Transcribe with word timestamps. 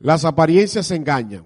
Las 0.00 0.24
apariencias 0.24 0.90
engañan. 0.90 1.44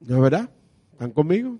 ¿No 0.00 0.16
es 0.16 0.22
verdad? 0.22 0.50
¿Están 0.92 1.10
conmigo? 1.10 1.58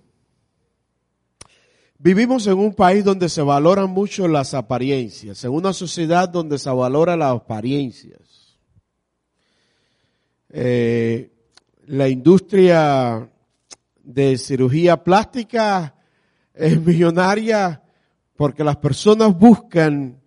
Vivimos 1.97 2.45
en 2.45 2.59
un 2.59 2.75
país 2.75 3.03
donde 3.03 3.29
se 3.29 3.41
valoran 3.41 3.89
mucho 3.89 4.27
las 4.27 4.53
apariencias, 4.53 5.43
en 5.43 5.51
una 5.51 5.73
sociedad 5.73 6.29
donde 6.29 6.59
se 6.59 6.69
valora 6.69 7.17
las 7.17 7.35
apariencias. 7.35 8.59
Eh, 10.49 11.31
la 11.87 12.07
industria 12.07 13.27
de 14.03 14.37
cirugía 14.37 15.03
plástica 15.03 15.95
es 16.53 16.79
millonaria 16.79 17.81
porque 18.35 18.63
las 18.63 18.77
personas 18.77 19.35
buscan 19.35 20.21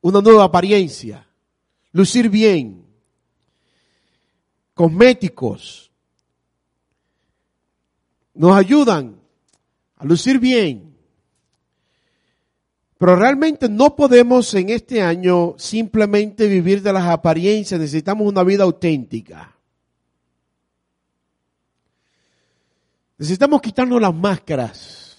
una 0.00 0.20
nueva 0.20 0.44
apariencia, 0.44 1.26
lucir 1.92 2.28
bien, 2.28 2.84
cosméticos, 4.74 5.90
nos 8.34 8.56
ayudan 8.56 9.20
a 9.96 10.04
lucir 10.04 10.38
bien. 10.38 10.96
Pero 12.96 13.16
realmente 13.16 13.68
no 13.68 13.96
podemos 13.96 14.52
en 14.54 14.70
este 14.70 15.02
año 15.02 15.54
simplemente 15.58 16.46
vivir 16.46 16.82
de 16.82 16.92
las 16.92 17.06
apariencias, 17.06 17.80
necesitamos 17.80 18.26
una 18.26 18.42
vida 18.42 18.64
auténtica. 18.64 19.56
Necesitamos 23.16 23.60
quitarnos 23.60 24.00
las 24.00 24.14
máscaras. 24.14 25.18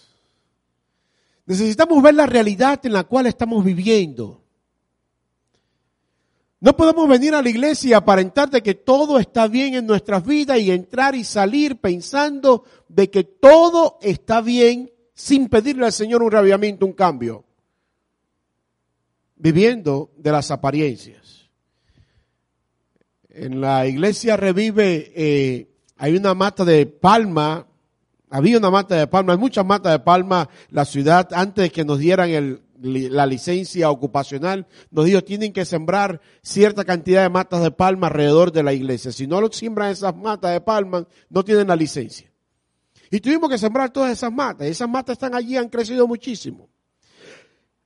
Necesitamos 1.45 2.02
ver 2.02 2.16
la 2.16 2.25
realidad 2.25 2.84
en 2.84 2.94
la 2.94 3.03
cual 3.03 3.27
estamos 3.27 3.63
viviendo. 3.63 4.41
No 6.62 6.78
podemos 6.78 7.09
venir 7.09 7.34
a 7.34 7.42
la 7.42 7.50
iglesia 7.50 7.90
y 7.90 7.94
aparentar 7.94 8.52
de 8.52 8.62
que 8.62 8.76
todo 8.76 9.17
está 9.17 9.48
bien 9.48 9.73
en 9.73 9.88
nuestras 9.88 10.23
vidas 10.23 10.59
y 10.59 10.70
entrar 10.70 11.16
y 11.16 11.23
salir 11.23 11.78
pensando 11.78 12.64
de 12.88 13.09
que 13.09 13.23
todo 13.23 13.98
está 14.00 14.42
bien 14.42 14.92
sin 15.16 15.50
pedirle 15.50 15.88
al 15.88 15.92
Señor 15.92 16.22
un 16.22 16.32
rabiamiento, 16.32 16.86
un 16.86 16.94
cambio. 16.94 17.45
Viviendo 19.36 20.12
de 20.17 20.32
las 20.32 20.52
apariencias. 20.52 21.50
En 23.30 23.59
la 23.59 23.88
iglesia 23.88 24.38
revive, 24.38 25.12
eh, 25.16 25.67
hay 25.98 26.16
una 26.16 26.36
mata 26.36 26.64
de 26.64 26.86
palma 26.86 27.66
había 28.34 28.58
una 28.58 28.72
mata 28.72 28.95
de 28.95 29.08
palma, 29.08 29.34
hay 29.34 29.39
muchas 29.39 29.66
matas 29.66 29.92
de 29.92 30.00
palma. 30.00 30.48
La 30.70 30.86
ciudad, 30.86 31.28
antes 31.34 31.64
de 31.64 31.70
que 31.70 31.84
nos 31.84 32.00
dieran 32.00 32.30
la 32.81 33.25
licencia 33.25 33.89
ocupacional, 33.89 34.67
nos 34.89 35.05
dijo, 35.05 35.23
tienen 35.23 35.53
que 35.53 35.65
sembrar 35.65 36.21
cierta 36.41 36.83
cantidad 36.83 37.23
de 37.23 37.29
matas 37.29 37.61
de 37.61 37.71
palma 37.71 38.07
alrededor 38.07 38.51
de 38.51 38.63
la 38.63 38.73
iglesia. 38.73 39.11
Si 39.11 39.27
no 39.27 39.39
lo 39.39 39.51
siembran 39.51 39.91
esas 39.91 40.15
matas 40.15 40.51
de 40.51 40.61
palma, 40.61 41.07
no 41.29 41.43
tienen 41.43 41.67
la 41.67 41.75
licencia. 41.75 42.31
Y 43.09 43.19
tuvimos 43.19 43.49
que 43.49 43.57
sembrar 43.57 43.89
todas 43.91 44.11
esas 44.11 44.31
matas. 44.31 44.67
Esas 44.67 44.89
matas 44.89 45.13
están 45.13 45.35
allí, 45.35 45.57
han 45.57 45.69
crecido 45.69 46.07
muchísimo. 46.07 46.69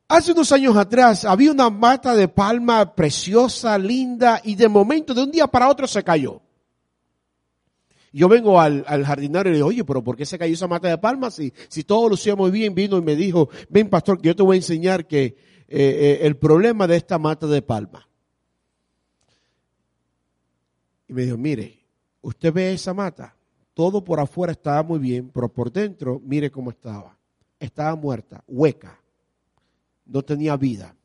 Hace 0.08 0.34
unos 0.34 0.52
años 0.52 0.78
atrás 0.78 1.26
había 1.26 1.52
una 1.52 1.70
mata 1.72 2.14
de 2.14 2.28
palma 2.28 2.94
preciosa, 2.94 3.76
linda, 3.78 4.40
y 4.44 4.56
de 4.56 4.68
momento, 4.68 5.16
de 5.16 5.24
un 5.24 5.32
día 5.32 5.48
para 5.48 5.68
otro, 5.68 5.88
se 5.88 6.04
cayó. 6.04 6.45
Yo 8.18 8.30
vengo 8.30 8.62
al, 8.62 8.86
al 8.88 9.04
jardinero 9.04 9.50
y 9.50 9.52
le 9.52 9.58
digo, 9.58 9.68
oye, 9.68 9.84
pero 9.84 10.02
¿por 10.02 10.16
qué 10.16 10.26
se 10.26 10.40
cayó 10.40 10.54
esa 10.54 10.70
mata 10.70 10.88
de 10.88 10.98
palmas? 10.98 11.34
Si, 11.34 11.52
si 11.68 11.84
todo 11.84 12.08
lucía 12.08 12.34
muy 12.34 12.50
bien, 12.50 12.74
vino 12.74 12.98
y 12.98 13.02
me 13.02 13.14
dijo, 13.14 13.50
ven 13.68 13.90
pastor, 13.90 14.22
que 14.22 14.30
yo 14.30 14.36
te 14.38 14.42
voy 14.42 14.56
a 14.56 14.60
enseñar 14.60 15.06
que 15.06 15.26
eh, 15.26 15.36
eh, 15.68 16.20
el 16.22 16.38
problema 16.38 16.88
de 16.88 16.96
esta 16.96 17.20
mata 17.20 17.46
de 17.46 17.62
palma. 17.62 18.08
Y 21.10 21.14
me 21.14 21.24
dijo, 21.24 21.36
mire, 21.36 21.78
usted 22.22 22.54
ve 22.54 22.72
esa 22.72 22.94
mata, 22.94 23.36
todo 23.74 24.02
por 24.02 24.22
afuera 24.22 24.54
estaba 24.54 24.82
muy 24.82 25.00
bien, 25.00 25.30
pero 25.34 25.52
por 25.52 25.70
dentro, 25.70 26.22
mire 26.24 26.50
cómo 26.50 26.70
estaba. 26.70 27.18
Estaba 27.60 27.98
muerta, 27.98 28.46
hueca, 28.48 28.98
no 30.06 30.22
tenía 30.22 30.56
vida. 30.56 30.96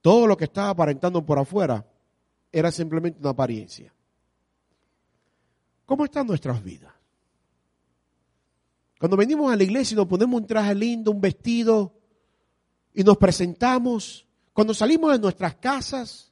Todo 0.00 0.26
lo 0.26 0.38
que 0.38 0.44
estaba 0.44 0.70
aparentando 0.70 1.22
por 1.26 1.38
afuera 1.38 1.86
era 2.50 2.72
simplemente 2.72 3.20
una 3.20 3.28
apariencia. 3.28 3.92
¿Cómo 5.86 6.04
están 6.04 6.26
nuestras 6.26 6.62
vidas? 6.62 6.92
Cuando 8.98 9.16
venimos 9.16 9.52
a 9.52 9.56
la 9.56 9.64
iglesia 9.64 9.94
y 9.94 9.96
nos 9.96 10.06
ponemos 10.06 10.40
un 10.40 10.46
traje 10.46 10.74
lindo, 10.74 11.10
un 11.10 11.20
vestido, 11.20 11.92
y 12.94 13.02
nos 13.02 13.16
presentamos, 13.16 14.26
cuando 14.52 14.74
salimos 14.74 15.12
de 15.12 15.18
nuestras 15.18 15.56
casas, 15.56 16.30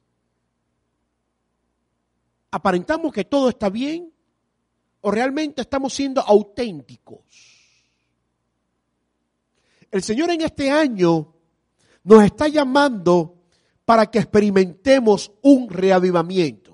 aparentamos 2.51 3.11
que 3.11 3.25
todo 3.25 3.49
está 3.49 3.69
bien 3.69 4.11
o 5.01 5.11
realmente 5.11 5.61
estamos 5.61 5.93
siendo 5.93 6.21
auténticos. 6.21 7.19
El 9.89 10.03
Señor 10.03 10.29
en 10.29 10.41
este 10.41 10.69
año 10.69 11.33
nos 12.03 12.23
está 12.23 12.47
llamando 12.47 13.35
para 13.83 14.09
que 14.09 14.19
experimentemos 14.19 15.31
un 15.41 15.69
reavivamiento. 15.69 16.70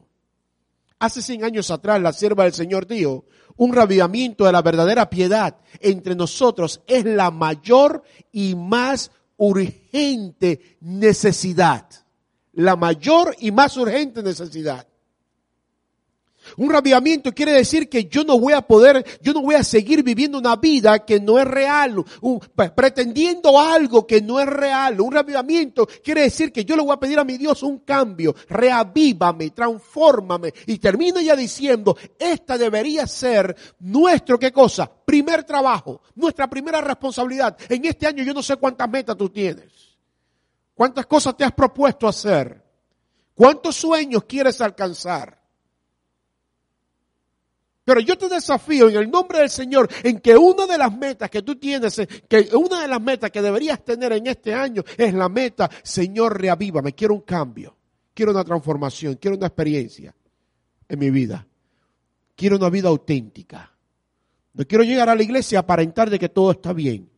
Hace 1.00 1.22
100 1.22 1.44
años 1.44 1.70
atrás 1.70 2.02
la 2.02 2.12
sierva 2.12 2.44
del 2.46 2.54
Señor 2.54 2.88
dijo, 2.88 3.26
un 3.56 3.74
ravivamiento 3.74 4.46
de 4.46 4.52
la 4.52 4.62
verdadera 4.62 5.10
piedad 5.10 5.58
entre 5.80 6.16
nosotros 6.16 6.82
es 6.88 7.06
la 7.06 7.30
mayor 7.30 8.04
y 8.32 8.56
más 8.56 9.12
urgente 9.38 10.78
necesidad. 10.82 11.88
La 12.54 12.76
mayor 12.76 13.36
y 13.40 13.52
más 13.52 13.78
urgente 13.78 14.24
necesidad. 14.24 14.88
Un 16.56 16.70
rabiamiento 16.70 17.34
quiere 17.34 17.52
decir 17.52 17.90
que 17.90 18.06
yo 18.06 18.24
no 18.24 18.40
voy 18.40 18.54
a 18.54 18.62
poder, 18.62 19.06
yo 19.22 19.34
no 19.34 19.42
voy 19.42 19.56
a 19.56 19.64
seguir 19.64 20.04
viviendo 20.04 20.38
una 20.38 20.56
vida 20.56 21.06
que 21.06 21.20
no 21.20 21.38
es 21.38 21.46
real, 21.46 22.04
pretendiendo 22.76 23.60
algo 23.60 24.08
que 24.08 24.22
no 24.22 24.40
es 24.40 24.48
real. 24.48 25.02
Un 25.02 25.12
rabiamiento 25.12 25.88
quiere 26.04 26.22
decir 26.22 26.52
que 26.52 26.64
yo 26.64 26.76
le 26.76 26.84
voy 26.84 26.94
a 26.94 27.00
pedir 27.00 27.20
a 27.20 27.24
mi 27.24 27.38
Dios 27.38 27.64
un 27.64 27.80
cambio, 27.80 28.36
reavívame, 28.48 29.50
transfórmame. 29.52 30.54
Y 30.66 30.78
termino 30.78 31.20
ya 31.20 31.36
diciendo, 31.36 31.98
esta 32.18 32.58
debería 32.58 33.06
ser 33.08 33.56
nuestro, 33.80 34.40
¿qué 34.40 34.52
cosa? 34.52 34.90
Primer 35.06 35.44
trabajo, 35.44 36.02
nuestra 36.16 36.48
primera 36.50 36.82
responsabilidad. 36.82 37.58
En 37.70 37.86
este 37.86 38.08
año 38.08 38.24
yo 38.24 38.34
no 38.34 38.44
sé 38.44 38.56
cuántas 38.58 38.90
metas 38.90 39.18
tú 39.18 39.30
tienes, 39.30 39.98
cuántas 40.74 41.06
cosas 41.06 41.36
te 41.36 41.44
has 41.44 41.54
propuesto 41.54 42.08
hacer, 42.08 42.64
cuántos 43.34 43.76
sueños 43.76 44.24
quieres 44.26 44.60
alcanzar. 44.62 45.37
Pero 47.88 48.02
yo 48.02 48.18
te 48.18 48.28
desafío 48.28 48.90
en 48.90 48.98
el 48.98 49.10
nombre 49.10 49.40
del 49.40 49.50
Señor 49.50 49.88
en 50.04 50.20
que 50.20 50.36
una 50.36 50.68
de 50.68 50.78
las 50.78 50.94
metas 50.94 51.30
que 51.30 51.42
tú 51.42 51.56
tienes, 51.56 51.98
eh, 52.00 52.08
que 52.28 52.50
una 52.54 52.82
de 52.82 52.88
las 52.90 53.02
metas 53.02 53.32
que 53.32 53.42
deberías 53.42 53.82
tener 53.86 54.12
en 54.12 54.28
este 54.28 54.54
año 54.54 54.84
es 54.98 55.14
la 55.14 55.30
meta, 55.30 55.70
Señor, 55.84 56.38
reavívame, 56.38 56.92
quiero 56.92 57.14
un 57.14 57.22
cambio, 57.22 57.78
quiero 58.14 58.34
una 58.34 58.44
transformación, 58.44 59.16
quiero 59.16 59.38
una 59.38 59.48
experiencia 59.48 60.14
en 60.90 61.00
mi 61.00 61.10
vida. 61.10 61.48
Quiero 62.36 62.58
una 62.58 62.70
vida 62.70 62.90
auténtica. 62.90 63.72
No 64.52 64.68
quiero 64.68 64.84
llegar 64.84 65.08
a 65.08 65.16
la 65.16 65.24
iglesia 65.24 65.60
a 65.60 65.62
aparentar 65.62 66.10
de 66.10 66.20
que 66.20 66.28
todo 66.28 66.52
está 66.52 66.74
bien. 66.74 67.10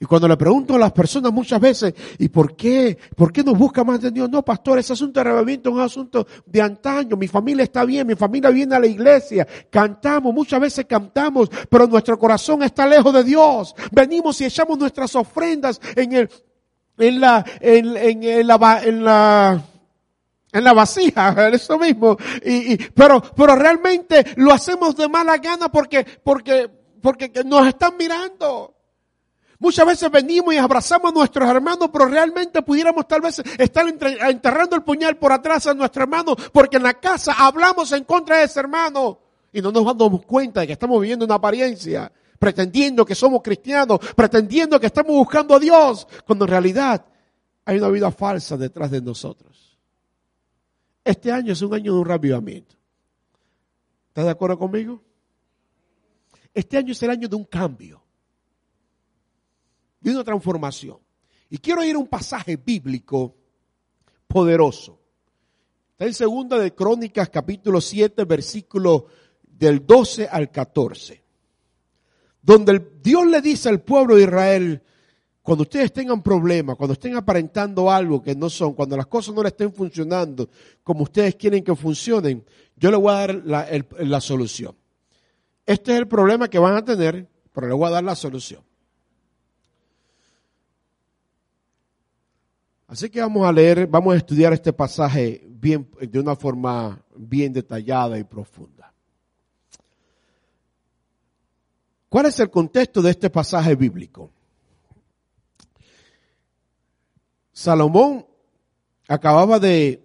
Y 0.00 0.04
cuando 0.04 0.28
le 0.28 0.36
pregunto 0.36 0.76
a 0.76 0.78
las 0.78 0.92
personas 0.92 1.32
muchas 1.32 1.60
veces, 1.60 1.92
¿y 2.18 2.28
por 2.28 2.54
qué? 2.54 2.96
¿Por 3.16 3.32
qué 3.32 3.42
nos 3.42 3.58
busca 3.58 3.82
más 3.82 4.00
de 4.00 4.12
Dios? 4.12 4.30
No, 4.30 4.44
pastor, 4.44 4.78
ese 4.78 4.92
asunto 4.92 5.14
de 5.14 5.22
arrebatamiento 5.22 5.70
es 5.70 5.74
un 5.74 5.80
asunto 5.80 6.26
de 6.46 6.62
antaño. 6.62 7.16
Mi 7.16 7.26
familia 7.26 7.64
está 7.64 7.84
bien, 7.84 8.06
mi 8.06 8.14
familia 8.14 8.50
viene 8.50 8.76
a 8.76 8.78
la 8.78 8.86
iglesia, 8.86 9.46
cantamos, 9.68 10.32
muchas 10.32 10.60
veces 10.60 10.86
cantamos, 10.86 11.50
pero 11.68 11.88
nuestro 11.88 12.16
corazón 12.16 12.62
está 12.62 12.86
lejos 12.86 13.12
de 13.12 13.24
Dios. 13.24 13.74
Venimos 13.90 14.40
y 14.40 14.44
echamos 14.44 14.78
nuestras 14.78 15.16
ofrendas 15.16 15.80
en 15.96 16.12
el, 16.12 16.30
en 16.96 17.20
la, 17.20 17.44
en, 17.60 17.96
en, 17.96 18.46
la, 18.46 18.80
en 18.84 19.04
la, 19.04 19.62
en 20.52 20.64
la 20.64 20.72
vasija, 20.74 21.48
eso 21.52 21.76
mismo. 21.76 22.16
Y, 22.44 22.76
pero, 22.76 23.20
pero 23.34 23.56
realmente 23.56 24.24
lo 24.36 24.52
hacemos 24.52 24.94
de 24.94 25.08
mala 25.08 25.38
gana 25.38 25.72
porque, 25.72 26.06
porque, 26.22 26.70
porque 27.02 27.32
nos 27.44 27.66
están 27.66 27.96
mirando. 27.96 28.77
Muchas 29.60 29.84
veces 29.86 30.10
venimos 30.10 30.54
y 30.54 30.56
abrazamos 30.56 31.10
a 31.10 31.14
nuestros 31.14 31.48
hermanos, 31.48 31.90
pero 31.92 32.06
realmente 32.06 32.62
pudiéramos 32.62 33.08
tal 33.08 33.22
vez 33.22 33.40
estar 33.58 33.86
enterrando 33.88 34.76
el 34.76 34.82
puñal 34.84 35.16
por 35.16 35.32
atrás 35.32 35.66
a 35.66 35.74
nuestro 35.74 36.04
hermano, 36.04 36.36
porque 36.52 36.76
en 36.76 36.84
la 36.84 36.94
casa 36.94 37.34
hablamos 37.36 37.90
en 37.90 38.04
contra 38.04 38.38
de 38.38 38.44
ese 38.44 38.60
hermano 38.60 39.18
y 39.52 39.60
no 39.60 39.72
nos 39.72 39.84
damos 39.84 40.24
cuenta 40.24 40.60
de 40.60 40.68
que 40.68 40.74
estamos 40.74 41.00
viviendo 41.00 41.24
una 41.24 41.34
apariencia, 41.34 42.12
pretendiendo 42.38 43.04
que 43.04 43.16
somos 43.16 43.42
cristianos, 43.42 43.98
pretendiendo 44.14 44.78
que 44.78 44.86
estamos 44.86 45.16
buscando 45.16 45.56
a 45.56 45.58
Dios, 45.58 46.06
cuando 46.24 46.44
en 46.44 46.50
realidad 46.50 47.04
hay 47.64 47.78
una 47.78 47.88
vida 47.88 48.12
falsa 48.12 48.56
detrás 48.56 48.92
de 48.92 49.02
nosotros. 49.02 49.76
Este 51.02 51.32
año 51.32 51.52
es 51.52 51.62
un 51.62 51.74
año 51.74 51.94
de 51.94 51.98
un 51.98 52.06
ravivamiento. 52.06 52.76
¿Estás 54.06 54.24
de 54.24 54.30
acuerdo 54.30 54.56
conmigo? 54.56 55.02
Este 56.54 56.76
año 56.76 56.92
es 56.92 57.02
el 57.02 57.10
año 57.10 57.28
de 57.28 57.34
un 57.34 57.44
cambio 57.44 58.07
de 60.00 60.10
una 60.10 60.24
transformación. 60.24 60.98
Y 61.50 61.58
quiero 61.58 61.84
ir 61.84 61.94
a 61.94 61.98
un 61.98 62.08
pasaje 62.08 62.56
bíblico 62.56 63.34
poderoso. 64.26 64.98
Está 65.92 66.06
en 66.06 66.14
segunda 66.14 66.58
de 66.58 66.74
Crónicas 66.74 67.28
capítulo 67.28 67.80
7 67.80 68.24
versículo 68.24 69.06
del 69.42 69.84
12 69.84 70.28
al 70.28 70.50
14. 70.50 71.22
Donde 72.40 72.92
Dios 73.02 73.26
le 73.26 73.40
dice 73.40 73.68
al 73.68 73.80
pueblo 73.80 74.14
de 74.14 74.22
Israel, 74.22 74.82
cuando 75.42 75.62
ustedes 75.62 75.92
tengan 75.92 76.22
problemas, 76.22 76.76
cuando 76.76 76.92
estén 76.92 77.16
aparentando 77.16 77.90
algo 77.90 78.22
que 78.22 78.34
no 78.34 78.50
son, 78.50 78.74
cuando 78.74 78.96
las 78.96 79.06
cosas 79.06 79.34
no 79.34 79.42
le 79.42 79.48
estén 79.48 79.72
funcionando 79.72 80.48
como 80.84 81.04
ustedes 81.04 81.36
quieren 81.36 81.64
que 81.64 81.74
funcionen, 81.74 82.44
yo 82.76 82.90
les 82.90 83.00
voy 83.00 83.12
a 83.12 83.16
dar 83.16 83.34
la, 83.34 84.20
solución. 84.20 84.76
Este 85.66 85.92
es 85.92 85.98
el 85.98 86.06
problema 86.06 86.48
que 86.48 86.58
van 86.58 86.76
a 86.76 86.84
tener, 86.84 87.26
pero 87.52 87.66
les 87.66 87.76
voy 87.76 87.88
a 87.88 87.92
dar 87.92 88.04
la 88.04 88.14
solución. 88.14 88.62
Así 92.88 93.10
que 93.10 93.20
vamos 93.20 93.46
a 93.46 93.52
leer, 93.52 93.86
vamos 93.86 94.14
a 94.14 94.16
estudiar 94.16 94.54
este 94.54 94.72
pasaje 94.72 95.46
bien, 95.46 95.86
de 96.00 96.18
una 96.18 96.34
forma 96.34 96.98
bien 97.14 97.52
detallada 97.52 98.18
y 98.18 98.24
profunda. 98.24 98.94
¿Cuál 102.08 102.26
es 102.26 102.40
el 102.40 102.50
contexto 102.50 103.02
de 103.02 103.10
este 103.10 103.28
pasaje 103.28 103.74
bíblico? 103.74 104.30
Salomón 107.52 108.24
acababa 109.06 109.58
de, 109.58 110.02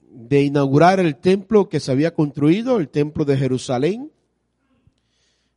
de 0.00 0.42
inaugurar 0.42 0.98
el 0.98 1.14
templo 1.14 1.68
que 1.68 1.78
se 1.78 1.92
había 1.92 2.12
construido, 2.12 2.78
el 2.78 2.88
templo 2.88 3.24
de 3.24 3.36
Jerusalén. 3.36 4.10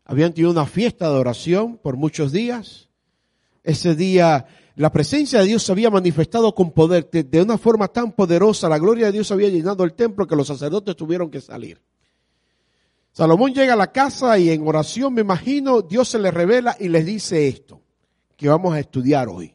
Habían 0.06 0.34
tenido 0.34 0.52
una 0.52 0.68
fiesta 0.68 1.10
de 1.10 1.16
oración 1.16 1.80
por 1.80 1.98
muchos 1.98 2.32
días. 2.32 2.90
Ese 3.64 3.96
día 3.96 4.46
la 4.76 4.92
presencia 4.92 5.40
de 5.40 5.46
Dios 5.46 5.64
se 5.64 5.72
había 5.72 5.92
manifestado 5.92 6.56
con 6.56 6.72
poder 6.72 7.10
de, 7.10 7.42
una 7.42 7.58
forma 7.58 7.88
tan 7.88 8.12
poderosa, 8.12 8.68
la 8.68 8.80
gloria 8.80 9.08
de 9.08 9.12
Dios 9.12 9.32
había 9.32 9.50
llenado 9.50 9.84
el 9.84 9.94
templo 9.94 10.26
que 10.26 10.36
los 10.36 10.48
sacerdotes 10.48 10.96
tuvieron 10.96 11.30
que 11.30 11.42
salir. 11.42 11.80
Salomón 13.12 13.54
llega 13.54 13.74
a 13.74 13.78
la 13.78 13.92
casa 13.92 14.40
y 14.40 14.50
en 14.50 14.68
oración, 14.68 15.14
me 15.14 15.22
imagino, 15.22 15.84
Dios 15.84 16.10
se 16.10 16.18
le 16.18 16.32
revela 16.32 16.76
y 16.80 16.90
les 16.90 17.06
dice 17.06 17.48
esto, 17.48 17.82
que 18.36 18.50
vamos 18.50 18.74
a 18.74 18.80
estudiar 18.80 19.30
hoy. 19.30 19.54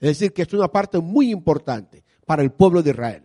Es 0.00 0.18
decir, 0.18 0.32
que 0.32 0.42
es 0.42 0.52
una 0.54 0.68
parte 0.68 0.98
muy 0.98 1.30
importante 1.30 2.02
para 2.24 2.42
el 2.42 2.52
pueblo 2.52 2.82
de 2.82 2.90
Israel. 2.90 3.22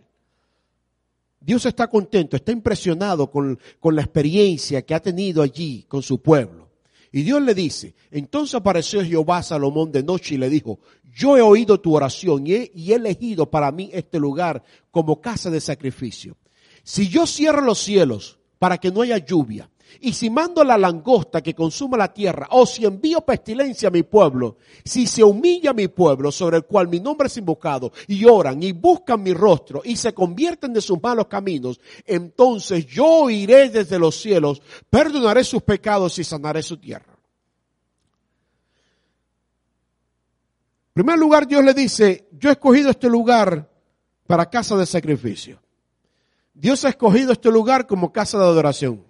Dios 1.40 1.64
está 1.64 1.88
contento, 1.88 2.36
está 2.36 2.52
impresionado 2.52 3.30
con, 3.30 3.58
con 3.80 3.96
la 3.96 4.02
experiencia 4.02 4.82
que 4.82 4.94
ha 4.94 5.00
tenido 5.00 5.40
allí 5.40 5.84
con 5.88 6.02
su 6.02 6.20
pueblo. 6.20 6.66
Y 7.12 7.22
Dios 7.22 7.40
le 7.40 7.54
dice, 7.54 7.94
entonces 8.10 8.56
apareció 8.56 9.02
Jehová 9.02 9.38
a 9.38 9.42
Salomón 9.42 9.90
de 9.90 10.02
noche 10.02 10.34
y 10.34 10.38
le 10.38 10.50
dijo, 10.50 10.80
yo 11.16 11.34
he 11.34 11.40
oído 11.40 11.80
tu 11.80 11.96
oración 11.96 12.46
y 12.46 12.52
he, 12.52 12.94
elegido 12.94 13.50
para 13.50 13.72
mí 13.72 13.88
este 13.94 14.18
lugar 14.18 14.62
como 14.90 15.18
casa 15.18 15.48
de 15.48 15.62
sacrificio. 15.62 16.36
Si 16.84 17.08
yo 17.08 17.26
cierro 17.26 17.62
los 17.62 17.78
cielos 17.78 18.38
para 18.58 18.76
que 18.76 18.90
no 18.90 19.00
haya 19.00 19.16
lluvia, 19.16 19.70
y 19.98 20.12
si 20.12 20.28
mando 20.28 20.62
la 20.62 20.76
langosta 20.76 21.40
que 21.40 21.54
consuma 21.54 21.96
la 21.96 22.12
tierra, 22.12 22.48
o 22.50 22.66
si 22.66 22.84
envío 22.84 23.22
pestilencia 23.22 23.88
a 23.88 23.92
mi 23.92 24.02
pueblo, 24.02 24.58
si 24.84 25.06
se 25.06 25.24
humilla 25.24 25.72
mi 25.72 25.88
pueblo 25.88 26.30
sobre 26.30 26.58
el 26.58 26.64
cual 26.64 26.88
mi 26.88 27.00
nombre 27.00 27.28
es 27.28 27.36
invocado, 27.38 27.92
y 28.08 28.26
oran 28.26 28.62
y 28.62 28.72
buscan 28.72 29.22
mi 29.22 29.32
rostro 29.32 29.80
y 29.82 29.96
se 29.96 30.12
convierten 30.12 30.74
de 30.74 30.82
sus 30.82 31.02
malos 31.02 31.28
caminos, 31.28 31.80
entonces 32.04 32.84
yo 32.84 33.30
iré 33.30 33.70
desde 33.70 33.98
los 33.98 34.20
cielos, 34.20 34.60
perdonaré 34.90 35.44
sus 35.44 35.62
pecados 35.62 36.18
y 36.18 36.24
sanaré 36.24 36.62
su 36.62 36.76
tierra. 36.76 37.15
En 40.96 41.02
primer 41.02 41.18
lugar, 41.18 41.46
Dios 41.46 41.62
le 41.62 41.74
dice, 41.74 42.26
yo 42.32 42.48
he 42.48 42.52
escogido 42.52 42.88
este 42.88 43.10
lugar 43.10 43.68
para 44.26 44.48
casa 44.48 44.78
de 44.78 44.86
sacrificio. 44.86 45.60
Dios 46.54 46.86
ha 46.86 46.88
escogido 46.88 47.32
este 47.32 47.50
lugar 47.50 47.86
como 47.86 48.10
casa 48.10 48.38
de 48.38 48.44
adoración. 48.44 49.04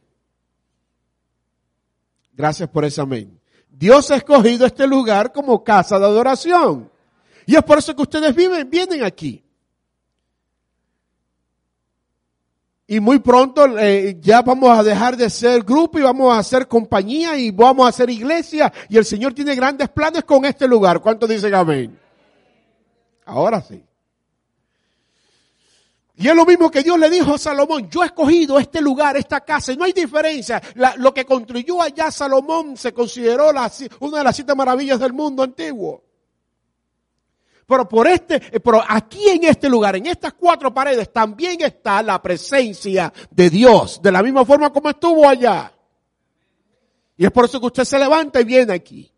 Gracias 2.32 2.68
por 2.70 2.84
ese 2.84 3.00
amén. 3.00 3.40
Dios 3.70 4.10
ha 4.10 4.16
escogido 4.16 4.66
este 4.66 4.84
lugar 4.84 5.32
como 5.32 5.62
casa 5.62 5.96
de 6.00 6.06
adoración. 6.06 6.90
Y 7.46 7.54
es 7.54 7.62
por 7.62 7.78
eso 7.78 7.94
que 7.94 8.02
ustedes 8.02 8.34
viven, 8.34 8.68
vienen 8.68 9.04
aquí. 9.04 9.44
Y 12.88 13.00
muy 13.00 13.18
pronto 13.18 13.78
eh, 13.78 14.16
ya 14.20 14.42
vamos 14.42 14.78
a 14.78 14.82
dejar 14.82 15.16
de 15.16 15.28
ser 15.28 15.64
grupo 15.64 15.98
y 15.98 16.02
vamos 16.02 16.36
a 16.36 16.42
ser 16.44 16.68
compañía 16.68 17.36
y 17.36 17.50
vamos 17.50 17.88
a 17.88 17.92
ser 17.92 18.08
iglesia. 18.10 18.72
Y 18.88 18.96
el 18.96 19.04
Señor 19.04 19.34
tiene 19.34 19.56
grandes 19.56 19.88
planes 19.88 20.22
con 20.22 20.44
este 20.44 20.68
lugar. 20.68 21.00
¿Cuántos 21.00 21.28
dicen 21.28 21.52
amén? 21.54 21.98
Ahora 23.24 23.60
sí. 23.60 23.82
Y 26.18 26.28
es 26.28 26.34
lo 26.34 26.46
mismo 26.46 26.70
que 26.70 26.82
Dios 26.82 26.98
le 26.98 27.10
dijo 27.10 27.34
a 27.34 27.38
Salomón, 27.38 27.90
yo 27.90 28.02
he 28.02 28.06
escogido 28.06 28.58
este 28.58 28.80
lugar, 28.80 29.18
esta 29.18 29.42
casa, 29.42 29.72
y 29.72 29.76
no 29.76 29.84
hay 29.84 29.92
diferencia. 29.92 30.62
lo 30.96 31.12
que 31.12 31.26
construyó 31.26 31.82
allá 31.82 32.10
Salomón 32.10 32.76
se 32.76 32.94
consideró 32.94 33.50
una 34.00 34.18
de 34.18 34.24
las 34.24 34.36
siete 34.36 34.54
maravillas 34.54 34.98
del 34.98 35.12
mundo 35.12 35.42
antiguo. 35.42 36.05
Pero 37.66 37.88
por 37.88 38.06
este, 38.06 38.36
eh, 38.36 38.60
pero 38.60 38.82
aquí 38.86 39.28
en 39.28 39.44
este 39.44 39.68
lugar, 39.68 39.96
en 39.96 40.06
estas 40.06 40.34
cuatro 40.34 40.72
paredes, 40.72 41.12
también 41.12 41.60
está 41.62 42.02
la 42.02 42.22
presencia 42.22 43.12
de 43.30 43.50
Dios, 43.50 44.00
de 44.00 44.12
la 44.12 44.22
misma 44.22 44.44
forma 44.44 44.72
como 44.72 44.88
estuvo 44.88 45.28
allá. 45.28 45.72
Y 47.16 47.24
es 47.24 47.30
por 47.32 47.46
eso 47.46 47.58
que 47.58 47.66
usted 47.66 47.84
se 47.84 47.98
levanta 47.98 48.40
y 48.40 48.44
viene 48.44 48.72
aquí. 48.72 49.12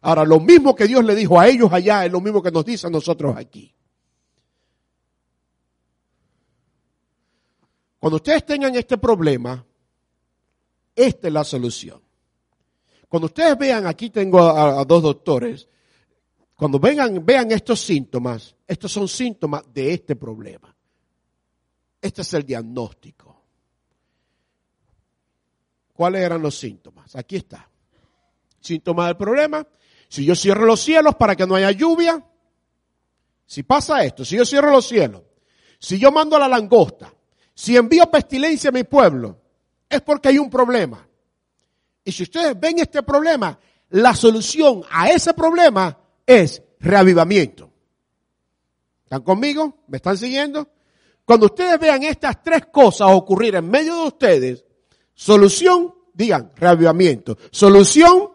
Ahora, 0.00 0.24
lo 0.24 0.40
mismo 0.40 0.74
que 0.74 0.86
Dios 0.86 1.04
le 1.04 1.14
dijo 1.14 1.38
a 1.38 1.48
ellos 1.48 1.72
allá 1.72 2.06
es 2.06 2.12
lo 2.12 2.20
mismo 2.20 2.42
que 2.42 2.50
nos 2.50 2.64
dice 2.64 2.86
a 2.86 2.90
nosotros 2.90 3.36
aquí. 3.36 3.74
Cuando 7.98 8.16
ustedes 8.16 8.46
tengan 8.46 8.74
este 8.76 8.98
problema, 8.98 9.66
esta 10.94 11.26
es 11.26 11.32
la 11.32 11.44
solución. 11.44 12.00
Cuando 13.08 13.26
ustedes 13.26 13.58
vean, 13.58 13.86
aquí 13.86 14.10
tengo 14.10 14.40
a, 14.40 14.84
dos 14.84 15.02
doctores, 15.02 15.68
cuando 16.56 16.78
vengan, 16.78 17.24
vean 17.24 17.52
estos 17.52 17.80
síntomas, 17.80 18.56
estos 18.66 18.90
son 18.90 19.06
síntomas 19.08 19.62
de 19.72 19.92
este 19.92 20.16
problema. 20.16 20.74
Este 22.00 22.22
es 22.22 22.34
el 22.34 22.44
diagnóstico. 22.44 23.44
¿Cuáles 25.92 26.22
eran 26.22 26.40
los 26.40 26.58
síntomas? 26.58 27.14
Aquí 27.14 27.36
está. 27.36 27.68
Síntomas 28.60 29.06
del 29.08 29.16
problema. 29.16 29.66
Si 30.08 30.24
yo 30.24 30.34
cierro 30.34 30.64
los 30.64 30.80
cielos 30.80 31.14
para 31.16 31.36
que 31.36 31.46
no 31.46 31.56
haya 31.56 31.70
lluvia, 31.72 32.24
si 33.44 33.62
pasa 33.62 34.02
esto, 34.02 34.24
si 34.24 34.36
yo 34.36 34.44
cierro 34.44 34.70
los 34.70 34.86
cielos, 34.86 35.22
si 35.78 35.98
yo 35.98 36.10
mando 36.10 36.36
a 36.36 36.38
la 36.38 36.48
langosta, 36.48 37.12
si 37.54 37.76
envío 37.76 38.10
pestilencia 38.10 38.70
a 38.70 38.72
mi 38.72 38.84
pueblo, 38.84 39.40
es 39.88 40.00
porque 40.00 40.30
hay 40.30 40.38
un 40.38 40.48
problema. 40.48 41.06
Y 42.02 42.12
si 42.12 42.22
ustedes 42.22 42.58
ven 42.58 42.78
este 42.78 43.02
problema, 43.02 43.58
la 43.90 44.14
solución 44.14 44.82
a 44.90 45.10
ese 45.10 45.34
problema 45.34 45.98
es 46.26 46.62
reavivamiento. 46.80 47.70
¿Están 49.04 49.22
conmigo? 49.22 49.84
¿Me 49.86 49.98
están 49.98 50.18
siguiendo? 50.18 50.68
Cuando 51.24 51.46
ustedes 51.46 51.78
vean 51.78 52.02
estas 52.02 52.42
tres 52.42 52.66
cosas 52.72 53.08
ocurrir 53.10 53.56
en 53.56 53.68
medio 53.68 53.94
de 53.96 54.06
ustedes, 54.08 54.64
solución, 55.14 55.94
digan, 56.12 56.52
reavivamiento. 56.56 57.36
Solución, 57.50 58.30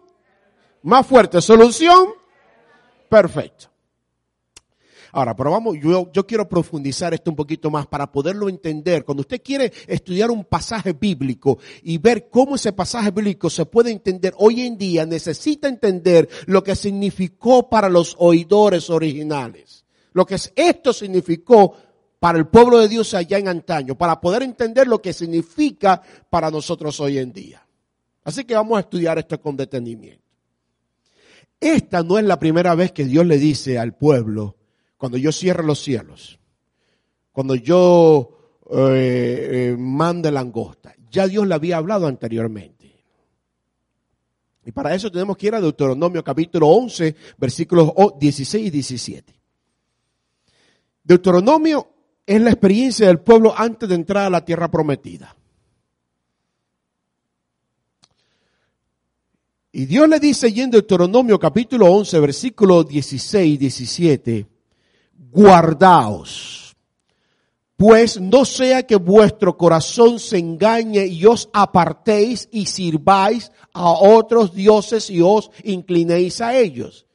más 0.83 1.05
fuerte, 1.05 1.41
solución, 1.41 2.09
perfecto. 3.09 3.70
Ahora, 5.11 5.35
pero 5.35 5.51
vamos, 5.51 5.77
yo, 5.81 6.25
quiero 6.25 6.47
profundizar 6.47 7.13
esto 7.13 7.31
un 7.31 7.35
poquito 7.35 7.69
más 7.69 7.85
para 7.87 8.11
poderlo 8.11 8.47
entender. 8.47 9.03
Cuando 9.03 9.21
usted 9.21 9.41
quiere 9.43 9.71
estudiar 9.87 10.31
un 10.31 10.45
pasaje 10.45 10.93
bíblico 10.93 11.59
y 11.83 11.97
ver 11.97 12.29
cómo 12.29 12.55
ese 12.55 12.71
pasaje 12.71 13.11
bíblico 13.11 13.49
se 13.49 13.65
puede 13.65 13.91
entender 13.91 14.33
hoy 14.37 14.61
en 14.61 14.77
día, 14.77 15.05
necesita 15.05 15.67
entender 15.67 16.29
lo 16.45 16.63
que 16.63 16.75
significó 16.75 17.69
para 17.69 17.89
los 17.89 18.15
oidores 18.19 18.89
originales. 18.89 19.85
Lo 20.13 20.25
que 20.25 20.37
esto 20.55 20.93
significó 20.93 21.73
para 22.19 22.37
el 22.37 22.47
pueblo 22.47 22.77
de 22.77 22.87
Dios 22.87 23.13
allá 23.13 23.37
en 23.37 23.47
antaño, 23.47 23.97
para 23.97 24.21
poder 24.21 24.43
entender 24.43 24.87
lo 24.87 25.01
que 25.01 25.11
significa 25.11 26.01
para 26.29 26.51
nosotros 26.51 26.99
hoy 26.99 27.17
en 27.17 27.33
día. 27.33 27.65
Así 28.23 28.45
que 28.45 28.53
vamos 28.53 28.77
a 28.77 28.81
estudiar 28.81 29.17
esto 29.17 29.41
con 29.41 29.57
detenimiento. 29.57 30.21
Esta 31.59 32.03
no 32.03 32.17
es 32.17 32.25
la 32.25 32.39
primera 32.39 32.75
vez 32.75 32.91
que 32.91 33.05
Dios 33.05 33.25
le 33.25 33.37
dice 33.37 33.77
al 33.77 33.95
pueblo, 33.95 34.55
cuando 35.01 35.17
yo 35.17 35.31
cierre 35.31 35.63
los 35.63 35.81
cielos, 35.81 36.37
cuando 37.31 37.55
yo 37.55 38.59
eh, 38.71 39.71
eh, 39.71 39.75
mande 39.75 40.31
langosta, 40.31 40.93
ya 41.09 41.25
Dios 41.25 41.47
le 41.47 41.55
había 41.55 41.77
hablado 41.77 42.05
anteriormente. 42.05 43.03
Y 44.63 44.71
para 44.71 44.93
eso 44.93 45.11
tenemos 45.11 45.37
que 45.37 45.47
ir 45.47 45.55
a 45.55 45.59
Deuteronomio 45.59 46.23
capítulo 46.23 46.67
11, 46.67 47.15
versículos 47.35 47.93
16 48.19 48.67
y 48.67 48.69
17. 48.69 49.41
Deuteronomio 51.03 51.87
es 52.23 52.39
la 52.39 52.51
experiencia 52.51 53.07
del 53.07 53.21
pueblo 53.21 53.55
antes 53.57 53.89
de 53.89 53.95
entrar 53.95 54.27
a 54.27 54.29
la 54.29 54.45
tierra 54.45 54.69
prometida. 54.69 55.35
Y 59.71 59.85
Dios 59.87 60.07
le 60.07 60.19
dice 60.19 60.53
yendo 60.53 60.77
en 60.77 60.81
Deuteronomio 60.83 61.39
capítulo 61.39 61.87
11, 61.87 62.19
versículo 62.19 62.83
16 62.83 63.55
y 63.55 63.57
17, 63.57 64.50
guardaos, 65.31 66.75
pues 67.77 68.19
no 68.19 68.45
sea 68.45 68.85
que 68.85 68.95
vuestro 68.95 69.57
corazón 69.57 70.19
se 70.19 70.37
engañe 70.37 71.05
y 71.07 71.25
os 71.25 71.49
apartéis 71.53 72.47
y 72.51 72.65
sirváis 72.67 73.51
a 73.73 73.89
otros 73.91 74.53
dioses 74.53 75.09
y 75.09 75.21
os 75.21 75.49
inclinéis 75.63 76.41
a 76.41 76.55
ellos. 76.57 77.07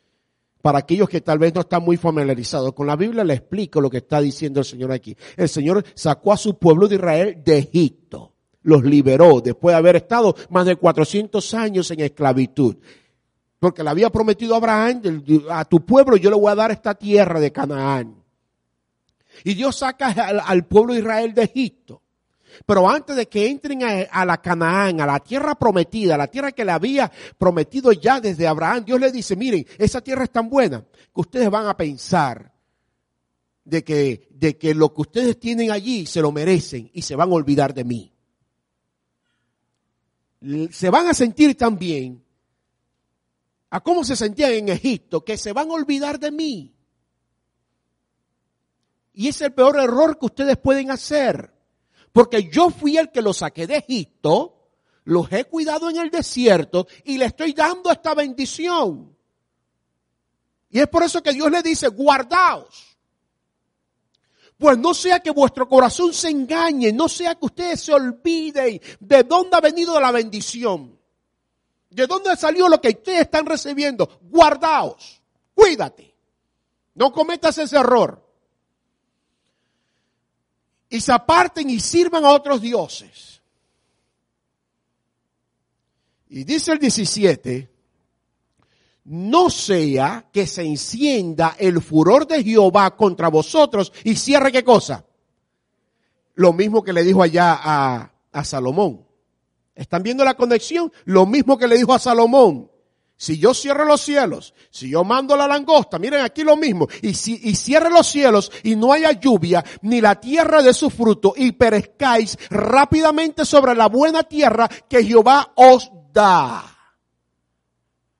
Para 0.62 0.80
aquellos 0.80 1.08
que 1.08 1.20
tal 1.20 1.38
vez 1.38 1.54
no 1.54 1.60
están 1.60 1.84
muy 1.84 1.96
familiarizados 1.96 2.72
con 2.72 2.88
la 2.88 2.96
Biblia, 2.96 3.22
le 3.22 3.34
explico 3.34 3.80
lo 3.80 3.88
que 3.88 3.98
está 3.98 4.20
diciendo 4.20 4.58
el 4.58 4.66
Señor 4.66 4.90
aquí. 4.90 5.16
El 5.36 5.48
Señor 5.48 5.84
sacó 5.94 6.32
a 6.32 6.36
su 6.36 6.58
pueblo 6.58 6.88
de 6.88 6.96
Israel 6.96 7.42
de 7.44 7.58
Egipto 7.58 8.32
los 8.66 8.82
liberó 8.82 9.40
después 9.40 9.72
de 9.72 9.78
haber 9.78 9.96
estado 9.96 10.34
más 10.50 10.66
de 10.66 10.74
400 10.74 11.54
años 11.54 11.90
en 11.92 12.00
esclavitud. 12.00 12.76
Porque 13.58 13.82
le 13.82 13.90
había 13.90 14.10
prometido 14.10 14.54
a 14.54 14.58
Abraham, 14.58 15.02
a 15.50 15.64
tu 15.64 15.84
pueblo 15.84 16.16
yo 16.16 16.30
le 16.30 16.36
voy 16.36 16.50
a 16.50 16.54
dar 16.54 16.70
esta 16.70 16.94
tierra 16.94 17.40
de 17.40 17.52
Canaán. 17.52 18.22
Y 19.44 19.54
Dios 19.54 19.76
saca 19.76 20.08
al, 20.08 20.66
pueblo 20.66 20.94
de 20.94 21.00
Israel 21.00 21.34
de 21.34 21.44
Egipto. 21.44 22.02
Pero 22.64 22.88
antes 22.88 23.16
de 23.16 23.28
que 23.28 23.48
entren 23.48 23.80
a, 24.10 24.24
la 24.24 24.40
Canaán, 24.40 25.00
a 25.00 25.06
la 25.06 25.20
tierra 25.20 25.54
prometida, 25.54 26.14
a 26.14 26.18
la 26.18 26.26
tierra 26.26 26.52
que 26.52 26.64
le 26.64 26.72
había 26.72 27.10
prometido 27.36 27.92
ya 27.92 28.20
desde 28.20 28.46
Abraham, 28.46 28.84
Dios 28.86 29.00
le 29.00 29.12
dice, 29.12 29.36
miren, 29.36 29.66
esa 29.78 30.00
tierra 30.00 30.24
es 30.24 30.30
tan 30.30 30.48
buena 30.48 30.80
que 30.80 31.20
ustedes 31.20 31.50
van 31.50 31.66
a 31.66 31.76
pensar 31.76 32.52
de 33.64 33.84
que, 33.84 34.28
de 34.30 34.56
que 34.56 34.74
lo 34.74 34.94
que 34.94 35.02
ustedes 35.02 35.38
tienen 35.38 35.70
allí 35.70 36.06
se 36.06 36.22
lo 36.22 36.32
merecen 36.32 36.90
y 36.94 37.02
se 37.02 37.16
van 37.16 37.30
a 37.30 37.34
olvidar 37.34 37.74
de 37.74 37.84
mí 37.84 38.12
se 40.70 40.90
van 40.90 41.06
a 41.08 41.14
sentir 41.14 41.56
tan 41.56 41.78
bien 41.78 42.22
a 43.76 43.80
cómo 43.80 44.04
se 44.04 44.16
sentían 44.16 44.52
en 44.52 44.70
Egipto, 44.70 45.22
que 45.22 45.36
se 45.36 45.52
van 45.52 45.70
a 45.70 45.74
olvidar 45.74 46.18
de 46.18 46.30
mí. 46.30 46.74
Y 49.12 49.28
es 49.28 49.38
el 49.42 49.52
peor 49.52 49.78
error 49.78 50.18
que 50.18 50.24
ustedes 50.24 50.56
pueden 50.56 50.90
hacer. 50.90 51.52
Porque 52.10 52.48
yo 52.50 52.70
fui 52.70 52.96
el 52.96 53.10
que 53.10 53.20
los 53.20 53.36
saqué 53.36 53.66
de 53.66 53.76
Egipto, 53.76 54.70
los 55.04 55.30
he 55.30 55.44
cuidado 55.44 55.90
en 55.90 55.98
el 55.98 56.10
desierto 56.10 56.86
y 57.04 57.18
le 57.18 57.26
estoy 57.26 57.52
dando 57.52 57.92
esta 57.92 58.14
bendición. 58.14 59.14
Y 60.70 60.80
es 60.80 60.88
por 60.88 61.02
eso 61.02 61.22
que 61.22 61.34
Dios 61.34 61.50
le 61.50 61.62
dice, 61.62 61.88
guardaos. 61.88 62.96
Pues 64.56 64.78
no 64.78 64.94
sea 64.94 65.20
que 65.20 65.32
vuestro 65.32 65.68
corazón 65.68 66.14
se 66.14 66.30
engañe, 66.30 66.94
no 66.94 67.10
sea 67.10 67.34
que 67.34 67.44
ustedes 67.44 67.82
se 67.82 67.92
olviden 67.92 68.80
de 69.00 69.22
dónde 69.24 69.54
ha 69.54 69.60
venido 69.60 70.00
la 70.00 70.12
bendición, 70.12 70.95
de 71.90 72.06
dónde 72.06 72.36
salió 72.36 72.68
lo 72.68 72.80
que 72.80 72.88
ustedes 72.88 73.22
están 73.22 73.46
recibiendo. 73.46 74.20
Guardaos, 74.22 75.22
cuídate, 75.54 76.14
no 76.94 77.12
cometas 77.12 77.58
ese 77.58 77.76
error. 77.76 78.22
Y 80.88 81.00
se 81.00 81.12
aparten 81.12 81.68
y 81.70 81.80
sirvan 81.80 82.24
a 82.24 82.30
otros 82.30 82.60
dioses. 82.60 83.42
Y 86.28 86.44
dice 86.44 86.72
el 86.72 86.78
17, 86.78 87.70
no 89.04 89.50
sea 89.50 90.28
que 90.32 90.46
se 90.46 90.62
encienda 90.62 91.56
el 91.58 91.80
furor 91.80 92.26
de 92.26 92.42
Jehová 92.42 92.96
contra 92.96 93.28
vosotros 93.28 93.92
y 94.04 94.16
cierre 94.16 94.50
qué 94.50 94.64
cosa. 94.64 95.04
Lo 96.34 96.52
mismo 96.52 96.82
que 96.82 96.92
le 96.92 97.04
dijo 97.04 97.22
allá 97.22 97.58
a, 97.58 98.12
a 98.32 98.44
Salomón. 98.44 99.05
¿Están 99.76 100.02
viendo 100.02 100.24
la 100.24 100.34
conexión? 100.34 100.90
Lo 101.04 101.26
mismo 101.26 101.58
que 101.58 101.68
le 101.68 101.76
dijo 101.76 101.92
a 101.92 101.98
Salomón. 101.98 102.70
Si 103.18 103.38
yo 103.38 103.54
cierro 103.54 103.84
los 103.84 104.00
cielos, 104.00 104.52
si 104.70 104.90
yo 104.90 105.04
mando 105.04 105.36
la 105.36 105.46
langosta, 105.46 105.98
miren 105.98 106.20
aquí 106.20 106.42
lo 106.42 106.54
mismo, 106.56 106.86
y 107.00 107.14
si 107.14 107.40
y 107.44 107.54
cierre 107.54 107.88
los 107.88 108.06
cielos 108.06 108.52
y 108.62 108.76
no 108.76 108.92
haya 108.92 109.12
lluvia, 109.12 109.64
ni 109.82 110.02
la 110.02 110.20
tierra 110.20 110.62
de 110.62 110.74
su 110.74 110.90
fruto, 110.90 111.32
y 111.34 111.52
perezcáis 111.52 112.36
rápidamente 112.50 113.46
sobre 113.46 113.74
la 113.74 113.88
buena 113.88 114.22
tierra 114.22 114.68
que 114.68 115.02
Jehová 115.02 115.52
os 115.54 115.90
da. 116.12 116.64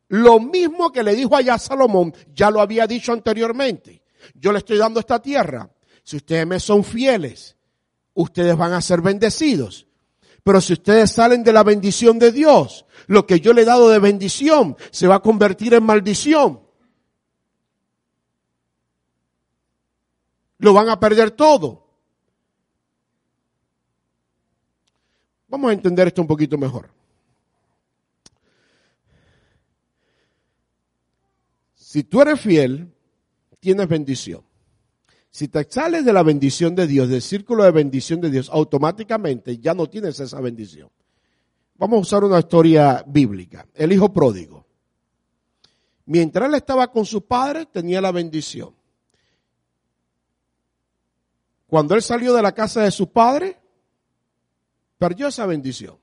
Lo 0.08 0.40
mismo 0.40 0.90
que 0.92 1.02
le 1.02 1.14
dijo 1.14 1.36
allá 1.36 1.58
Salomón, 1.58 2.14
ya 2.34 2.50
lo 2.50 2.60
había 2.60 2.86
dicho 2.86 3.12
anteriormente. 3.12 4.02
Yo 4.34 4.50
le 4.52 4.58
estoy 4.58 4.78
dando 4.78 5.00
esta 5.00 5.20
tierra. 5.20 5.68
Si 6.02 6.16
ustedes 6.16 6.46
me 6.46 6.58
son 6.58 6.84
fieles, 6.84 7.56
ustedes 8.14 8.56
van 8.56 8.72
a 8.72 8.80
ser 8.80 9.02
bendecidos. 9.02 9.85
Pero 10.46 10.60
si 10.60 10.74
ustedes 10.74 11.10
salen 11.10 11.42
de 11.42 11.52
la 11.52 11.64
bendición 11.64 12.20
de 12.20 12.30
Dios, 12.30 12.86
lo 13.08 13.26
que 13.26 13.40
yo 13.40 13.52
le 13.52 13.62
he 13.62 13.64
dado 13.64 13.88
de 13.88 13.98
bendición 13.98 14.76
se 14.92 15.08
va 15.08 15.16
a 15.16 15.20
convertir 15.20 15.74
en 15.74 15.82
maldición. 15.82 16.60
Lo 20.58 20.72
van 20.72 20.88
a 20.88 21.00
perder 21.00 21.32
todo. 21.32 21.84
Vamos 25.48 25.68
a 25.68 25.72
entender 25.72 26.06
esto 26.06 26.22
un 26.22 26.28
poquito 26.28 26.56
mejor. 26.56 26.90
Si 31.74 32.04
tú 32.04 32.22
eres 32.22 32.40
fiel, 32.40 32.94
tienes 33.58 33.88
bendición. 33.88 34.45
Si 35.30 35.48
te 35.48 35.66
sales 35.68 36.04
de 36.04 36.12
la 36.12 36.22
bendición 36.22 36.74
de 36.74 36.86
Dios, 36.86 37.08
del 37.08 37.22
círculo 37.22 37.64
de 37.64 37.70
bendición 37.70 38.20
de 38.20 38.30
Dios, 38.30 38.48
automáticamente 38.50 39.58
ya 39.58 39.74
no 39.74 39.88
tienes 39.88 40.18
esa 40.20 40.40
bendición. 40.40 40.90
Vamos 41.74 41.98
a 41.98 42.00
usar 42.00 42.24
una 42.24 42.38
historia 42.38 43.04
bíblica. 43.06 43.66
El 43.74 43.92
hijo 43.92 44.12
pródigo. 44.12 44.66
Mientras 46.06 46.48
él 46.48 46.54
estaba 46.54 46.90
con 46.90 47.04
su 47.04 47.26
padre, 47.26 47.66
tenía 47.66 48.00
la 48.00 48.12
bendición. 48.12 48.74
Cuando 51.66 51.94
él 51.94 52.02
salió 52.02 52.32
de 52.32 52.42
la 52.42 52.52
casa 52.52 52.82
de 52.82 52.90
su 52.90 53.10
padre, 53.10 53.58
perdió 54.98 55.28
esa 55.28 55.46
bendición. 55.46 55.98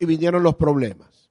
Y 0.00 0.06
vinieron 0.06 0.42
los 0.42 0.56
problemas. 0.56 1.30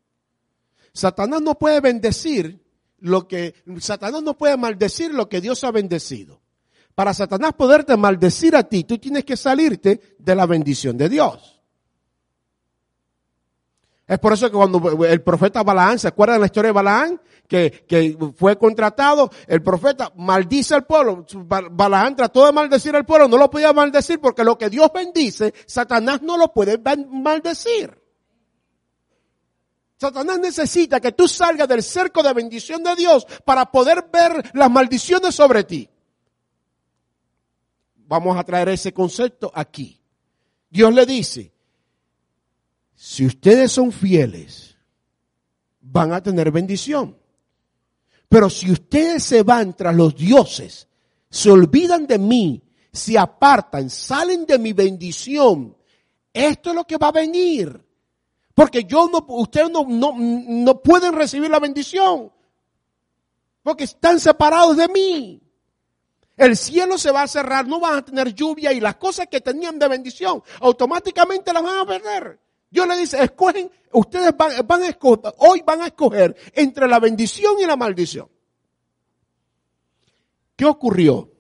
Satanás 0.93 1.41
no 1.41 1.55
puede 1.55 1.81
bendecir 1.81 2.63
lo 2.99 3.27
que 3.27 3.55
Satanás 3.79 4.23
no 4.23 4.37
puede 4.37 4.57
maldecir 4.57 5.13
lo 5.13 5.29
que 5.29 5.41
Dios 5.41 5.63
ha 5.63 5.71
bendecido. 5.71 6.41
Para 6.95 7.13
Satanás 7.13 7.53
poderte 7.53 7.95
maldecir 7.95 8.55
a 8.55 8.63
ti, 8.63 8.83
tú 8.83 8.97
tienes 8.97 9.23
que 9.23 9.37
salirte 9.37 10.15
de 10.17 10.35
la 10.35 10.45
bendición 10.45 10.97
de 10.97 11.09
Dios. 11.09 11.61
Es 14.07 14.19
por 14.19 14.33
eso 14.33 14.49
que 14.49 14.55
cuando 14.55 15.05
el 15.05 15.21
profeta 15.21 15.63
Balaán, 15.63 15.99
¿se 15.99 16.07
acuerdan 16.07 16.39
la 16.39 16.45
historia 16.45 16.69
de 16.69 16.73
Balaán? 16.73 17.21
Que, 17.45 17.85
que 17.87 18.17
fue 18.35 18.57
contratado, 18.57 19.29
el 19.47 19.61
profeta 19.61 20.11
maldice 20.15 20.75
al 20.75 20.85
pueblo. 20.85 21.25
Balaán 21.71 22.15
trató 22.15 22.45
de 22.45 22.53
maldecir 22.53 22.95
al 22.95 23.05
pueblo, 23.05 23.27
no 23.27 23.37
lo 23.37 23.49
podía 23.49 23.73
maldecir 23.73 24.19
porque 24.19 24.43
lo 24.43 24.57
que 24.57 24.69
Dios 24.69 24.89
bendice, 24.93 25.53
Satanás 25.65 26.21
no 26.21 26.37
lo 26.37 26.53
puede 26.53 26.79
maldecir. 27.09 28.06
Satanás 29.99 30.39
necesita 30.39 30.99
que 30.99 31.11
tú 31.11 31.27
salgas 31.27 31.67
del 31.67 31.81
cerco 31.81 32.21
de 32.21 32.33
bendición 32.33 32.83
de 32.83 32.95
Dios 32.95 33.25
para 33.43 33.65
poder 33.71 34.07
ver 34.13 34.51
las 34.53 34.69
maldiciones 34.69 35.33
sobre 35.33 35.63
ti. 35.63 35.89
Vamos 37.95 38.37
a 38.37 38.43
traer 38.43 38.69
ese 38.69 38.93
concepto 38.93 39.51
aquí. 39.53 39.99
Dios 40.69 40.93
le 40.93 41.05
dice, 41.05 41.51
si 42.95 43.25
ustedes 43.25 43.71
son 43.71 43.91
fieles, 43.91 44.75
van 45.81 46.13
a 46.13 46.21
tener 46.21 46.51
bendición. 46.51 47.17
Pero 48.29 48.49
si 48.49 48.71
ustedes 48.71 49.23
se 49.23 49.41
van 49.43 49.75
tras 49.75 49.95
los 49.95 50.15
dioses, 50.15 50.87
se 51.29 51.49
olvidan 51.49 52.05
de 52.05 52.19
mí, 52.19 52.63
se 52.91 53.17
apartan, 53.17 53.89
salen 53.89 54.45
de 54.45 54.59
mi 54.59 54.73
bendición, 54.73 55.75
esto 56.31 56.69
es 56.69 56.75
lo 56.75 56.83
que 56.85 56.97
va 56.97 57.07
a 57.07 57.13
venir. 57.13 57.86
Porque 58.57 58.85
yo 58.85 59.07
no, 59.07 59.23
ustedes 59.27 59.69
no, 59.69 59.85
no, 59.87 60.15
no 60.17 60.81
pueden 60.81 61.13
recibir 61.13 61.47
la 61.47 61.59
bendición. 61.59 62.33
Porque 63.61 63.83
están 63.83 64.19
separados 64.19 64.75
de 64.77 64.87
mí. 64.87 65.39
El 66.35 66.57
cielo 66.57 66.97
se 66.97 67.11
va 67.11 67.21
a 67.21 67.27
cerrar, 67.27 67.67
no 67.67 67.79
van 67.79 67.99
a 67.99 68.01
tener 68.03 68.33
lluvia 68.33 68.73
y 68.73 68.79
las 68.79 68.95
cosas 68.95 69.27
que 69.27 69.41
tenían 69.41 69.77
de 69.77 69.87
bendición 69.87 70.41
automáticamente 70.59 71.53
las 71.53 71.61
van 71.61 71.77
a 71.77 71.85
perder. 71.85 72.39
Dios 72.71 72.87
le 72.87 72.97
dice, 72.97 73.23
escogen, 73.23 73.69
ustedes 73.91 74.35
van, 74.35 74.65
van 74.65 74.81
a 74.81 74.87
escoger, 74.87 75.35
hoy 75.37 75.61
van 75.63 75.81
a 75.81 75.85
escoger 75.85 76.35
entre 76.53 76.87
la 76.87 76.99
bendición 76.99 77.59
y 77.59 77.65
la 77.67 77.75
maldición. 77.75 78.27
¿Qué 80.55 80.65
ocurrió 80.65 81.31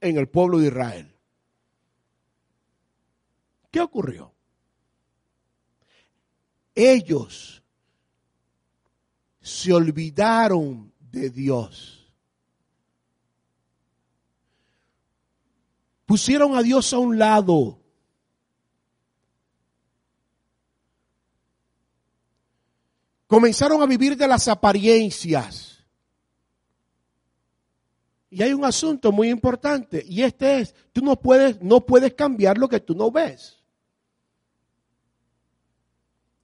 en 0.00 0.18
el 0.18 0.28
pueblo 0.28 0.60
de 0.60 0.68
Israel? 0.68 1.16
¿Qué 3.72 3.80
ocurrió? 3.80 4.37
Ellos 6.78 7.60
se 9.40 9.72
olvidaron 9.72 10.92
de 11.00 11.28
Dios. 11.28 12.08
Pusieron 16.06 16.56
a 16.56 16.62
Dios 16.62 16.92
a 16.92 16.98
un 16.98 17.18
lado. 17.18 17.80
Comenzaron 23.26 23.82
a 23.82 23.86
vivir 23.86 24.16
de 24.16 24.28
las 24.28 24.46
apariencias. 24.46 25.84
Y 28.30 28.42
hay 28.42 28.52
un 28.52 28.64
asunto 28.64 29.10
muy 29.10 29.30
importante 29.30 30.04
y 30.06 30.22
este 30.22 30.60
es, 30.60 30.74
tú 30.92 31.02
no 31.02 31.16
puedes, 31.16 31.60
no 31.62 31.84
puedes 31.84 32.14
cambiar 32.14 32.58
lo 32.58 32.68
que 32.68 32.78
tú 32.78 32.94
no 32.94 33.10
ves. 33.10 33.57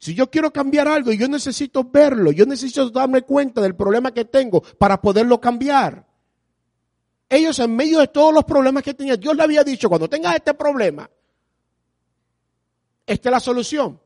Si 0.04 0.14
yo 0.14 0.30
quiero 0.30 0.52
cambiar 0.52 0.87
algo 0.87 1.12
y 1.12 1.16
yo 1.16 1.26
necesito 1.28 1.82
verlo, 1.82 2.30
yo 2.30 2.44
necesito 2.44 2.90
darme 2.90 3.23
cuenta 3.23 3.62
del 3.62 3.75
problema 3.75 4.12
que 4.12 4.26
tengo 4.26 4.61
para 4.61 5.00
poderlo 5.00 5.40
cambiar. 5.40 6.06
Ellos 7.26 7.58
en 7.58 7.75
medio 7.75 8.00
de 8.00 8.08
todos 8.08 8.34
los 8.34 8.44
problemas 8.44 8.82
que 8.82 8.92
tenían, 8.92 9.18
Dios 9.18 9.34
le 9.34 9.42
había 9.42 9.64
dicho, 9.64 9.88
cuando 9.88 10.06
tengas 10.06 10.34
este 10.34 10.52
problema, 10.52 11.11
esta 13.06 13.28
es 13.30 13.32
la 13.32 13.40
solución. 13.40 13.99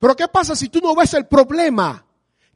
Pero 0.00 0.16
¿qué 0.16 0.26
pasa 0.26 0.56
si 0.56 0.68
tú 0.68 0.80
no 0.80 0.96
ves 0.96 1.14
el 1.14 1.28
problema? 1.28 2.04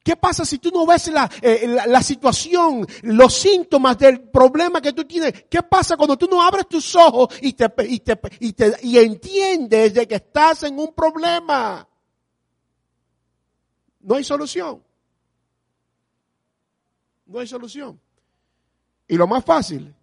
¿Qué 0.02 0.16
pasa 0.16 0.44
si 0.44 0.58
tú 0.58 0.72
no 0.72 0.84
ves 0.84 1.06
eh, 1.42 1.68
la, 1.68 1.86
la, 1.86 2.02
situación, 2.02 2.84
los 3.02 3.34
síntomas 3.34 3.96
del 3.98 4.20
problema 4.20 4.80
que 4.80 4.92
tú 4.92 5.04
tienes? 5.04 5.44
¿Qué 5.48 5.62
pasa 5.62 5.96
cuando 5.96 6.16
tú 6.16 6.26
no 6.28 6.42
abres 6.42 6.66
tus 6.66 6.96
ojos 6.96 7.28
y, 7.40 7.52
te, 7.52 7.70
y, 7.86 8.00
te, 8.00 8.18
y, 8.40 8.52
te, 8.52 8.74
y 8.82 8.98
entiendes 8.98 9.94
de 9.94 10.08
que 10.08 10.16
estás 10.16 10.64
en 10.64 10.76
un 10.76 10.92
problema? 10.92 11.88
No 14.04 14.16
hay 14.16 14.24
solución. 14.24 14.82
No 17.26 17.38
hay 17.38 17.46
solución. 17.46 17.98
Y 19.08 19.16
lo 19.16 19.26
más 19.26 19.44
fácil 19.44 19.94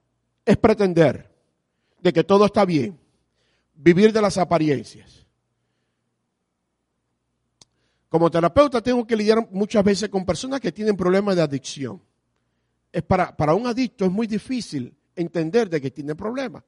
es 0.43 0.58
pretender 0.58 1.31
de 2.00 2.12
que 2.12 2.24
todo 2.24 2.46
está 2.46 2.65
bien, 2.65 3.00
vivir 3.75 4.12
de 4.12 4.22
las 4.22 4.39
apariencias. 4.39 5.24
Como 8.10 8.31
terapeuta 8.31 8.81
tengo 8.81 9.05
que 9.05 9.15
lidiar 9.15 9.48
muchas 9.51 9.84
veces 9.84 10.10
con 10.10 10.25
personas 10.25 10.60
que 10.60 10.72
tienen 10.72 10.98
problemas 10.98 11.36
de 11.36 11.43
adicción. 11.43 12.01
Es 12.91 13.03
para, 13.03 13.38
para 13.38 13.53
un 13.53 13.67
adicto 13.67 14.03
es 14.03 14.12
muy 14.12 14.25
difícil 14.25 14.93
entender 15.15 15.70
de 15.70 15.79
que 15.79 15.91
tiene 15.91 16.15
problemas. 16.15 16.63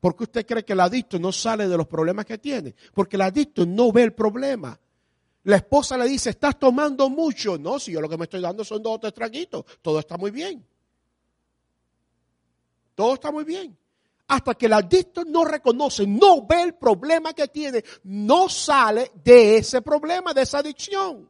¿Por 0.00 0.14
qué 0.14 0.24
usted 0.24 0.46
cree 0.46 0.64
que 0.66 0.74
el 0.74 0.80
adicto 0.80 1.18
no 1.18 1.32
sale 1.32 1.66
de 1.66 1.78
los 1.78 1.86
problemas 1.86 2.26
que 2.26 2.36
tiene? 2.36 2.74
Porque 2.92 3.16
el 3.16 3.22
adicto 3.22 3.64
no 3.64 3.90
ve 3.90 4.02
el 4.02 4.12
problema. 4.12 4.78
La 5.44 5.56
esposa 5.56 5.96
le 5.96 6.06
dice, 6.06 6.30
estás 6.30 6.58
tomando 6.58 7.08
mucho. 7.10 7.58
No, 7.58 7.78
si 7.78 7.92
yo 7.92 8.00
lo 8.00 8.08
que 8.08 8.16
me 8.16 8.24
estoy 8.24 8.40
dando 8.40 8.64
son 8.64 8.82
dos 8.82 8.94
o 8.94 8.98
tres 8.98 9.14
traguitos. 9.14 9.64
Todo 9.82 9.98
está 9.98 10.16
muy 10.16 10.30
bien. 10.30 10.66
Todo 12.94 13.14
está 13.14 13.30
muy 13.30 13.44
bien 13.44 13.76
hasta 14.26 14.54
que 14.54 14.66
el 14.66 14.72
adicto 14.72 15.24
no 15.24 15.44
reconoce, 15.44 16.06
no 16.06 16.46
ve 16.46 16.62
el 16.62 16.74
problema 16.74 17.32
que 17.34 17.48
tiene, 17.48 17.84
no 18.04 18.48
sale 18.48 19.10
de 19.22 19.58
ese 19.58 19.82
problema, 19.82 20.32
de 20.32 20.42
esa 20.42 20.58
adicción. 20.58 21.28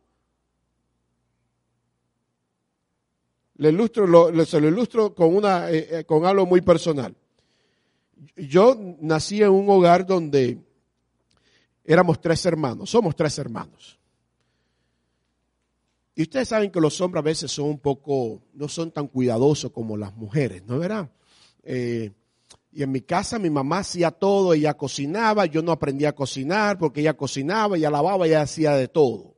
Le 3.56 3.68
ilustro, 3.68 4.44
se 4.44 4.60
lo 4.60 4.68
ilustro 4.68 5.14
con, 5.14 5.34
una, 5.34 5.70
eh, 5.70 6.00
eh, 6.00 6.04
con 6.04 6.26
algo 6.26 6.44
muy 6.46 6.60
personal. 6.60 7.14
Yo 8.36 8.76
nací 9.00 9.42
en 9.42 9.50
un 9.50 9.68
hogar 9.68 10.06
donde 10.06 10.58
éramos 11.84 12.20
tres 12.20 12.44
hermanos, 12.46 12.90
somos 12.90 13.14
tres 13.14 13.38
hermanos. 13.38 13.98
Y 16.14 16.22
ustedes 16.22 16.48
saben 16.48 16.70
que 16.70 16.80
los 16.80 17.00
hombres 17.00 17.20
a 17.20 17.24
veces 17.24 17.50
son 17.50 17.66
un 17.66 17.78
poco, 17.78 18.42
no 18.54 18.68
son 18.68 18.92
tan 18.92 19.08
cuidadosos 19.08 19.72
como 19.72 19.96
las 19.96 20.14
mujeres, 20.14 20.62
¿no 20.64 20.78
verán? 20.78 21.10
Eh, 21.64 22.12
y 22.70 22.82
en 22.82 22.92
mi 22.92 23.00
casa 23.00 23.38
mi 23.38 23.50
mamá 23.50 23.78
hacía 23.78 24.10
todo, 24.12 24.54
ella 24.54 24.74
cocinaba, 24.74 25.46
yo 25.46 25.62
no 25.62 25.72
aprendí 25.72 26.04
a 26.04 26.14
cocinar 26.14 26.78
porque 26.78 27.00
ella 27.00 27.16
cocinaba, 27.16 27.76
ella 27.76 27.90
lavaba, 27.90 28.26
ella 28.26 28.42
hacía 28.42 28.72
de 28.72 28.88
todo. 28.88 29.34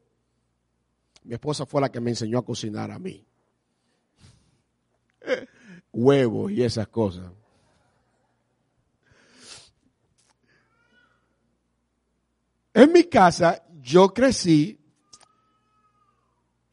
Mi 1.24 1.34
esposa 1.34 1.66
fue 1.66 1.80
la 1.80 1.90
que 1.90 2.00
me 2.00 2.10
enseñó 2.10 2.38
a 2.38 2.44
cocinar 2.44 2.90
a 2.90 2.98
mí. 2.98 3.26
Huevos 5.92 6.52
y 6.52 6.62
esas 6.62 6.88
cosas. 6.88 7.32
En 12.74 12.92
mi 12.92 13.04
casa 13.04 13.64
yo 13.80 14.12
crecí 14.12 14.78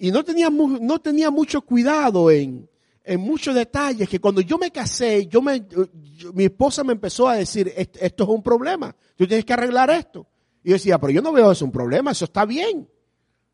y 0.03 0.11
no 0.11 0.21
tenía, 0.21 0.49
no 0.49 0.99
tenía 0.99 1.31
mucho 1.31 1.61
cuidado 1.61 2.29
en, 2.29 2.69
en 3.05 3.21
muchos 3.21 3.55
detalles 3.55 4.09
que 4.09 4.19
cuando 4.19 4.41
yo 4.41 4.57
me 4.57 4.69
casé, 4.69 5.27
yo 5.27 5.41
mi 5.41 6.43
esposa 6.43 6.83
me 6.83 6.91
empezó 6.91 7.29
a 7.29 7.35
decir, 7.35 7.71
esto 7.73 8.23
es 8.23 8.29
un 8.29 8.43
problema, 8.43 8.93
tú 9.15 9.25
tienes 9.25 9.45
que 9.45 9.53
arreglar 9.53 9.89
esto. 9.91 10.27
Y 10.61 10.71
yo 10.71 10.73
decía, 10.73 10.99
pero 10.99 11.13
yo 11.13 11.21
no 11.21 11.31
veo 11.31 11.53
eso 11.53 11.63
un 11.63 11.71
problema, 11.71 12.11
eso 12.11 12.25
está 12.25 12.43
bien. 12.43 12.85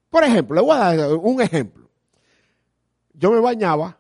Por 0.10 0.24
ejemplo, 0.24 0.56
le 0.56 0.62
voy 0.62 0.76
a 0.76 0.96
dar 0.96 1.14
un 1.18 1.40
ejemplo. 1.40 1.88
Yo 3.14 3.30
me 3.30 3.40
bañaba 3.40 4.00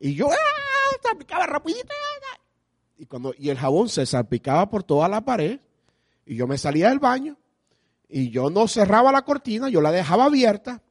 y 0.00 0.16
yo 0.16 0.28
¡ah! 0.28 0.96
salpicaba 1.04 1.46
rapidito. 1.46 1.86
Y, 2.98 3.06
cuando, 3.06 3.32
y 3.38 3.48
el 3.50 3.58
jabón 3.58 3.88
se 3.88 4.06
salpicaba 4.06 4.68
por 4.68 4.82
toda 4.82 5.08
la 5.08 5.20
pared 5.20 5.60
y 6.26 6.34
yo 6.34 6.48
me 6.48 6.58
salía 6.58 6.88
del 6.88 6.98
baño 6.98 7.36
y 8.08 8.30
yo 8.30 8.50
no 8.50 8.66
cerraba 8.66 9.12
la 9.12 9.22
cortina, 9.22 9.68
yo 9.68 9.80
la 9.80 9.92
dejaba 9.92 10.24
abierta 10.24 10.82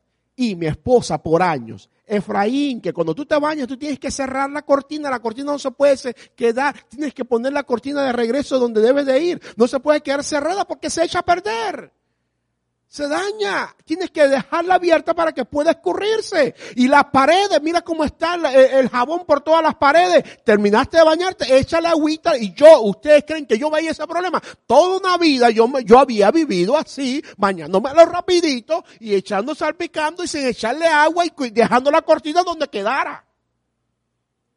y 0.41 0.55
mi 0.55 0.65
esposa 0.65 1.21
por 1.21 1.43
años. 1.43 1.87
Efraín, 2.07 2.81
que 2.81 2.91
cuando 2.91 3.13
tú 3.13 3.27
te 3.27 3.39
bañas 3.39 3.67
tú 3.67 3.77
tienes 3.77 3.99
que 3.99 4.09
cerrar 4.09 4.49
la 4.49 4.63
cortina, 4.63 5.07
la 5.07 5.19
cortina 5.19 5.51
no 5.51 5.59
se 5.59 5.69
puede 5.69 6.15
quedar, 6.35 6.75
tienes 6.89 7.13
que 7.13 7.23
poner 7.23 7.53
la 7.53 7.63
cortina 7.63 8.01
de 8.01 8.11
regreso 8.11 8.57
donde 8.57 8.81
debe 8.81 9.05
de 9.05 9.19
ir, 9.19 9.41
no 9.55 9.67
se 9.67 9.79
puede 9.79 10.01
quedar 10.01 10.23
cerrada 10.23 10.65
porque 10.65 10.89
se 10.89 11.03
echa 11.03 11.19
a 11.19 11.25
perder 11.25 11.93
se 12.91 13.07
daña. 13.07 13.73
Tienes 13.85 14.11
que 14.11 14.27
dejarla 14.27 14.75
abierta 14.75 15.13
para 15.13 15.31
que 15.31 15.45
pueda 15.45 15.71
escurrirse. 15.71 16.53
Y 16.75 16.89
las 16.89 17.05
paredes, 17.05 17.61
mira 17.61 17.81
cómo 17.81 18.03
está 18.03 18.35
el, 18.35 18.89
jabón 18.89 19.23
por 19.25 19.39
todas 19.39 19.63
las 19.63 19.75
paredes. 19.75 20.43
Terminaste 20.43 20.97
de 20.97 21.03
bañarte, 21.05 21.57
échale 21.57 21.87
agüita 21.87 22.37
y 22.37 22.53
yo, 22.53 22.81
ustedes 22.81 23.23
creen 23.25 23.45
que 23.45 23.57
yo 23.57 23.71
veía 23.71 23.91
ese 23.91 24.05
problema. 24.05 24.41
Toda 24.67 24.97
una 24.97 25.17
vida 25.17 25.49
yo, 25.51 25.71
yo 25.85 25.99
había 25.99 26.31
vivido 26.31 26.77
así, 26.77 27.23
bañándome 27.37 27.93
lo 27.93 28.05
rapidito 28.05 28.83
y 28.99 29.15
echando 29.15 29.55
salpicando 29.55 30.25
y 30.25 30.27
sin 30.27 30.45
echarle 30.45 30.85
agua 30.85 31.23
y 31.25 31.49
dejando 31.49 31.91
la 31.91 32.01
cortina 32.01 32.43
donde 32.43 32.67
quedara. 32.67 33.25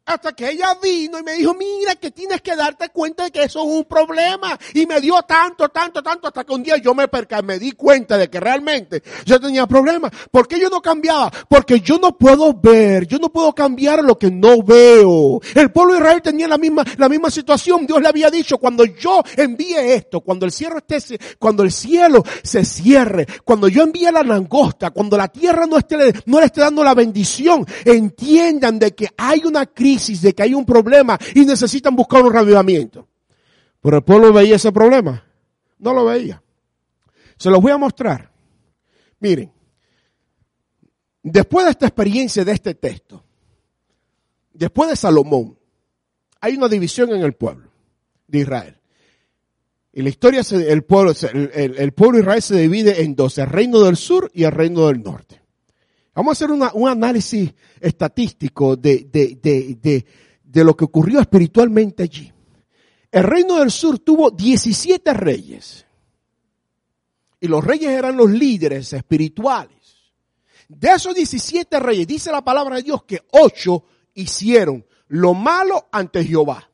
Hasta 0.05 0.33
que 0.33 0.51
ella 0.51 0.77
vino 0.83 1.17
y 1.17 1.23
me 1.23 1.33
dijo, 1.33 1.55
mira 1.55 1.95
que 1.95 2.11
tienes 2.11 2.39
que 2.41 2.55
darte 2.55 2.89
cuenta 2.89 3.23
de 3.23 3.31
que 3.31 3.41
eso 3.41 3.61
es 3.61 3.65
un 3.65 3.85
problema. 3.85 4.55
Y 4.75 4.85
me 4.85 5.01
dio 5.01 5.19
tanto, 5.23 5.69
tanto, 5.69 6.03
tanto, 6.03 6.27
hasta 6.27 6.43
que 6.43 6.53
un 6.53 6.61
día 6.61 6.77
yo 6.77 6.93
me 6.93 7.07
perca, 7.07 7.41
me 7.41 7.57
di 7.57 7.71
cuenta 7.71 8.15
de 8.15 8.29
que 8.29 8.39
realmente 8.39 9.01
yo 9.25 9.39
tenía 9.39 9.65
problemas. 9.65 10.11
¿Por 10.29 10.47
qué 10.47 10.59
yo 10.59 10.69
no 10.69 10.79
cambiaba? 10.79 11.31
Porque 11.49 11.79
yo 11.79 11.97
no 11.97 12.15
puedo 12.15 12.53
ver, 12.53 13.07
yo 13.07 13.17
no 13.17 13.29
puedo 13.29 13.53
cambiar 13.53 14.03
lo 14.03 14.15
que 14.19 14.29
no 14.29 14.61
veo. 14.61 15.41
El 15.55 15.71
pueblo 15.71 15.93
de 15.93 15.99
Israel 15.99 16.21
tenía 16.21 16.47
la 16.47 16.59
misma, 16.59 16.83
la 16.97 17.09
misma 17.09 17.31
situación. 17.31 17.87
Dios 17.87 17.99
le 17.99 18.07
había 18.07 18.29
dicho, 18.29 18.59
cuando 18.59 18.85
yo 18.85 19.23
envíe 19.35 19.73
esto, 19.75 20.21
cuando 20.21 20.45
el 20.45 20.51
cielo 20.51 20.77
esté, 20.77 21.17
cuando 21.39 21.63
el 21.63 21.71
cielo 21.71 22.23
se 22.43 22.63
cierre, 22.63 23.25
cuando 23.43 23.67
yo 23.69 23.81
envíe 23.81 24.11
la 24.11 24.21
langosta, 24.21 24.91
cuando 24.91 25.17
la 25.17 25.29
tierra 25.29 25.65
no 25.65 25.79
esté, 25.79 26.13
no 26.27 26.39
le 26.39 26.45
esté 26.45 26.61
dando 26.61 26.83
la 26.83 26.93
bendición, 26.93 27.65
entiendan 27.83 28.77
de 28.77 28.93
que 28.93 29.09
hay 29.17 29.41
una 29.45 29.65
crisis 29.65 29.94
de 30.21 30.33
que 30.33 30.43
hay 30.43 30.53
un 30.53 30.65
problema 30.65 31.17
y 31.33 31.45
necesitan 31.45 31.95
buscar 31.95 32.23
un 32.23 32.33
revivamiento. 32.33 33.07
Pero 33.81 33.97
el 33.97 34.03
pueblo 34.03 34.33
veía 34.33 34.55
ese 34.55 34.71
problema. 34.71 35.23
No 35.79 35.93
lo 35.93 36.05
veía. 36.05 36.41
Se 37.37 37.49
los 37.49 37.61
voy 37.61 37.71
a 37.71 37.77
mostrar. 37.77 38.31
Miren, 39.19 39.51
después 41.21 41.65
de 41.65 41.71
esta 41.71 41.87
experiencia 41.87 42.43
de 42.43 42.51
este 42.51 42.75
texto, 42.75 43.23
después 44.53 44.89
de 44.89 44.95
Salomón, 44.95 45.57
hay 46.39 46.55
una 46.55 46.67
división 46.67 47.11
en 47.13 47.21
el 47.21 47.33
pueblo 47.33 47.69
de 48.27 48.39
Israel. 48.39 48.77
Y 49.93 50.01
la 50.01 50.09
historia, 50.09 50.41
el 50.51 50.83
pueblo, 50.83 51.13
el 51.53 51.93
pueblo 51.93 52.17
de 52.17 52.23
Israel 52.23 52.41
se 52.41 52.57
divide 52.57 53.01
en 53.01 53.15
dos, 53.15 53.37
el 53.37 53.47
reino 53.47 53.79
del 53.81 53.95
sur 53.95 54.29
y 54.33 54.43
el 54.43 54.51
reino 54.51 54.87
del 54.87 55.01
norte. 55.01 55.44
Vamos 56.15 56.31
a 56.41 56.45
hacer 56.45 56.51
un 56.73 56.87
análisis 56.87 57.53
estadístico 57.81 58.77
de, 58.77 59.09
de, 59.11 60.63
lo 60.63 60.75
que 60.75 60.85
ocurrió 60.85 61.19
espiritualmente 61.19 62.03
allí. 62.03 62.31
El 63.11 63.23
reino 63.23 63.59
del 63.59 63.69
sur 63.69 63.99
tuvo 63.99 64.31
17 64.31 65.13
reyes. 65.13 65.85
Y 67.41 67.47
los 67.49 67.61
reyes 67.61 67.89
eran 67.89 68.15
los 68.15 68.31
líderes 68.31 68.93
espirituales. 68.93 69.75
De 70.69 70.87
esos 70.87 71.13
17 71.13 71.79
reyes, 71.81 72.07
dice 72.07 72.31
la 72.31 72.43
palabra 72.43 72.77
de 72.77 72.83
Dios 72.83 73.03
que 73.03 73.21
ocho 73.31 73.83
hicieron 74.13 74.85
lo 75.09 75.33
malo 75.33 75.89
ante 75.91 76.23
Jehová. 76.23 76.69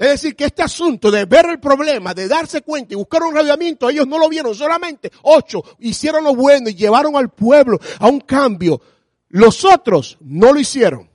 Es 0.00 0.08
decir, 0.08 0.34
que 0.34 0.46
este 0.46 0.62
asunto 0.62 1.10
de 1.10 1.26
ver 1.26 1.44
el 1.44 1.60
problema, 1.60 2.14
de 2.14 2.26
darse 2.26 2.62
cuenta 2.62 2.94
y 2.94 2.96
buscar 2.96 3.22
un 3.22 3.34
radiamiento, 3.34 3.90
ellos 3.90 4.06
no 4.06 4.18
lo 4.18 4.30
vieron 4.30 4.54
solamente. 4.54 5.12
Ocho 5.24 5.62
hicieron 5.78 6.24
lo 6.24 6.34
bueno 6.34 6.70
y 6.70 6.74
llevaron 6.74 7.16
al 7.16 7.28
pueblo 7.28 7.78
a 7.98 8.08
un 8.08 8.20
cambio. 8.20 8.80
Los 9.28 9.62
otros 9.62 10.16
no 10.22 10.54
lo 10.54 10.58
hicieron. 10.58 11.10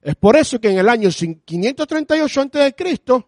Es 0.00 0.14
por 0.14 0.36
eso 0.36 0.60
que 0.60 0.70
en 0.70 0.78
el 0.78 0.88
año 0.88 1.10
538 1.10 2.40
a.C., 2.40 3.24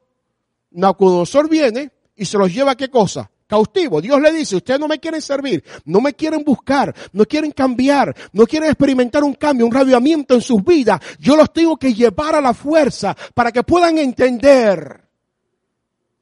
Nabucodonosor 0.71 1.49
viene 1.49 1.91
y 2.15 2.25
se 2.25 2.39
los 2.39 2.55
lleva 2.55 2.71
a 2.71 2.77
qué 2.77 2.89
cosa? 2.89 3.29
Cautivo. 3.53 4.01
Dios 4.01 4.19
le 4.19 4.33
dice, 4.33 4.57
ustedes 4.57 4.81
no 4.81 4.89
me 4.89 4.99
quieren 4.99 5.21
servir, 5.21 5.63
no 5.85 6.01
me 6.01 6.15
quieren 6.15 6.43
buscar, 6.43 6.95
no 7.13 7.27
quieren 7.27 7.51
cambiar, 7.51 8.17
no 8.33 8.47
quieren 8.47 8.71
experimentar 8.71 9.23
un 9.23 9.35
cambio, 9.35 9.67
un 9.67 9.73
radiamiento 9.73 10.33
en 10.33 10.41
sus 10.41 10.65
vidas. 10.65 10.99
Yo 11.19 11.37
los 11.37 11.53
tengo 11.53 11.77
que 11.77 11.93
llevar 11.93 12.35
a 12.35 12.41
la 12.41 12.55
fuerza 12.55 13.15
para 13.35 13.53
que 13.53 13.63
puedan 13.63 13.99
entender 13.99 15.03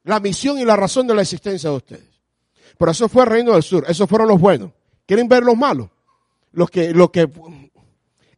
la 0.03 0.19
misión 0.19 0.59
y 0.59 0.65
la 0.65 0.75
razón 0.75 1.07
de 1.07 1.15
la 1.15 1.21
existencia 1.21 1.69
de 1.69 1.75
ustedes. 1.77 2.21
Pero 2.77 2.91
eso 2.91 3.07
fue 3.07 3.23
el 3.23 3.29
reino 3.29 3.53
del 3.53 3.63
sur, 3.63 3.85
esos 3.87 4.09
fueron 4.09 4.27
los 4.27 4.41
buenos. 4.41 4.71
¿Quieren 5.05 5.29
ver 5.29 5.43
los 5.43 5.55
malos? 5.55 5.87
Los 6.51 6.69
que, 6.69 6.93
los 6.93 7.11
que, 7.11 7.29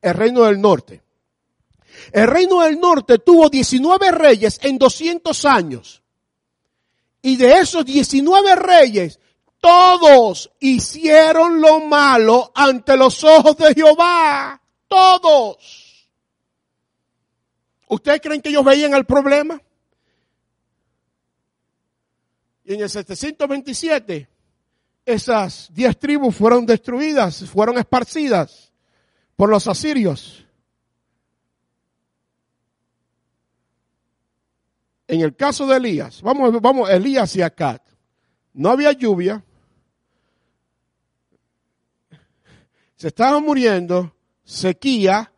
el 0.04 0.14
reino 0.14 0.44
del 0.44 0.62
norte. 0.62 1.02
El 2.12 2.28
reino 2.28 2.62
del 2.62 2.80
norte 2.80 3.18
tuvo 3.18 3.50
19 3.50 4.12
reyes 4.12 4.60
en 4.62 4.78
200 4.78 5.46
años. 5.46 6.03
Y 7.24 7.38
de 7.38 7.60
esos 7.60 7.86
19 7.86 8.56
reyes, 8.58 9.18
todos 9.60 10.52
hicieron 10.60 11.62
lo 11.62 11.80
malo 11.80 12.52
ante 12.54 12.98
los 12.98 13.24
ojos 13.24 13.56
de 13.56 13.74
Jehová. 13.74 14.62
Todos. 14.90 16.10
¿Ustedes 17.88 18.20
creen 18.20 18.42
que 18.42 18.50
ellos 18.50 18.66
veían 18.66 18.94
el 18.94 19.06
problema? 19.06 19.60
Y 22.66 22.74
en 22.74 22.82
el 22.82 22.90
727, 22.90 24.28
esas 25.06 25.74
10 25.74 25.98
tribus 25.98 26.36
fueron 26.36 26.66
destruidas, 26.66 27.50
fueron 27.50 27.78
esparcidas 27.78 28.74
por 29.38 29.50
los 29.50 29.66
asirios. 29.68 30.46
En 35.08 35.22
el 35.22 35.36
caso 35.36 35.68
de 35.68 35.78
Elías, 35.78 36.22
vamos, 36.22 36.62
vamos, 36.62 36.90
Elías 36.90 37.36
y 37.36 37.42
Acat, 37.42 37.82
no 38.54 38.70
había 38.70 38.92
lluvia, 38.94 39.44
se 42.96 43.08
estaban 43.08 43.44
muriendo, 43.44 44.16
sequía, 44.44 45.32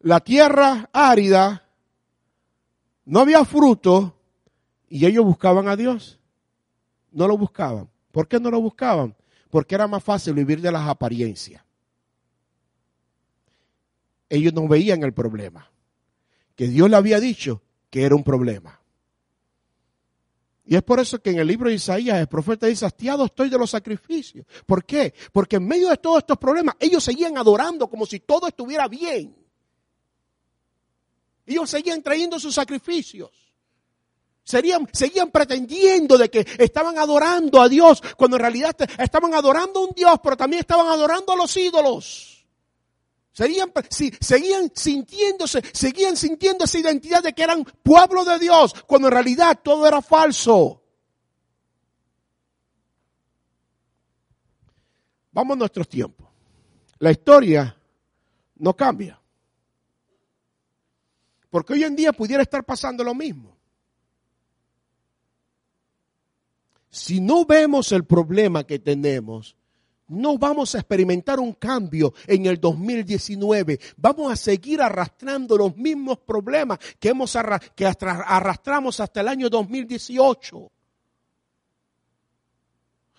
la 0.00 0.20
tierra 0.20 0.90
árida, 0.92 1.64
no 3.04 3.20
había 3.20 3.44
fruto 3.44 4.18
y 4.88 5.06
ellos 5.06 5.24
buscaban 5.24 5.68
a 5.68 5.76
Dios. 5.76 6.20
No 7.10 7.26
lo 7.26 7.36
buscaban. 7.36 7.90
¿Por 8.12 8.28
qué 8.28 8.38
no 8.38 8.50
lo 8.50 8.60
buscaban? 8.60 9.16
Porque 9.50 9.74
era 9.74 9.86
más 9.86 10.02
fácil 10.02 10.34
vivir 10.34 10.60
de 10.60 10.72
las 10.72 10.88
apariencias. 10.88 11.62
Ellos 14.28 14.52
no 14.52 14.66
veían 14.68 15.02
el 15.02 15.12
problema. 15.12 15.70
Que 16.54 16.68
Dios 16.68 16.88
le 16.88 16.96
había 16.96 17.18
dicho 17.18 17.62
que 17.94 18.02
era 18.02 18.16
un 18.16 18.24
problema. 18.24 18.76
Y 20.66 20.74
es 20.74 20.82
por 20.82 20.98
eso 20.98 21.22
que 21.22 21.30
en 21.30 21.38
el 21.38 21.46
libro 21.46 21.68
de 21.68 21.76
Isaías 21.76 22.18
el 22.18 22.26
profeta 22.26 22.66
dice, 22.66 22.84
hastiado 22.84 23.24
estoy 23.24 23.48
de 23.48 23.56
los 23.56 23.70
sacrificios. 23.70 24.44
¿Por 24.66 24.84
qué? 24.84 25.14
Porque 25.30 25.56
en 25.56 25.68
medio 25.68 25.88
de 25.90 25.96
todos 25.98 26.18
estos 26.18 26.36
problemas 26.36 26.74
ellos 26.80 27.04
seguían 27.04 27.38
adorando 27.38 27.88
como 27.88 28.04
si 28.04 28.18
todo 28.18 28.48
estuviera 28.48 28.88
bien. 28.88 29.36
Ellos 31.46 31.70
seguían 31.70 32.02
trayendo 32.02 32.40
sus 32.40 32.56
sacrificios. 32.56 33.30
Serían, 34.42 34.88
seguían 34.92 35.30
pretendiendo 35.30 36.18
de 36.18 36.28
que 36.30 36.44
estaban 36.58 36.98
adorando 36.98 37.62
a 37.62 37.68
Dios 37.68 38.02
cuando 38.16 38.38
en 38.38 38.40
realidad 38.40 38.74
estaban 38.98 39.34
adorando 39.34 39.78
a 39.78 39.84
un 39.84 39.94
Dios, 39.94 40.18
pero 40.20 40.36
también 40.36 40.58
estaban 40.58 40.88
adorando 40.88 41.32
a 41.32 41.36
los 41.36 41.56
ídolos. 41.56 42.33
Seguían, 43.34 44.70
sintiéndose, 44.72 45.60
seguían 45.72 46.16
sintiendo 46.16 46.64
esa 46.64 46.78
identidad 46.78 47.20
de 47.20 47.32
que 47.32 47.42
eran 47.42 47.64
pueblo 47.64 48.24
de 48.24 48.38
Dios, 48.38 48.72
cuando 48.86 49.08
en 49.08 49.14
realidad 49.14 49.58
todo 49.60 49.88
era 49.88 50.00
falso. 50.00 50.80
Vamos 55.32 55.56
a 55.56 55.58
nuestros 55.58 55.88
tiempos. 55.88 56.28
La 57.00 57.10
historia 57.10 57.76
no 58.54 58.76
cambia. 58.76 59.20
Porque 61.50 61.72
hoy 61.72 61.82
en 61.82 61.96
día 61.96 62.12
pudiera 62.12 62.42
estar 62.42 62.64
pasando 62.64 63.02
lo 63.02 63.16
mismo. 63.16 63.58
Si 66.88 67.20
no 67.20 67.44
vemos 67.44 67.90
el 67.90 68.04
problema 68.04 68.62
que 68.62 68.78
tenemos, 68.78 69.56
no 70.08 70.36
vamos 70.36 70.74
a 70.74 70.78
experimentar 70.78 71.40
un 71.40 71.54
cambio 71.54 72.12
en 72.26 72.46
el 72.46 72.60
2019. 72.60 73.80
Vamos 73.96 74.32
a 74.32 74.36
seguir 74.36 74.82
arrastrando 74.82 75.56
los 75.56 75.76
mismos 75.76 76.18
problemas 76.18 76.78
que, 76.98 77.08
hemos 77.08 77.36
que 77.74 77.86
arrastramos 77.86 79.00
hasta 79.00 79.20
el 79.20 79.28
año 79.28 79.48
2018. 79.48 80.70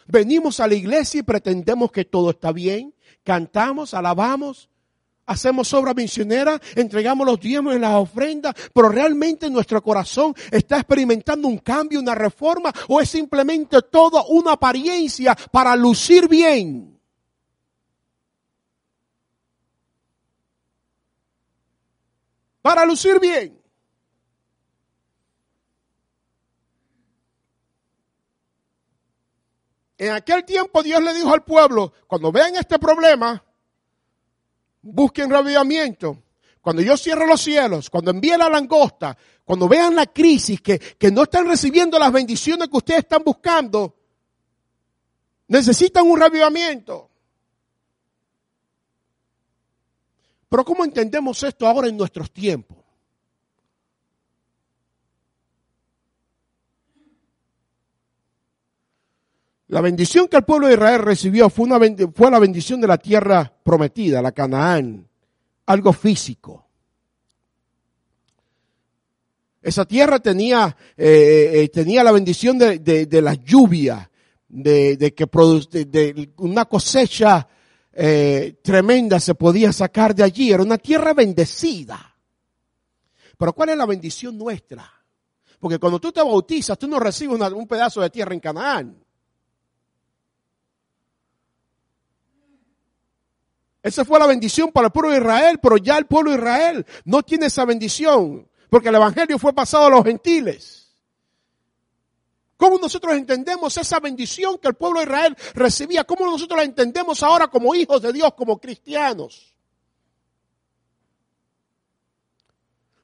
Venimos 0.08 0.60
a 0.60 0.68
la 0.68 0.76
iglesia 0.76 1.20
y 1.20 1.24
pretendemos 1.24 1.92
que 1.92 2.06
todo 2.06 2.30
está 2.30 2.52
bien. 2.52 2.94
Cantamos, 3.24 3.96
alabamos, 3.96 4.70
hacemos 5.26 5.74
obra 5.74 5.94
misionera, 5.94 6.60
entregamos 6.76 7.26
los 7.26 7.40
diezmos 7.40 7.76
en 7.76 7.82
las 7.82 7.96
ofrendas, 7.96 8.54
pero 8.74 8.90
realmente 8.90 9.50
nuestro 9.50 9.82
corazón 9.82 10.34
está 10.52 10.78
experimentando 10.78 11.48
un 11.48 11.58
cambio, 11.60 12.00
una 12.00 12.16
reforma, 12.16 12.72
o 12.88 13.02
es 13.02 13.10
simplemente 13.10 13.82
todo 13.92 14.26
una 14.28 14.54
apariencia 14.54 15.36
para 15.52 15.76
lucir 15.76 16.28
bien. 16.28 17.00
Para 22.62 22.84
lucir 22.84 23.20
bien. 23.20 23.62
En 29.98 30.12
aquel 30.12 30.44
tiempo 30.44 30.84
Dios 30.84 31.02
le 31.02 31.14
dijo 31.14 31.34
al 31.34 31.44
pueblo, 31.44 31.94
cuando 32.08 32.32
vean 32.32 32.56
este 32.56 32.78
problema, 32.80 33.44
busquen 34.86 35.30
revivimiento. 35.30 36.24
Cuando 36.62 36.82
yo 36.82 36.98
cierro 36.98 37.26
los 37.28 37.42
cielos, 37.42 37.90
cuando 37.90 38.12
envíe 38.12 38.38
la 38.38 38.50
langosta, 38.50 39.18
cuando 39.44 39.68
vean 39.68 39.96
la 39.96 40.08
crisis, 40.08 40.62
que, 40.62 40.80
que 40.80 41.12
no 41.12 41.24
están 41.24 41.48
recibiendo 41.48 42.00
las 42.00 42.12
bendiciones 42.12 42.68
que 42.70 42.78
ustedes 42.78 43.00
están 43.02 43.24
buscando, 43.24 43.96
necesitan 45.48 46.08
un 46.08 46.20
revivimiento. 46.20 47.10
Pero 50.50 50.66
¿cómo 50.66 50.86
entendemos 50.86 51.42
esto 51.44 51.68
ahora 51.68 51.88
en 51.88 51.98
nuestros 51.98 52.32
tiempos? 52.32 52.85
La 59.76 59.82
bendición 59.82 60.30
que 60.30 60.38
el 60.38 60.46
pueblo 60.46 60.68
de 60.68 60.76
Israel 60.76 61.02
recibió 61.02 61.50
fue, 61.50 61.66
una, 61.66 61.78
fue 62.16 62.32
la 62.32 62.40
bendición 62.40 62.80
de 62.80 62.88
la 62.88 62.98
tierra 62.98 63.54
prometida, 63.62 64.22
la 64.22 64.32
Canaán, 64.32 65.06
algo 65.66 65.92
físico. 65.92 66.66
Esa 69.62 69.84
tierra 69.84 70.20
tenía, 70.20 70.74
eh, 70.96 71.52
eh, 71.56 71.68
tenía 71.74 72.06
la 72.06 72.14
bendición 72.14 72.58
de, 72.58 72.80
de, 72.80 73.22
la 73.22 73.34
lluvia, 73.34 74.10
de, 74.48 75.14
que 75.14 75.26
de, 75.84 76.30
una 76.38 76.64
cosecha 76.64 77.46
eh, 77.92 78.56
tremenda 78.64 79.20
se 79.20 79.36
podía 79.36 79.74
sacar 79.74 80.16
de 80.16 80.24
allí. 80.24 80.54
Era 80.54 80.64
una 80.64 80.78
tierra 80.78 81.14
bendecida. 81.14 82.16
Pero 83.38 83.52
¿cuál 83.52 83.72
es 83.72 83.78
la 83.78 83.86
bendición 83.86 84.38
nuestra? 84.38 84.90
Porque 85.60 85.80
cuando 85.80 86.00
tú 86.00 86.14
te 86.14 86.22
bautizas, 86.22 86.80
tú 86.80 86.88
no 86.88 86.98
recibes 86.98 87.38
un 87.52 87.68
pedazo 87.68 88.00
de 88.00 88.10
tierra 88.10 88.34
en 88.34 88.40
Canaán. 88.40 89.05
Esa 93.86 94.04
fue 94.04 94.18
la 94.18 94.26
bendición 94.26 94.72
para 94.72 94.88
el 94.88 94.92
pueblo 94.92 95.12
de 95.12 95.18
Israel, 95.18 95.60
pero 95.62 95.78
ya 95.78 96.00
el 96.00 96.08
pueblo 96.08 96.32
de 96.32 96.38
Israel 96.38 96.84
no 97.04 97.22
tiene 97.22 97.46
esa 97.46 97.66
bendición, 97.66 98.50
porque 98.68 98.90
el 98.90 98.96
Evangelio 98.96 99.38
fue 99.38 99.54
pasado 99.54 99.86
a 99.86 99.90
los 99.92 100.04
gentiles. 100.04 100.92
¿Cómo 102.58 102.80
nosotros 102.80 103.14
entendemos 103.14 103.78
esa 103.78 104.00
bendición 104.00 104.58
que 104.58 104.70
el 104.70 104.74
pueblo 104.74 105.02
de 105.02 105.06
Israel 105.06 105.38
recibía? 105.54 106.04
¿Cómo 106.04 106.26
nosotros 106.26 106.58
la 106.58 106.64
entendemos 106.64 107.22
ahora 107.22 107.48
como 107.48 107.76
hijos 107.76 108.02
de 108.02 108.12
Dios, 108.12 108.34
como 108.34 108.58
cristianos? 108.58 109.54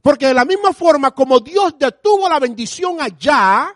Porque 0.02 0.26
de 0.26 0.34
la 0.34 0.46
misma 0.46 0.74
forma 0.74 1.12
como 1.12 1.40
Dios 1.42 1.78
detuvo 1.78 2.28
la 2.28 2.40
bendición 2.40 3.00
allá, 3.00 3.72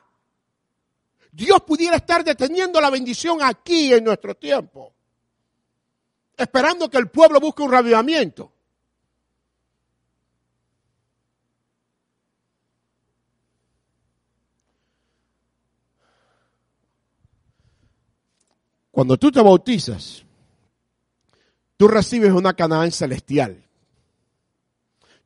Dios 1.31 1.61
pudiera 1.61 1.97
estar 1.97 2.23
deteniendo 2.23 2.81
la 2.81 2.89
bendición 2.89 3.43
aquí 3.43 3.93
en 3.93 4.03
nuestro 4.03 4.33
tiempo 4.33 4.94
esperando 6.37 6.89
que 6.89 6.97
el 6.97 7.09
pueblo 7.09 7.39
busque 7.39 7.63
un 7.63 7.71
ravivamiento. 7.71 8.51
Cuando 18.91 19.17
tú 19.17 19.29
te 19.29 19.41
bautizas, 19.41 20.23
tú 21.75 21.87
recibes 21.89 22.31
una 22.31 22.53
Canaán 22.53 22.91
celestial. 22.91 23.65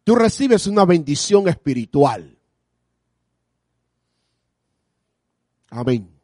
Tú 0.03 0.15
recibes 0.15 0.65
una 0.65 0.85
bendición 0.85 1.47
espiritual. 1.47 2.35
Amén. 5.69 6.18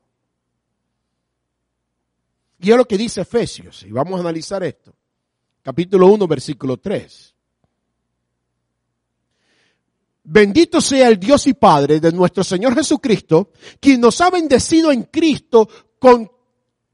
Y 2.65 2.71
es 2.71 2.77
lo 2.77 2.87
que 2.87 2.97
dice 2.97 3.21
Efesios, 3.21 3.83
y 3.83 3.91
vamos 3.91 4.17
a 4.17 4.21
analizar 4.21 4.63
esto. 4.63 4.91
Capítulo 5.61 6.07
1, 6.07 6.27
versículo 6.27 6.77
3. 6.77 7.35
Bendito 10.23 10.81
sea 10.81 11.09
el 11.09 11.19
Dios 11.19 11.45
y 11.45 11.53
Padre 11.53 11.99
de 11.99 12.11
nuestro 12.11 12.43
Señor 12.43 12.73
Jesucristo, 12.73 13.51
quien 13.79 14.01
nos 14.01 14.19
ha 14.19 14.31
bendecido 14.31 14.91
en 14.91 15.03
Cristo 15.03 15.69
con 15.99 16.27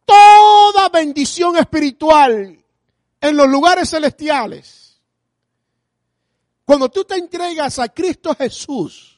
toda 0.04 0.90
bendición 0.90 1.56
espiritual 1.56 2.66
en 3.22 3.38
los 3.38 3.48
lugares 3.48 3.92
celestiales. 3.92 5.02
Cuando 6.66 6.90
tú 6.90 7.06
te 7.06 7.16
entregas 7.16 7.80
a 7.80 7.88
Cristo 7.88 8.36
Jesús, 8.36 9.11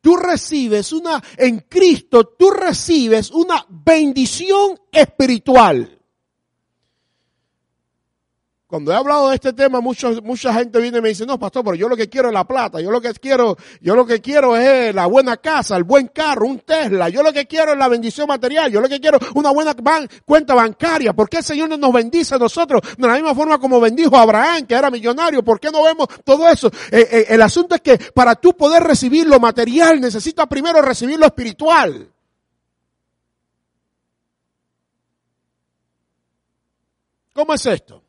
tú 0.00 0.16
recibes 0.16 0.92
una, 0.92 1.22
en 1.36 1.60
Cristo 1.68 2.34
tú 2.38 2.50
recibes 2.50 3.30
una 3.30 3.64
bendición 3.68 4.78
espiritual. 4.92 5.97
Cuando 8.68 8.92
he 8.92 8.94
hablado 8.94 9.30
de 9.30 9.36
este 9.36 9.54
tema, 9.54 9.80
mucha 9.80 10.52
gente 10.52 10.78
viene 10.78 10.98
y 10.98 11.00
me 11.00 11.08
dice, 11.08 11.24
no, 11.24 11.38
pastor, 11.38 11.64
pero 11.64 11.74
yo 11.74 11.88
lo 11.88 11.96
que 11.96 12.10
quiero 12.10 12.28
es 12.28 12.34
la 12.34 12.46
plata, 12.46 12.82
yo 12.82 12.90
lo 12.90 13.00
que 13.00 13.14
quiero, 13.14 13.56
yo 13.80 13.96
lo 13.96 14.04
que 14.04 14.20
quiero 14.20 14.58
es 14.58 14.94
la 14.94 15.06
buena 15.06 15.38
casa, 15.38 15.74
el 15.74 15.84
buen 15.84 16.08
carro, 16.08 16.44
un 16.44 16.58
Tesla, 16.58 17.08
yo 17.08 17.22
lo 17.22 17.32
que 17.32 17.46
quiero 17.46 17.72
es 17.72 17.78
la 17.78 17.88
bendición 17.88 18.28
material, 18.28 18.70
yo 18.70 18.82
lo 18.82 18.88
que 18.90 19.00
quiero 19.00 19.16
es 19.16 19.26
una 19.32 19.52
buena 19.52 19.74
cuenta 20.26 20.54
bancaria. 20.54 21.14
¿Por 21.14 21.30
qué 21.30 21.38
el 21.38 21.44
Señor 21.44 21.70
no 21.70 21.78
nos 21.78 21.94
bendice 21.94 22.34
a 22.34 22.38
nosotros 22.38 22.82
de 22.98 23.06
la 23.06 23.14
misma 23.14 23.34
forma 23.34 23.58
como 23.58 23.80
bendijo 23.80 24.14
a 24.18 24.20
Abraham, 24.20 24.66
que 24.66 24.74
era 24.74 24.90
millonario? 24.90 25.42
¿Por 25.42 25.58
qué 25.58 25.70
no 25.70 25.84
vemos 25.84 26.06
todo 26.22 26.46
eso? 26.46 26.70
Eh, 26.90 27.08
eh, 27.10 27.26
el 27.30 27.40
asunto 27.40 27.74
es 27.74 27.80
que 27.80 27.96
para 28.12 28.34
tú 28.34 28.54
poder 28.54 28.82
recibir 28.82 29.26
lo 29.26 29.40
material, 29.40 29.98
necesitas 29.98 30.46
primero 30.46 30.82
recibir 30.82 31.18
lo 31.18 31.24
espiritual. 31.24 32.06
¿Cómo 37.32 37.54
es 37.54 37.64
esto? 37.64 38.02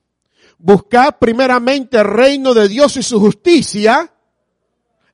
Buscad 0.60 1.16
primeramente 1.20 1.98
el 1.98 2.06
reino 2.06 2.54
de 2.54 2.68
Dios 2.68 2.98
y 2.98 3.04
su 3.04 3.20
justicia 3.20 4.12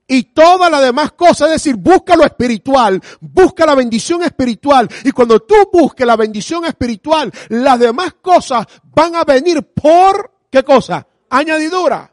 y 0.07 0.23
toda 0.23 0.69
la 0.69 0.81
demás 0.81 1.13
cosas, 1.13 1.47
es 1.47 1.63
decir, 1.63 1.75
busca 1.75 2.15
lo 2.15 2.23
espiritual, 2.23 3.01
busca 3.21 3.65
la 3.65 3.75
bendición 3.75 4.23
espiritual. 4.23 4.87
Y 5.03 5.11
cuando 5.11 5.39
tú 5.39 5.55
busques 5.71 6.05
la 6.05 6.15
bendición 6.15 6.65
espiritual, 6.65 7.31
las 7.49 7.79
demás 7.79 8.13
cosas 8.21 8.65
van 8.83 9.15
a 9.15 9.23
venir 9.23 9.63
por, 9.63 10.31
¿qué 10.51 10.63
cosa? 10.63 11.07
Añadidura. 11.29 12.11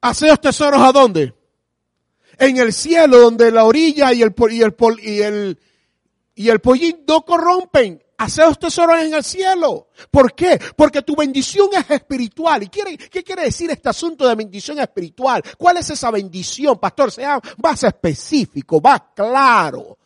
¿Haceos 0.00 0.40
tesoros 0.40 0.80
a 0.80 0.92
dónde? 0.92 1.34
En 2.38 2.56
el 2.58 2.72
cielo, 2.72 3.18
donde 3.18 3.50
la 3.50 3.64
orilla 3.64 4.12
y 4.12 4.22
el, 4.22 4.34
y 4.50 4.62
el, 4.62 4.74
y 5.02 5.20
el, 5.22 5.58
y 6.38 6.48
el 6.50 6.60
pollín 6.60 7.04
no 7.06 7.24
corrompen. 7.24 8.00
Haceos 8.16 8.60
tesoros 8.60 9.00
en 9.00 9.12
el 9.12 9.24
cielo. 9.24 9.88
¿Por 10.08 10.34
qué? 10.34 10.58
Porque 10.76 11.02
tu 11.02 11.16
bendición 11.16 11.68
es 11.72 11.90
espiritual. 11.90 12.62
¿Y 12.62 12.68
qué 12.68 13.24
quiere 13.24 13.42
decir 13.42 13.70
este 13.70 13.88
asunto 13.88 14.26
de 14.26 14.36
bendición 14.36 14.78
espiritual? 14.78 15.42
¿Cuál 15.56 15.78
es 15.78 15.90
esa 15.90 16.12
bendición, 16.12 16.78
pastor? 16.78 17.10
Sea 17.10 17.40
más 17.60 17.82
específico, 17.82 18.80
más 18.80 19.02
claro. 19.16 19.98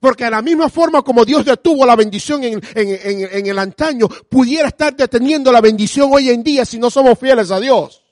Porque 0.00 0.24
de 0.24 0.30
la 0.30 0.40
misma 0.40 0.70
forma 0.70 1.02
como 1.02 1.26
Dios 1.26 1.44
detuvo 1.44 1.84
la 1.84 1.94
bendición 1.94 2.42
en, 2.42 2.60
en, 2.74 3.46
el 3.46 3.58
antaño, 3.58 4.08
pudiera 4.08 4.68
estar 4.68 4.96
deteniendo 4.96 5.52
la 5.52 5.60
bendición 5.60 6.10
hoy 6.10 6.30
en 6.30 6.42
día 6.42 6.64
si 6.64 6.78
no 6.78 6.90
somos 6.90 7.18
fieles 7.18 7.50
a 7.50 7.60
Dios. 7.60 8.02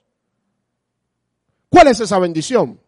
¿Cuál 1.71 1.89
es 1.89 2.01
esa 2.01 2.19
bendición? 2.19 2.79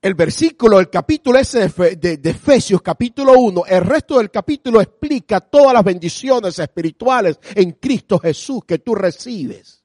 El 0.00 0.14
versículo, 0.14 0.78
el 0.78 0.88
capítulo 0.88 1.38
ese 1.38 1.68
de, 1.68 2.20
Efesios, 2.22 2.80
capítulo 2.82 3.32
1, 3.32 3.64
el 3.66 3.84
resto 3.84 4.18
del 4.18 4.30
capítulo 4.30 4.80
explica 4.80 5.40
todas 5.40 5.72
las 5.72 5.82
bendiciones 5.84 6.58
espirituales 6.58 7.38
en 7.54 7.72
Cristo 7.72 8.18
Jesús 8.18 8.64
que 8.64 8.78
tú 8.78 8.94
recibes. 8.94 9.82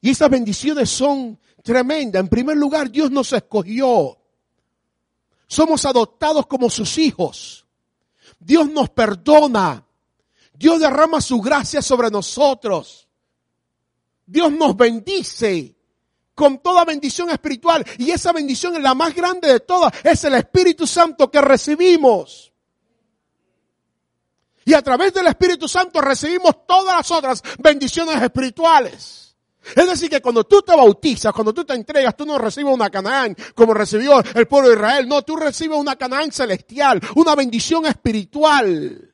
Y 0.00 0.10
esas 0.10 0.28
bendiciones 0.28 0.90
son 0.90 1.38
tremendas. 1.62 2.20
En 2.20 2.28
primer 2.28 2.56
lugar, 2.56 2.90
Dios 2.90 3.10
nos 3.10 3.32
escogió. 3.32 4.18
Somos 5.46 5.86
adoptados 5.86 6.46
como 6.46 6.68
sus 6.68 6.98
hijos. 6.98 7.64
Dios 8.40 8.68
nos 8.68 8.90
perdona. 8.90 9.86
Dios 10.52 10.80
derrama 10.80 11.20
su 11.20 11.40
gracia 11.40 11.80
sobre 11.82 12.10
nosotros. 12.10 13.06
Dios 14.26 14.50
nos 14.50 14.76
bendice 14.76 15.76
con 16.42 16.58
toda 16.58 16.84
bendición 16.84 17.30
espiritual. 17.30 17.86
Y 17.98 18.10
esa 18.10 18.32
bendición 18.32 18.74
es 18.74 18.82
la 18.82 18.96
más 18.96 19.14
grande 19.14 19.46
de 19.46 19.60
todas. 19.60 19.92
Es 20.02 20.24
el 20.24 20.34
Espíritu 20.34 20.88
Santo 20.88 21.30
que 21.30 21.40
recibimos. 21.40 22.52
Y 24.64 24.74
a 24.74 24.82
través 24.82 25.14
del 25.14 25.28
Espíritu 25.28 25.68
Santo 25.68 26.00
recibimos 26.00 26.66
todas 26.66 26.96
las 26.96 27.10
otras 27.12 27.42
bendiciones 27.60 28.20
espirituales. 28.20 29.36
Es 29.76 29.86
decir, 29.86 30.10
que 30.10 30.20
cuando 30.20 30.42
tú 30.42 30.62
te 30.62 30.74
bautizas, 30.74 31.32
cuando 31.32 31.54
tú 31.54 31.64
te 31.64 31.74
entregas, 31.74 32.16
tú 32.16 32.26
no 32.26 32.36
recibes 32.38 32.74
una 32.74 32.90
Canaán 32.90 33.36
como 33.54 33.72
recibió 33.72 34.20
el 34.34 34.48
pueblo 34.48 34.70
de 34.70 34.74
Israel. 34.74 35.06
No, 35.06 35.22
tú 35.22 35.36
recibes 35.36 35.78
una 35.78 35.94
Canaán 35.94 36.32
celestial, 36.32 37.00
una 37.14 37.36
bendición 37.36 37.86
espiritual. 37.86 39.11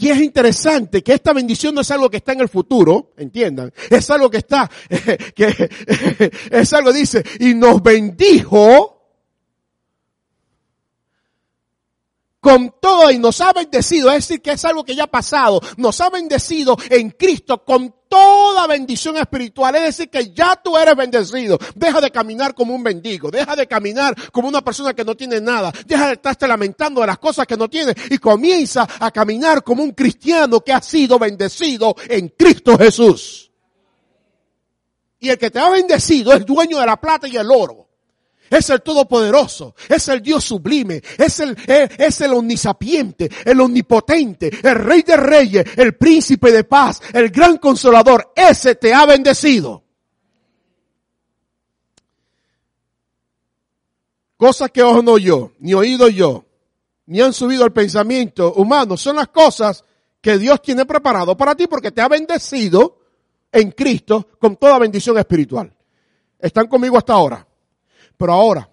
Y 0.00 0.08
es 0.08 0.18
interesante 0.18 1.02
que 1.02 1.12
esta 1.12 1.34
bendición 1.34 1.74
no 1.74 1.82
es 1.82 1.90
algo 1.90 2.08
que 2.08 2.16
está 2.16 2.32
en 2.32 2.40
el 2.40 2.48
futuro, 2.48 3.12
entiendan, 3.18 3.70
es 3.90 4.08
algo 4.08 4.30
que 4.30 4.38
está, 4.38 4.68
que 5.34 5.70
es 6.50 6.72
algo 6.72 6.90
dice, 6.90 7.22
y 7.38 7.52
nos 7.54 7.82
bendijo 7.82 8.99
con 12.40 12.74
todo 12.80 13.10
y 13.10 13.18
nos 13.18 13.40
ha 13.40 13.52
bendecido, 13.52 14.10
es 14.10 14.26
decir, 14.26 14.40
que 14.40 14.52
es 14.52 14.64
algo 14.64 14.82
que 14.82 14.94
ya 14.94 15.04
ha 15.04 15.10
pasado, 15.10 15.60
nos 15.76 16.00
ha 16.00 16.08
bendecido 16.08 16.76
en 16.88 17.10
Cristo 17.10 17.64
con 17.64 17.94
toda 18.08 18.66
bendición 18.66 19.16
espiritual, 19.18 19.76
es 19.76 19.82
decir, 19.82 20.10
que 20.10 20.32
ya 20.32 20.56
tú 20.56 20.76
eres 20.76 20.96
bendecido, 20.96 21.58
deja 21.74 22.00
de 22.00 22.10
caminar 22.10 22.54
como 22.54 22.74
un 22.74 22.82
bendigo, 22.82 23.30
deja 23.30 23.54
de 23.54 23.66
caminar 23.66 24.16
como 24.32 24.48
una 24.48 24.62
persona 24.62 24.94
que 24.94 25.04
no 25.04 25.14
tiene 25.14 25.40
nada, 25.40 25.70
deja 25.86 26.08
de 26.08 26.12
estarte 26.14 26.48
lamentando 26.48 27.02
de 27.02 27.06
las 27.06 27.18
cosas 27.18 27.46
que 27.46 27.56
no 27.56 27.68
tienes 27.68 27.94
y 28.10 28.18
comienza 28.18 28.88
a 28.98 29.10
caminar 29.10 29.62
como 29.62 29.82
un 29.82 29.92
cristiano 29.92 30.60
que 30.60 30.72
ha 30.72 30.80
sido 30.80 31.18
bendecido 31.18 31.94
en 32.08 32.28
Cristo 32.30 32.76
Jesús. 32.78 33.50
Y 35.20 35.28
el 35.28 35.38
que 35.38 35.50
te 35.50 35.58
ha 35.58 35.68
bendecido 35.68 36.32
es 36.32 36.46
dueño 36.46 36.78
de 36.78 36.86
la 36.86 36.98
plata 36.98 37.28
y 37.28 37.36
el 37.36 37.50
oro 37.50 37.89
es 38.50 38.68
el 38.68 38.82
Todopoderoso, 38.82 39.76
es 39.88 40.08
el 40.08 40.20
Dios 40.20 40.44
sublime, 40.44 41.00
es 41.16 41.38
el, 41.38 41.56
es 41.66 42.20
el 42.20 42.32
omnisapiente, 42.32 43.30
el 43.44 43.60
omnipotente, 43.60 44.50
el 44.62 44.74
Rey 44.74 45.02
de 45.02 45.16
Reyes, 45.16 45.64
el 45.76 45.94
Príncipe 45.94 46.50
de 46.50 46.64
Paz, 46.64 47.00
el 47.12 47.30
Gran 47.30 47.58
Consolador. 47.58 48.32
Ese 48.34 48.74
te 48.74 48.92
ha 48.92 49.06
bendecido. 49.06 49.84
Cosas 54.36 54.70
que 54.70 54.82
ojo 54.82 55.02
no 55.02 55.16
yo, 55.16 55.52
ni 55.60 55.74
oído 55.74 56.08
yo, 56.08 56.46
ni 57.06 57.20
han 57.20 57.32
subido 57.32 57.62
al 57.62 57.72
pensamiento 57.72 58.54
humano, 58.54 58.96
son 58.96 59.16
las 59.16 59.28
cosas 59.28 59.84
que 60.20 60.38
Dios 60.38 60.60
tiene 60.60 60.86
preparado 60.86 61.36
para 61.36 61.54
ti 61.54 61.66
porque 61.66 61.92
te 61.92 62.00
ha 62.00 62.08
bendecido 62.08 62.98
en 63.52 63.70
Cristo 63.72 64.28
con 64.38 64.56
toda 64.56 64.78
bendición 64.78 65.18
espiritual. 65.18 65.72
¿Están 66.38 66.66
conmigo 66.68 66.96
hasta 66.96 67.12
ahora? 67.12 67.46
Pero 68.20 68.34
ahora, 68.34 68.70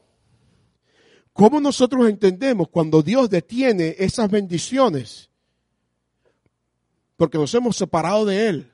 ¿cómo 1.31 1.61
nosotros 1.61 2.09
entendemos 2.09 2.67
cuando 2.67 3.01
Dios 3.01 3.29
detiene 3.29 3.95
esas 3.97 4.29
bendiciones? 4.29 5.29
Porque 7.15 7.37
nos 7.37 7.53
hemos 7.53 7.77
separado 7.77 8.25
de 8.25 8.49
Él. 8.49 8.73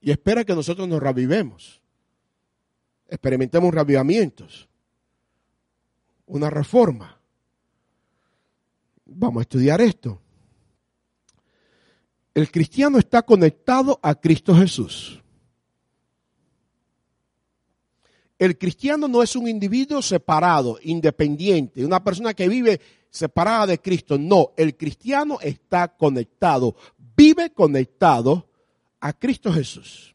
Y 0.00 0.12
espera 0.12 0.44
que 0.44 0.54
nosotros 0.54 0.86
nos 0.86 1.00
revivemos. 1.00 1.82
Experimentemos 3.08 3.74
revivamientos. 3.74 4.68
Una 6.26 6.48
reforma. 6.48 7.20
Vamos 9.06 9.40
a 9.40 9.42
estudiar 9.42 9.80
esto. 9.80 10.22
El 12.32 12.48
cristiano 12.52 12.98
está 12.98 13.22
conectado 13.22 13.98
a 14.04 14.14
Cristo 14.14 14.54
Jesús. 14.54 15.20
El 18.38 18.58
cristiano 18.58 19.08
no 19.08 19.22
es 19.22 19.34
un 19.34 19.48
individuo 19.48 20.02
separado, 20.02 20.78
independiente, 20.82 21.84
una 21.84 22.04
persona 22.04 22.34
que 22.34 22.48
vive 22.48 22.80
separada 23.10 23.66
de 23.66 23.80
Cristo. 23.80 24.18
No, 24.18 24.52
el 24.56 24.76
cristiano 24.76 25.38
está 25.40 25.88
conectado, 25.88 26.76
vive 27.16 27.50
conectado 27.50 28.46
a 29.00 29.12
Cristo 29.14 29.52
Jesús. 29.52 30.14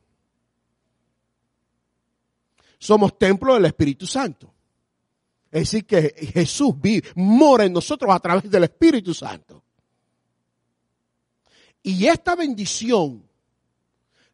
Somos 2.78 3.18
templo 3.18 3.56
del 3.56 3.66
Espíritu 3.66 4.06
Santo. 4.06 4.54
Es 5.52 5.72
decir, 5.72 5.86
que 5.86 6.14
Jesús 6.34 6.74
vive, 6.80 7.10
mora 7.16 7.66
en 7.66 7.74
nosotros 7.74 8.14
a 8.14 8.20
través 8.20 8.50
del 8.50 8.64
Espíritu 8.64 9.14
Santo. 9.14 9.64
Y 11.84 12.06
esta 12.06 12.36
bendición 12.36 13.24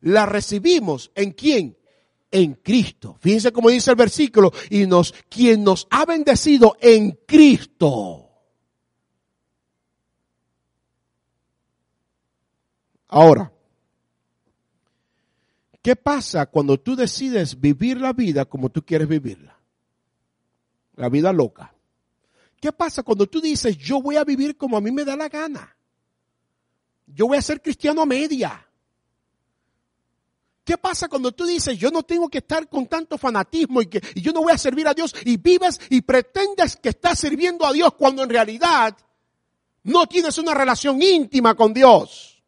la 0.02 0.26
recibimos 0.26 1.12
en 1.16 1.32
quién? 1.32 1.77
En 2.30 2.56
Cristo. 2.56 3.18
Fíjense 3.20 3.52
cómo 3.52 3.70
dice 3.70 3.92
el 3.92 3.96
versículo, 3.96 4.52
y 4.70 4.86
nos, 4.86 5.14
quien 5.30 5.64
nos 5.64 5.88
ha 5.90 6.06
bendecido 6.06 6.78
en 6.82 7.18
Cristo. 7.26 8.28
Ahora, 13.08 13.52
¿qué 15.82 15.96
pasa 15.96 16.46
cuando 16.48 16.78
tú 16.78 16.96
decides 16.96 17.60
vivir 17.60 18.02
la 18.02 18.12
vida 18.12 18.46
como 18.46 18.70
tú 18.70 18.84
quieres 18.84 19.08
vivirla? 19.08 19.58
La 20.96 21.10
vida 21.10 21.32
loca. 21.32 21.74
¿Qué 22.60 22.72
pasa 22.74 23.04
cuando 23.04 23.28
tú 23.28 23.40
dices, 23.40 23.78
yo 23.78 24.02
voy 24.02 24.18
a 24.18 24.24
vivir 24.24 24.58
como 24.58 24.78
a 24.78 24.82
mí 24.82 24.92
me 24.92 25.06
da 25.06 25.16
la 25.16 25.30
gana? 25.30 25.76
Yo 27.06 27.28
voy 27.28 27.38
a 27.38 27.42
ser 27.42 27.62
cristiano 27.62 28.02
a 28.02 28.06
media. 28.06 28.67
¿Qué 30.68 30.78
pasa 30.78 31.08
cuando 31.08 31.32
tú 31.32 31.46
dices, 31.46 31.78
yo 31.78 31.92
no 31.92 32.04
tengo 32.04 32.28
que 32.28 32.40
estar 32.40 32.68
con 32.68 32.88
tanto 32.88 33.18
fanatismo 33.18 33.82
y 33.82 33.86
que 33.86 34.02
yo 34.16 34.34
no 34.34 34.42
voy 34.42 34.52
a 34.52 34.58
servir 34.58 34.86
a 34.86 34.94
Dios 34.94 35.16
y 35.24 35.38
vives 35.38 35.80
y 35.90 36.02
pretendes 36.02 36.76
que 36.76 36.90
estás 36.90 37.20
sirviendo 37.20 37.66
a 37.66 37.72
Dios 37.72 37.94
cuando 37.98 38.22
en 38.22 38.28
realidad 38.30 38.94
no 39.84 40.08
tienes 40.08 40.38
una 40.38 40.54
relación 40.54 41.02
íntima 41.02 41.56
con 41.56 41.74
Dios? 41.74 42.44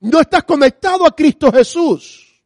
No 0.00 0.20
estás 0.20 0.42
conectado 0.42 1.06
a 1.06 1.14
Cristo 1.14 1.52
Jesús. 1.52 2.42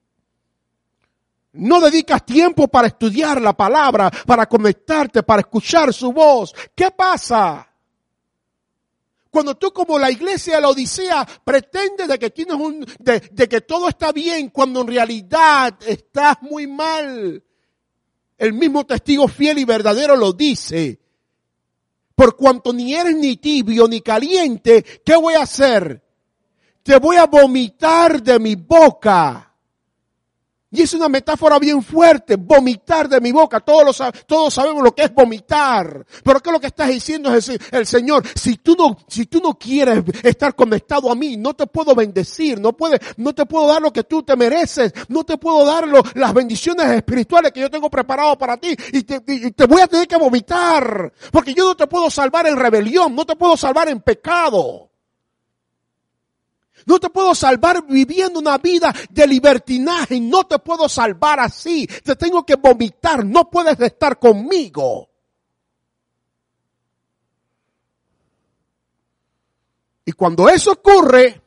No 1.53 1.81
dedicas 1.81 2.27
tiempo 2.27 2.69
para 2.69 2.89
estudiar 2.89 3.41
la 3.41 3.55
palabra, 3.55 4.11
para 4.27 4.45
conectarte, 4.45 5.23
para 5.23 5.41
escuchar 5.41 5.91
su 5.95 6.13
voz. 6.13 6.53
¿Qué 6.75 6.91
pasa? 6.91 7.67
Cuando 9.33 9.55
tú 9.55 9.73
como 9.73 9.99
la 9.99 10.11
iglesia 10.11 10.57
de 10.57 10.61
la 10.61 10.69
Odisea 10.69 11.27
pretendes 11.43 12.07
de 12.07 12.19
que 12.19 12.29
tienes 12.29 12.55
un, 12.55 12.85
de, 12.99 13.19
de 13.33 13.49
que 13.49 13.63
todo 13.63 13.89
está 13.89 14.13
bien, 14.13 14.51
cuando 14.51 14.83
en 14.83 14.89
realidad 14.89 15.75
estás 15.87 16.37
muy 16.43 16.67
mal. 16.67 17.43
El 18.37 18.53
mismo 18.53 18.85
testigo 18.85 19.27
fiel 19.29 19.59
y 19.59 19.65
verdadero 19.65 20.17
lo 20.17 20.35
dice. 20.35 21.01
Por 22.15 22.37
cuanto 22.37 22.75
ni 22.75 22.95
eres 22.95 23.17
ni 23.17 23.39
tibio 23.39 23.89
ni 23.89 24.03
caliente, 24.03 24.85
¿qué 25.03 25.17
voy 25.17 25.33
a 25.33 25.45
hacer? 25.45 26.05
Te 26.83 26.99
voy 26.99 27.17
a 27.17 27.25
vomitar 27.25 28.23
de 28.23 28.39
mi 28.39 28.55
boca. 28.55 29.52
Y 30.73 30.81
es 30.81 30.95
una 30.95 31.09
metáfora 31.09 31.59
bien 31.59 31.83
fuerte, 31.83 32.37
vomitar 32.37 33.07
de 33.07 33.21
mi 33.21 33.31
boca. 33.31 33.61
Todos, 33.61 34.03
todos 34.27 34.55
sabemos 34.55 34.83
lo 34.83 34.95
que 34.95 35.03
es 35.03 35.13
vomitar. 35.13 36.07
Pero 36.25 36.41
¿qué 36.41 36.49
es 36.49 36.53
lo 36.53 36.61
que 36.61 36.69
estás 36.69 36.89
diciendo 36.89 37.35
es 37.35 37.53
el 37.71 37.87
Señor? 37.87 38.25
Si 38.35 38.57
tú 38.57 38.75
no, 38.77 38.97
si 39.07 39.27
tú 39.27 39.43
no 39.43 39.59
quieres 39.59 40.03
estar 40.23 40.55
conectado 40.55 41.13
a 41.13 41.15
mí, 41.15 41.37
no 41.37 41.53
te 41.53 41.67
puedo 41.67 41.95
bendecir, 41.95 42.59
no 42.59 42.73
puede, 42.73 42.99
no 43.19 43.35
te 43.35 43.45
puedo 43.45 43.67
dar 43.67 43.83
lo 43.83 43.93
que 43.93 44.05
tú 44.05 44.23
te 44.23 44.35
mereces, 44.35 44.95
no 45.09 45.25
te 45.25 45.37
puedo 45.37 45.67
dar 45.67 45.87
las 46.15 46.33
bendiciones 46.33 46.87
espirituales 46.87 47.53
que 47.53 47.61
yo 47.61 47.71
tengo 47.71 47.91
preparado 47.91 48.39
para 48.39 48.57
ti 48.57 48.75
y 48.93 49.03
te, 49.03 49.23
y 49.27 49.51
te 49.51 49.67
voy 49.67 49.83
a 49.83 49.87
tener 49.87 50.09
que 50.09 50.17
vomitar. 50.17 51.13
Porque 51.31 51.53
yo 51.53 51.65
no 51.65 51.77
te 51.77 51.87
puedo 51.87 52.11
salvar 52.11 52.47
en 52.47 52.57
rebelión, 52.57 53.15
no 53.15 53.27
te 53.27 53.37
puedo 53.37 53.59
salvar 53.59 53.91
en 53.91 54.01
pecado. 54.01 54.92
No 56.87 56.99
te 56.99 57.11
puedo 57.11 57.35
salvar 57.35 57.85
viviendo 57.87 58.41
una 58.41 58.59
vida 58.59 58.93
de 59.11 59.27
libertinaje. 59.27 60.21
No 60.21 60.45
te 60.45 60.59
puedo 60.59 60.89
salvar 60.89 61.41
así. 61.41 61.87
Te 61.87 62.17
tengo 62.17 62.45
que 62.45 62.57
vomitar. 62.57 63.25
No 63.25 63.51
puedes 63.51 63.79
estar 63.81 64.19
conmigo. 64.19 65.09
Y 70.05 70.13
cuando 70.13 70.49
eso 70.49 70.73
ocurre, 70.73 71.41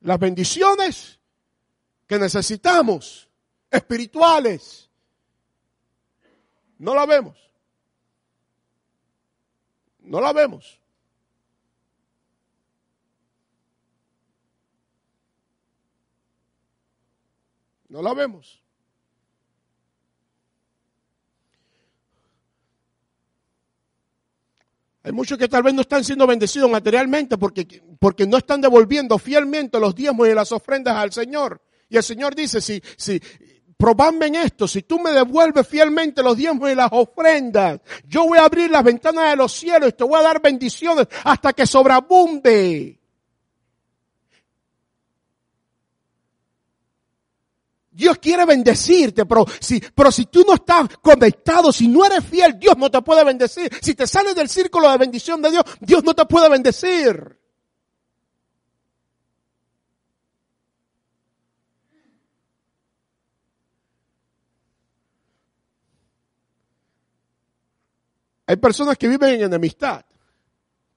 las 0.00 0.18
bendiciones 0.18 1.18
que 2.06 2.18
necesitamos, 2.18 3.28
espirituales, 3.70 4.90
no 6.78 6.94
la 6.94 7.06
vemos. 7.06 7.38
No 10.00 10.20
la 10.20 10.32
vemos. 10.34 10.78
No 17.94 18.02
la 18.02 18.12
vemos. 18.12 18.60
Hay 25.04 25.12
muchos 25.12 25.38
que 25.38 25.46
tal 25.46 25.62
vez 25.62 25.74
no 25.74 25.82
están 25.82 26.02
siendo 26.02 26.26
bendecidos 26.26 26.68
materialmente 26.68 27.38
porque, 27.38 27.84
porque 28.00 28.26
no 28.26 28.38
están 28.38 28.60
devolviendo 28.60 29.16
fielmente 29.16 29.78
los 29.78 29.94
diezmos 29.94 30.26
y 30.26 30.34
las 30.34 30.50
ofrendas 30.50 30.96
al 30.96 31.12
Señor. 31.12 31.62
Y 31.88 31.96
el 31.96 32.02
Señor 32.02 32.34
dice, 32.34 32.60
si, 32.60 32.82
si, 32.96 33.22
probadme 33.76 34.26
en 34.26 34.34
esto, 34.34 34.66
si 34.66 34.82
tú 34.82 34.98
me 34.98 35.12
devuelves 35.12 35.64
fielmente 35.68 36.20
los 36.20 36.36
diezmos 36.36 36.72
y 36.72 36.74
las 36.74 36.88
ofrendas, 36.90 37.80
yo 38.08 38.26
voy 38.26 38.38
a 38.38 38.46
abrir 38.46 38.72
las 38.72 38.82
ventanas 38.82 39.30
de 39.30 39.36
los 39.36 39.52
cielos 39.52 39.90
y 39.90 39.92
te 39.92 40.02
voy 40.02 40.18
a 40.18 40.24
dar 40.24 40.42
bendiciones 40.42 41.06
hasta 41.22 41.52
que 41.52 41.64
sobreabunde. 41.64 43.03
Dios 47.94 48.18
quiere 48.18 48.44
bendecirte, 48.44 49.24
pero 49.24 49.46
si, 49.60 49.80
pero 49.80 50.10
si 50.10 50.26
tú 50.26 50.44
no 50.46 50.54
estás 50.54 50.88
conectado, 51.00 51.72
si 51.72 51.86
no 51.86 52.04
eres 52.04 52.24
fiel, 52.24 52.58
Dios 52.58 52.76
no 52.76 52.90
te 52.90 53.00
puede 53.02 53.24
bendecir. 53.24 53.70
Si 53.80 53.94
te 53.94 54.06
sales 54.08 54.34
del 54.34 54.48
círculo 54.48 54.90
de 54.90 54.98
bendición 54.98 55.40
de 55.40 55.52
Dios, 55.52 55.64
Dios 55.80 56.02
no 56.02 56.12
te 56.12 56.26
puede 56.26 56.48
bendecir. 56.48 57.38
Hay 68.46 68.56
personas 68.56 68.98
que 68.98 69.08
viven 69.08 69.36
en 69.36 69.42
enemistad, 69.42 70.04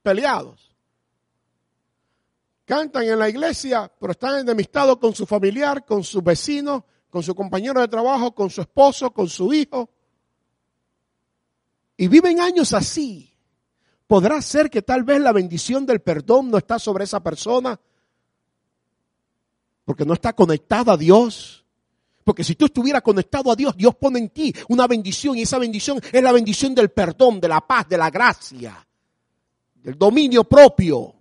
peleados. 0.02 0.67
Cantan 2.68 3.04
en 3.04 3.18
la 3.18 3.30
iglesia, 3.30 3.90
pero 3.98 4.12
están 4.12 4.40
enemistados 4.40 4.98
con 4.98 5.16
su 5.16 5.26
familiar, 5.26 5.86
con 5.86 6.04
su 6.04 6.22
vecino, 6.22 6.86
con 7.10 7.24
su 7.24 7.34
compañero 7.34 7.80
de 7.80 7.88
trabajo, 7.88 8.36
con 8.36 8.50
su 8.50 8.60
esposo, 8.60 9.12
con 9.12 9.30
su 9.30 9.54
hijo. 9.54 9.90
Y 11.96 12.10
viven 12.10 12.42
años 12.42 12.74
así. 12.74 13.34
¿Podrá 14.06 14.42
ser 14.42 14.70
que 14.70 14.82
tal 14.82 15.06
vez 15.06 15.22
la 15.22 15.32
bendición 15.32 15.86
del 15.86 16.02
perdón 16.02 16.52
no 16.52 16.58
está 16.58 16.78
sobre 16.78 17.06
esa 17.06 17.24
persona? 17.24 17.80
Porque 19.86 20.04
no 20.04 20.14
está 20.14 20.34
conectada 20.34 20.92
a 20.92 20.98
Dios. 20.98 21.64
Porque 22.26 22.44
si 22.44 22.56
tú 22.56 22.66
estuvieras 22.66 23.02
conectado 23.02 23.50
a 23.50 23.56
Dios, 23.56 23.78
Dios 23.78 23.96
pone 23.96 24.20
en 24.20 24.28
ti 24.28 24.54
una 24.68 24.88
bendición 24.88 25.38
y 25.38 25.44
esa 25.44 25.58
bendición 25.58 26.02
es 26.12 26.22
la 26.22 26.34
bendición 26.34 26.76
del 26.76 26.90
perdón, 26.90 27.40
de 27.40 27.48
la 27.48 27.66
paz, 27.66 27.88
de 27.88 27.98
la 27.98 28.10
gracia, 28.10 28.86
del 29.76 29.98
dominio 29.98 30.44
propio. 30.44 31.17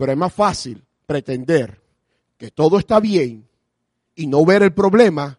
Pero 0.00 0.12
es 0.12 0.16
más 0.16 0.32
fácil 0.32 0.82
pretender 1.04 1.78
que 2.38 2.50
todo 2.50 2.78
está 2.78 3.00
bien 3.00 3.46
y 4.14 4.26
no 4.26 4.46
ver 4.46 4.62
el 4.62 4.72
problema 4.72 5.38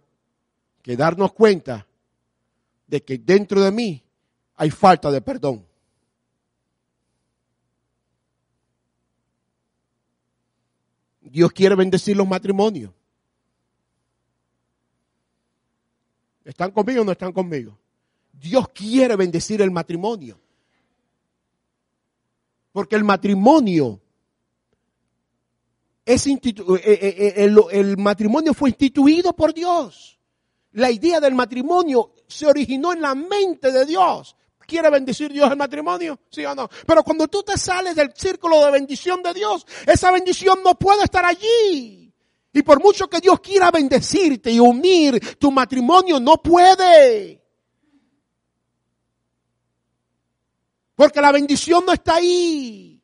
que 0.84 0.95
darnos 0.95 1.34
cuenta 1.34 1.88
de 2.86 3.04
que 3.04 3.17
dentro 3.17 3.60
de 3.60 3.71
mí 3.71 4.04
hay 4.58 4.69
falta 4.69 5.10
de 5.10 5.19
perdón. 5.19 5.65
Dios 11.21 11.52
quiere 11.54 11.74
bendecir 11.74 12.15
los 12.15 12.28
matrimonios. 12.28 12.93
¿Están 16.46 16.69
conmigo 16.69 17.02
o 17.02 17.06
no 17.06 17.13
están 17.13 17.31
conmigo? 17.31 17.79
Dios 18.31 18.69
quiere 18.69 19.15
bendecir 19.15 19.60
el 19.63 19.71
matrimonio. 19.71 20.40
Porque 22.71 22.96
el 22.96 23.04
matrimonio 23.04 24.00
es 26.06 26.27
eh, 26.27 26.39
eh, 26.43 27.33
eh, 27.37 27.54
el, 27.71 27.97
matrimonio 27.97 28.54
fue 28.54 28.69
instituido 28.69 29.33
por 29.33 29.54
Dios. 29.54 30.19
La 30.73 30.89
idea 30.89 31.19
del 31.19 31.35
matrimonio 31.35 32.13
se 32.27 32.47
originó 32.47 32.93
en 32.93 33.02
la 33.02 33.13
mente 33.13 33.71
de 33.71 33.85
Dios. 33.85 34.35
¿Quiere 34.65 34.89
bendecir 34.89 35.31
Dios 35.31 35.52
el 35.52 35.58
matrimonio? 35.58 36.19
¿Sí 36.29 36.45
o 36.45 36.56
no? 36.56 36.69
Pero 36.87 37.04
cuando 37.04 37.27
tú 37.27 37.43
te 37.43 37.58
sales 37.58 37.95
del 37.95 38.13
círculo 38.15 38.63
de 38.65 38.71
bendición 38.71 39.21
de 39.21 39.33
Dios, 39.33 39.65
esa 39.85 40.12
bendición 40.12 40.60
no 40.63 40.75
puede 40.75 41.04
estar 41.04 41.25
allí. 41.25 42.13
Y 42.54 42.63
por 42.63 42.81
mucho 42.81 43.10
que 43.10 43.19
Dios 43.19 43.39
quiera 43.41 43.69
bendecirte 43.69 44.52
y 44.52 44.60
unir 44.60 45.37
tu 45.37 45.52
matrimonio, 45.52 46.19
no 46.19 46.41
puede. 46.41 47.41
Porque 50.95 51.21
la 51.21 51.31
bendición 51.31 51.85
no 51.85 51.93
está 51.93 52.15
ahí. 52.15 53.00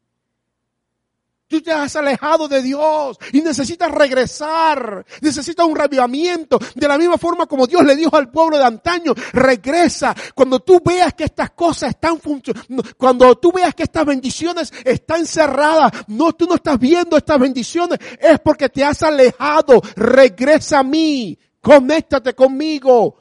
Tú 1.48 1.62
te 1.62 1.72
has 1.72 1.96
alejado 1.96 2.48
de 2.48 2.62
Dios 2.62 3.18
y 3.32 3.42
necesitas 3.42 3.92
regresar, 3.92 5.06
necesitas 5.22 5.66
un 5.66 5.76
revivamiento. 5.76 6.60
De 6.76 6.88
la 6.88 6.98
misma 6.98 7.18
forma 7.18 7.46
como 7.46 7.68
Dios 7.68 7.84
le 7.84 7.96
dijo 7.96 8.16
al 8.16 8.30
pueblo 8.30 8.58
de 8.58 8.66
antaño, 8.66 9.14
regresa. 9.34 10.16
Cuando 10.36 10.60
tú 10.60 10.82
veas 10.84 11.14
que 11.14 11.26
estas 11.26 11.52
cosas 11.52 11.92
están 11.92 12.20
funcionando, 12.20 12.84
cuando 12.98 13.36
tú 13.36 13.52
veas 13.52 13.74
que 13.74 13.84
estas 13.84 14.06
bendiciones 14.06 14.72
están 14.84 15.26
cerradas, 15.26 15.92
no, 16.08 16.34
tú 16.34 16.46
no 16.46 16.56
estás 16.56 16.78
viendo 16.80 17.18
estas 17.18 17.40
bendiciones, 17.40 18.00
es 18.20 18.40
porque 18.40 18.70
te 18.70 18.84
has 18.84 19.02
alejado. 19.04 19.82
Regresa 19.96 20.80
a 20.80 20.84
mí, 20.84 21.38
conéctate 21.62 22.34
conmigo. 22.34 23.18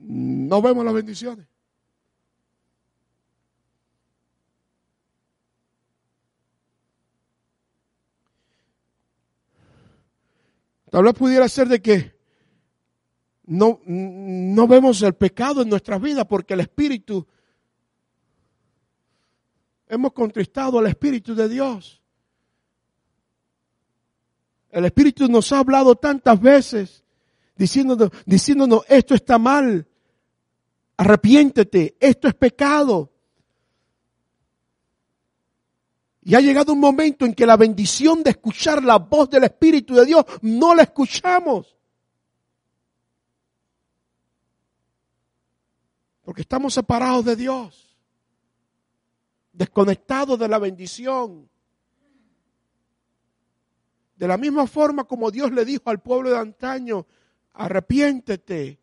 No 0.00 0.62
vemos 0.62 0.84
las 0.86 0.94
bendiciones. 0.94 1.47
Tal 10.90 11.04
vez 11.04 11.14
pudiera 11.14 11.48
ser 11.48 11.68
de 11.68 11.82
que 11.82 12.16
no, 13.44 13.80
no 13.86 14.66
vemos 14.66 15.02
el 15.02 15.14
pecado 15.14 15.62
en 15.62 15.68
nuestra 15.68 15.98
vida 15.98 16.26
porque 16.26 16.54
el 16.54 16.60
Espíritu, 16.60 17.26
hemos 19.88 20.12
contristado 20.12 20.78
al 20.78 20.86
Espíritu 20.86 21.34
de 21.34 21.48
Dios. 21.48 22.02
El 24.70 24.84
Espíritu 24.84 25.28
nos 25.28 25.50
ha 25.52 25.60
hablado 25.60 25.94
tantas 25.96 26.40
veces 26.40 27.04
diciéndonos, 27.56 28.10
diciéndonos 28.26 28.82
esto 28.88 29.14
está 29.14 29.38
mal, 29.38 29.86
arrepiéntete, 30.96 31.96
esto 32.00 32.28
es 32.28 32.34
pecado. 32.34 33.12
Y 36.28 36.34
ha 36.34 36.42
llegado 36.42 36.74
un 36.74 36.80
momento 36.80 37.24
en 37.24 37.32
que 37.32 37.46
la 37.46 37.56
bendición 37.56 38.22
de 38.22 38.32
escuchar 38.32 38.84
la 38.84 38.98
voz 38.98 39.30
del 39.30 39.44
Espíritu 39.44 39.94
de 39.94 40.04
Dios 40.04 40.26
no 40.42 40.74
la 40.74 40.82
escuchamos. 40.82 41.74
Porque 46.20 46.42
estamos 46.42 46.74
separados 46.74 47.24
de 47.24 47.34
Dios, 47.34 47.96
desconectados 49.54 50.38
de 50.38 50.48
la 50.48 50.58
bendición. 50.58 51.48
De 54.14 54.28
la 54.28 54.36
misma 54.36 54.66
forma 54.66 55.04
como 55.04 55.30
Dios 55.30 55.50
le 55.50 55.64
dijo 55.64 55.88
al 55.88 56.02
pueblo 56.02 56.28
de 56.28 56.36
antaño, 56.36 57.06
arrepiéntete. 57.54 58.78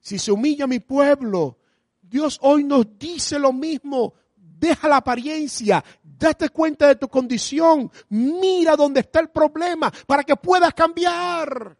Si 0.00 0.18
se 0.18 0.32
humilla 0.32 0.66
mi 0.66 0.80
pueblo, 0.80 1.56
Dios 2.02 2.38
hoy 2.42 2.62
nos 2.62 2.98
dice 2.98 3.38
lo 3.38 3.54
mismo. 3.54 4.12
Deja 4.60 4.88
la 4.90 4.98
apariencia, 4.98 5.82
date 6.02 6.50
cuenta 6.50 6.86
de 6.86 6.96
tu 6.96 7.08
condición, 7.08 7.90
mira 8.10 8.76
dónde 8.76 9.00
está 9.00 9.18
el 9.20 9.30
problema 9.30 9.90
para 10.06 10.22
que 10.22 10.36
puedas 10.36 10.74
cambiar. 10.74 11.74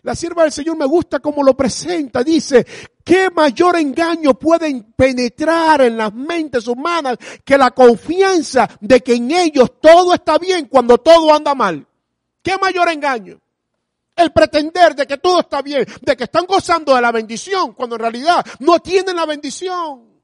La 0.00 0.14
sierva 0.14 0.44
del 0.44 0.52
Señor 0.52 0.78
me 0.78 0.86
gusta 0.86 1.20
como 1.20 1.42
lo 1.42 1.54
presenta. 1.54 2.24
Dice, 2.24 2.66
¿qué 3.04 3.28
mayor 3.28 3.76
engaño 3.76 4.32
puede 4.32 4.82
penetrar 4.96 5.82
en 5.82 5.98
las 5.98 6.14
mentes 6.14 6.66
humanas 6.68 7.18
que 7.44 7.58
la 7.58 7.72
confianza 7.72 8.66
de 8.80 9.00
que 9.00 9.16
en 9.16 9.30
ellos 9.30 9.72
todo 9.78 10.14
está 10.14 10.38
bien 10.38 10.64
cuando 10.66 10.96
todo 10.96 11.34
anda 11.34 11.54
mal? 11.54 11.86
¿Qué 12.42 12.56
mayor 12.56 12.88
engaño? 12.88 13.38
El 14.14 14.32
pretender 14.32 14.94
de 14.94 15.06
que 15.06 15.18
todo 15.18 15.40
está 15.40 15.60
bien, 15.60 15.84
de 16.00 16.16
que 16.16 16.24
están 16.24 16.46
gozando 16.46 16.94
de 16.94 17.02
la 17.02 17.12
bendición, 17.12 17.74
cuando 17.74 17.96
en 17.96 18.00
realidad 18.00 18.46
no 18.60 18.78
tienen 18.78 19.16
la 19.16 19.26
bendición. 19.26 20.15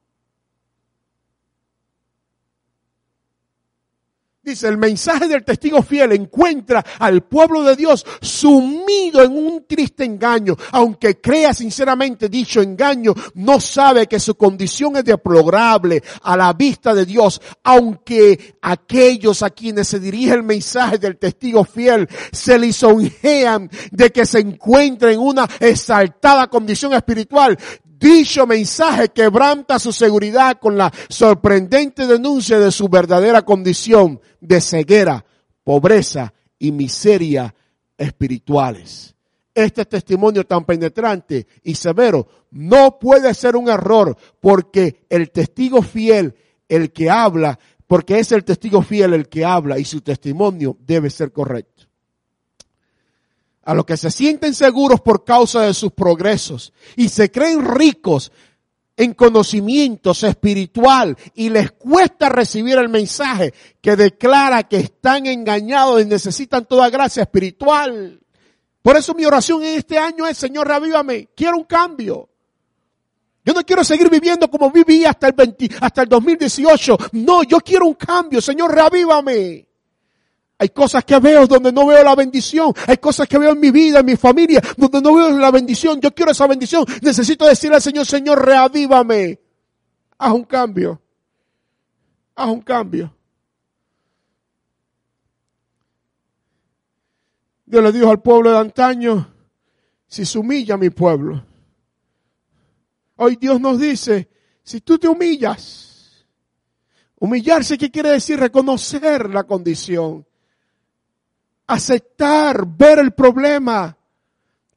Dice, 4.45 4.67
el 4.67 4.77
mensaje 4.77 5.29
del 5.29 5.45
testigo 5.45 5.85
fiel 5.85 6.11
encuentra 6.11 6.85
al 6.99 7.23
pueblo 7.23 7.63
de 7.63 7.77
Dios 7.77 8.05
sumido 8.21 9.23
en 9.23 9.37
un 9.37 9.65
triste 9.69 10.03
engaño. 10.03 10.57
Aunque 10.73 11.21
crea 11.21 11.55
sinceramente 11.55 12.29
dicho 12.29 12.61
engaño, 12.61 13.15
no 13.35 13.61
sabe 13.61 14.09
que 14.09 14.19
su 14.19 14.35
condición 14.35 14.97
es 14.97 15.05
deplorable 15.05 16.03
a 16.23 16.37
la 16.37 16.53
vista 16.55 16.93
de 16.93 17.07
Dios. 17.07 17.41
Aunque 17.63 18.57
aquellos 18.63 19.45
a 19.45 19.51
quienes 19.51 19.87
se 19.87 20.01
dirige 20.01 20.35
el 20.35 20.43
mensaje 20.43 20.99
del 20.99 21.19
testigo 21.19 21.65
fiel 21.65 22.09
se 22.33 22.59
lisonjean 22.59 23.71
de 23.93 24.11
que 24.11 24.27
se 24.27 24.41
encuentra 24.41 25.13
en 25.13 25.21
una 25.21 25.49
exaltada 25.61 26.49
condición 26.49 26.95
espiritual, 26.95 27.57
Dicho 28.03 28.49
mensaje 28.49 29.11
quebranta 29.11 29.79
su 29.79 29.93
seguridad 29.93 30.59
con 30.59 30.77
la 30.77 30.93
sorprendente 31.09 32.05
denuncia 32.05 32.59
de 32.59 32.73
su 32.73 32.89
verdadera 32.89 33.43
condición 33.43 34.21
de 34.41 34.61
ceguera, 34.61 35.25
pobreza 35.63 36.35
y 36.59 36.73
miseria 36.73 37.55
espirituales. 37.97 39.15
Este 39.55 39.85
testimonio 39.85 40.45
tan 40.45 40.65
penetrante 40.65 41.47
y 41.63 41.77
severo 41.77 42.27
no 42.51 42.99
puede 42.99 43.33
ser 43.35 43.55
un 43.55 43.69
error 43.69 44.17
porque 44.41 45.07
el 45.09 45.31
testigo 45.31 45.81
fiel, 45.81 46.35
el 46.69 46.91
que 46.91 47.09
habla, 47.09 47.57
porque 47.87 48.19
es 48.19 48.33
el 48.33 48.43
testigo 48.43 48.83
fiel 48.83 49.15
el 49.15 49.29
que 49.29 49.45
habla 49.45 49.79
y 49.79 49.85
su 49.85 50.01
testimonio 50.01 50.77
debe 50.81 51.09
ser 51.09 51.31
correcto 51.31 51.72
a 53.65 53.75
los 53.75 53.85
que 53.85 53.97
se 53.97 54.11
sienten 54.11 54.55
seguros 54.55 55.01
por 55.01 55.25
causa 55.25 55.63
de 55.63 55.75
sus 55.75 55.93
progresos 55.93 56.73
y 56.97 57.09
se 57.09 57.31
creen 57.31 57.65
ricos 57.65 58.33
en 58.97 59.15
conocimientos 59.15 60.23
espiritual 60.23 61.17
y 61.35 61.49
les 61.49 61.73
cuesta 61.73 62.29
recibir 62.29 62.79
el 62.79 62.89
mensaje 62.89 63.55
que 63.81 63.97
declara 63.97 64.65
que 64.65 64.77
están 64.77 65.27
engañados 65.27 66.03
y 66.03 66.05
necesitan 66.05 66.67
toda 66.67 66.91
gracia 66.91 67.23
espiritual. 67.23 68.21
Por 68.83 68.97
eso 68.97 69.15
mi 69.15 69.25
oración 69.25 69.63
en 69.63 69.79
este 69.79 69.97
año 69.97 70.27
es, 70.27 70.37
Señor, 70.37 70.69
revívame, 70.69 71.29
quiero 71.35 71.57
un 71.57 71.65
cambio. 71.65 72.29
Yo 73.45 73.53
no 73.55 73.63
quiero 73.63 73.83
seguir 73.83 74.09
viviendo 74.09 74.49
como 74.49 74.71
viví 74.71 75.05
hasta 75.05 75.29
el 75.29 75.33
20, 75.33 75.71
hasta 75.81 76.03
el 76.03 76.09
2018. 76.09 76.97
No, 77.13 77.43
yo 77.43 77.59
quiero 77.59 77.87
un 77.87 77.95
cambio, 77.95 78.41
Señor, 78.41 78.73
revívame. 78.75 79.67
Hay 80.63 80.69
cosas 80.69 81.05
que 81.05 81.19
veo 81.19 81.49
donde 81.49 81.73
no 81.73 81.89
veo 81.89 82.05
la 82.05 82.15
bendición. 82.15 82.73
Hay 82.87 82.99
cosas 82.99 83.27
que 83.27 83.37
veo 83.37 83.51
en 83.51 83.59
mi 83.59 83.73
vida, 83.73 83.99
en 83.99 84.07
mi 84.07 84.15
familia, 84.15 84.63
donde 84.77 85.03
no 85.03 85.13
veo 85.13 85.37
la 85.37 85.51
bendición. 85.51 86.01
Yo 86.01 86.15
quiero 86.15 86.31
esa 86.31 86.47
bendición. 86.47 86.85
Necesito 87.03 87.49
decirle 87.49 87.75
al 87.75 87.83
Señor, 87.83 88.07
Señor, 88.07 88.47
reavívame. 88.47 89.41
Haz 90.19 90.33
un 90.33 90.45
cambio. 90.45 91.03
Haz 92.37 92.49
un 92.49 92.61
cambio. 92.61 93.13
Dios 97.67 97.83
le 97.83 97.91
dijo 97.91 98.09
al 98.09 98.23
pueblo 98.23 98.53
de 98.53 98.59
antaño, 98.59 99.35
si 100.07 100.25
se 100.25 100.39
humilla 100.39 100.77
mi 100.77 100.91
pueblo. 100.91 101.45
Hoy 103.17 103.35
Dios 103.35 103.61
nos 103.61 103.81
dice, 103.81 104.31
si 104.63 104.81
tú 104.81 104.97
te 104.97 105.09
humillas, 105.09 106.25
humillarse, 107.17 107.77
¿qué 107.77 107.91
quiere 107.91 108.11
decir? 108.11 108.39
Reconocer 108.39 109.29
la 109.29 109.43
condición 109.43 110.25
aceptar, 111.73 112.67
ver 112.67 112.99
el 112.99 113.13
problema, 113.13 113.97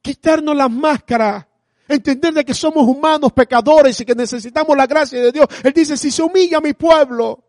quitarnos 0.00 0.56
las 0.56 0.70
máscaras, 0.70 1.46
entender 1.88 2.34
de 2.34 2.44
que 2.44 2.54
somos 2.54 2.86
humanos, 2.86 3.32
pecadores 3.32 4.00
y 4.00 4.04
que 4.04 4.14
necesitamos 4.14 4.76
la 4.76 4.86
gracia 4.86 5.20
de 5.20 5.32
Dios. 5.32 5.46
Él 5.62 5.72
dice, 5.72 5.96
si 5.96 6.10
se 6.10 6.22
humilla 6.22 6.60
mi 6.60 6.72
pueblo, 6.72 7.44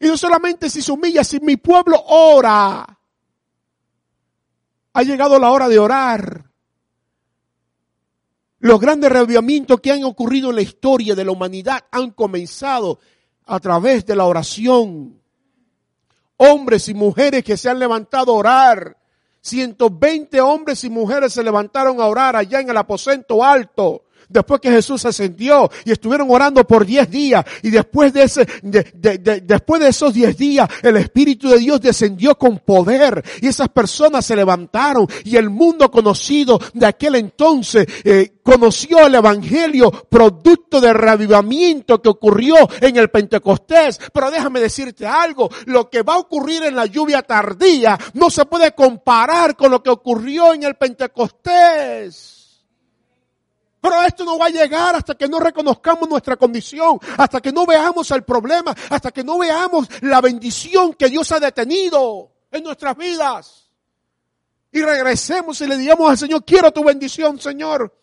y 0.00 0.06
no 0.06 0.16
solamente 0.16 0.70
si 0.70 0.82
se 0.82 0.92
humilla, 0.92 1.24
si 1.24 1.40
mi 1.40 1.56
pueblo 1.56 2.02
ora, 2.06 2.98
ha 4.92 5.02
llegado 5.02 5.38
la 5.38 5.50
hora 5.50 5.68
de 5.68 5.78
orar. 5.78 6.44
Los 8.60 8.80
grandes 8.80 9.10
revivamientos 9.10 9.80
que 9.80 9.92
han 9.92 10.02
ocurrido 10.02 10.50
en 10.50 10.56
la 10.56 10.62
historia 10.62 11.14
de 11.14 11.24
la 11.24 11.30
humanidad 11.30 11.84
han 11.92 12.10
comenzado 12.10 12.98
a 13.46 13.60
través 13.60 14.04
de 14.04 14.16
la 14.16 14.24
oración 14.24 15.22
hombres 16.38 16.88
y 16.88 16.94
mujeres 16.94 17.44
que 17.44 17.56
se 17.56 17.68
han 17.68 17.78
levantado 17.78 18.32
a 18.32 18.36
orar. 18.36 18.96
120 19.42 20.40
hombres 20.40 20.82
y 20.84 20.90
mujeres 20.90 21.32
se 21.32 21.44
levantaron 21.44 22.00
a 22.00 22.06
orar 22.06 22.34
allá 22.34 22.60
en 22.60 22.70
el 22.70 22.76
aposento 22.76 23.44
alto 23.44 24.02
después 24.28 24.60
que 24.60 24.70
Jesús 24.70 25.04
ascendió 25.04 25.70
y 25.84 25.92
estuvieron 25.92 26.28
orando 26.30 26.66
por 26.66 26.84
10 26.84 27.10
días 27.10 27.44
y 27.62 27.70
después 27.70 28.12
de 28.12 28.24
ese, 28.24 28.46
después 28.62 29.80
de 29.80 29.88
esos 29.88 30.12
10 30.12 30.36
días 30.36 30.68
el 30.82 30.96
Espíritu 30.96 31.48
de 31.48 31.58
Dios 31.58 31.80
descendió 31.80 32.36
con 32.36 32.58
poder 32.58 33.22
y 33.40 33.46
esas 33.46 33.68
personas 33.68 34.26
se 34.26 34.36
levantaron 34.36 35.06
y 35.24 35.36
el 35.36 35.50
mundo 35.50 35.90
conocido 35.90 36.60
de 36.74 36.86
aquel 36.86 37.16
entonces 37.16 37.86
eh, 38.04 38.32
conoció 38.42 39.06
el 39.06 39.14
Evangelio 39.14 39.90
producto 39.90 40.80
del 40.80 40.94
revivamiento 40.94 42.00
que 42.00 42.08
ocurrió 42.08 42.56
en 42.80 42.96
el 42.96 43.10
Pentecostés. 43.10 44.00
Pero 44.12 44.30
déjame 44.30 44.60
decirte 44.60 45.06
algo, 45.06 45.50
lo 45.66 45.90
que 45.90 46.02
va 46.02 46.14
a 46.14 46.18
ocurrir 46.18 46.62
en 46.64 46.76
la 46.76 46.86
lluvia 46.86 47.22
tardía 47.22 47.98
no 48.14 48.30
se 48.30 48.46
puede 48.46 48.72
comparar 48.72 49.56
con 49.56 49.70
lo 49.70 49.82
que 49.82 49.90
ocurrió 49.90 50.54
en 50.54 50.62
el 50.62 50.76
Pentecostés. 50.76 52.37
Pero 53.80 54.02
esto 54.02 54.24
no 54.24 54.38
va 54.38 54.46
a 54.46 54.50
llegar 54.50 54.96
hasta 54.96 55.14
que 55.14 55.28
no 55.28 55.38
reconozcamos 55.38 56.08
nuestra 56.08 56.36
condición, 56.36 56.98
hasta 57.16 57.40
que 57.40 57.52
no 57.52 57.64
veamos 57.64 58.10
el 58.10 58.24
problema, 58.24 58.74
hasta 58.90 59.10
que 59.10 59.22
no 59.22 59.38
veamos 59.38 59.88
la 60.02 60.20
bendición 60.20 60.94
que 60.94 61.08
Dios 61.08 61.30
ha 61.32 61.40
detenido 61.40 62.32
en 62.50 62.64
nuestras 62.64 62.96
vidas. 62.96 63.70
Y 64.72 64.82
regresemos 64.82 65.60
y 65.60 65.66
le 65.66 65.76
digamos 65.76 66.10
al 66.10 66.18
Señor, 66.18 66.44
quiero 66.44 66.72
tu 66.72 66.84
bendición, 66.84 67.40
Señor. 67.40 67.97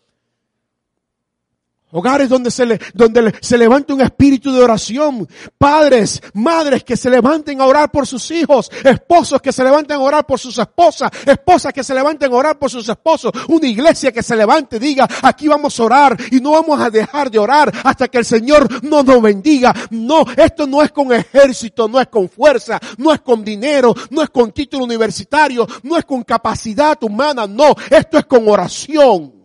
Hogares 1.92 2.28
donde 2.28 2.50
se, 2.50 2.66
le, 2.66 2.80
donde 2.94 3.32
se 3.40 3.56
levante 3.56 3.92
un 3.92 4.00
espíritu 4.00 4.52
de 4.52 4.60
oración. 4.60 5.28
Padres, 5.56 6.20
madres 6.34 6.82
que 6.82 6.96
se 6.96 7.08
levanten 7.08 7.60
a 7.60 7.64
orar 7.64 7.92
por 7.92 8.08
sus 8.08 8.28
hijos. 8.32 8.68
Esposos 8.82 9.40
que 9.40 9.52
se 9.52 9.62
levanten 9.62 9.96
a 9.96 10.00
orar 10.00 10.26
por 10.26 10.40
sus 10.40 10.58
esposas. 10.58 11.12
Esposas 11.24 11.72
que 11.72 11.84
se 11.84 11.94
levanten 11.94 12.32
a 12.32 12.34
orar 12.34 12.58
por 12.58 12.70
sus 12.70 12.88
esposos. 12.88 13.30
Una 13.46 13.68
iglesia 13.68 14.10
que 14.10 14.24
se 14.24 14.34
levante 14.34 14.76
y 14.76 14.80
diga, 14.80 15.08
aquí 15.22 15.46
vamos 15.46 15.78
a 15.78 15.84
orar 15.84 16.16
y 16.32 16.40
no 16.40 16.50
vamos 16.50 16.80
a 16.80 16.90
dejar 16.90 17.30
de 17.30 17.38
orar 17.38 17.72
hasta 17.84 18.08
que 18.08 18.18
el 18.18 18.24
Señor 18.24 18.82
no 18.82 19.04
nos 19.04 19.22
bendiga. 19.22 19.72
No, 19.90 20.24
esto 20.36 20.66
no 20.66 20.82
es 20.82 20.90
con 20.90 21.12
ejército, 21.12 21.86
no 21.86 22.00
es 22.00 22.08
con 22.08 22.28
fuerza, 22.28 22.80
no 22.98 23.12
es 23.12 23.20
con 23.20 23.44
dinero, 23.44 23.94
no 24.10 24.22
es 24.22 24.30
con 24.30 24.50
título 24.50 24.84
universitario, 24.84 25.64
no 25.84 25.96
es 25.96 26.04
con 26.04 26.24
capacidad 26.24 27.00
humana, 27.04 27.46
no, 27.46 27.76
esto 27.90 28.18
es 28.18 28.26
con 28.26 28.48
oración. 28.48 29.35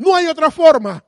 No 0.00 0.14
hay 0.14 0.26
otra 0.26 0.50
forma. 0.50 1.04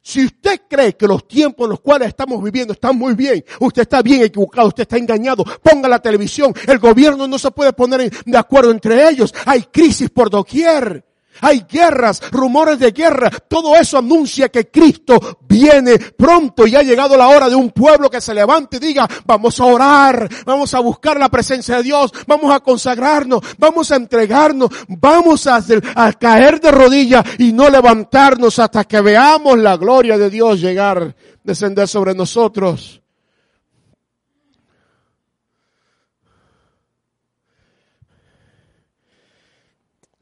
Si 0.00 0.24
usted 0.24 0.60
cree 0.68 0.96
que 0.96 1.06
los 1.08 1.26
tiempos 1.26 1.64
en 1.64 1.70
los 1.70 1.80
cuales 1.80 2.08
estamos 2.08 2.42
viviendo 2.42 2.74
están 2.74 2.96
muy 2.96 3.14
bien, 3.14 3.44
usted 3.58 3.82
está 3.82 4.02
bien 4.02 4.22
equivocado, 4.22 4.68
usted 4.68 4.82
está 4.82 4.98
engañado. 4.98 5.44
Ponga 5.62 5.88
la 5.88 5.98
televisión. 5.98 6.54
El 6.66 6.78
gobierno 6.78 7.26
no 7.26 7.38
se 7.38 7.50
puede 7.50 7.72
poner 7.72 8.10
de 8.24 8.38
acuerdo 8.38 8.70
entre 8.70 9.08
ellos. 9.08 9.34
Hay 9.46 9.62
crisis 9.62 10.10
por 10.10 10.30
doquier. 10.30 11.04
Hay 11.40 11.66
guerras, 11.68 12.22
rumores 12.30 12.78
de 12.78 12.92
guerra. 12.92 13.30
Todo 13.30 13.74
eso 13.76 13.98
anuncia 13.98 14.48
que 14.48 14.70
Cristo 14.70 15.38
viene 15.48 15.98
pronto 15.98 16.66
y 16.66 16.76
ha 16.76 16.82
llegado 16.82 17.16
la 17.16 17.28
hora 17.28 17.48
de 17.48 17.54
un 17.54 17.70
pueblo 17.70 18.10
que 18.10 18.20
se 18.20 18.34
levante 18.34 18.76
y 18.76 18.80
diga, 18.80 19.08
vamos 19.24 19.58
a 19.60 19.64
orar, 19.64 20.28
vamos 20.44 20.74
a 20.74 20.80
buscar 20.80 21.18
la 21.18 21.28
presencia 21.28 21.76
de 21.76 21.82
Dios, 21.82 22.12
vamos 22.26 22.54
a 22.54 22.60
consagrarnos, 22.60 23.40
vamos 23.58 23.90
a 23.90 23.96
entregarnos, 23.96 24.70
vamos 24.88 25.46
a, 25.46 25.62
a 25.94 26.12
caer 26.12 26.60
de 26.60 26.70
rodillas 26.70 27.24
y 27.38 27.52
no 27.52 27.68
levantarnos 27.68 28.58
hasta 28.58 28.84
que 28.84 29.00
veamos 29.00 29.58
la 29.58 29.76
gloria 29.76 30.18
de 30.18 30.30
Dios 30.30 30.60
llegar, 30.60 31.14
descender 31.42 31.88
sobre 31.88 32.14
nosotros. 32.14 33.00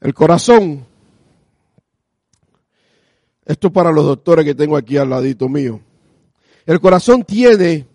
El 0.00 0.14
corazón 0.14 0.91
esto 3.44 3.72
para 3.72 3.90
los 3.90 4.04
doctores 4.04 4.44
que 4.44 4.54
tengo 4.54 4.76
aquí 4.76 4.96
al 4.96 5.10
ladito 5.10 5.48
mío. 5.48 5.80
El 6.64 6.80
corazón 6.80 7.24
tiene 7.24 7.86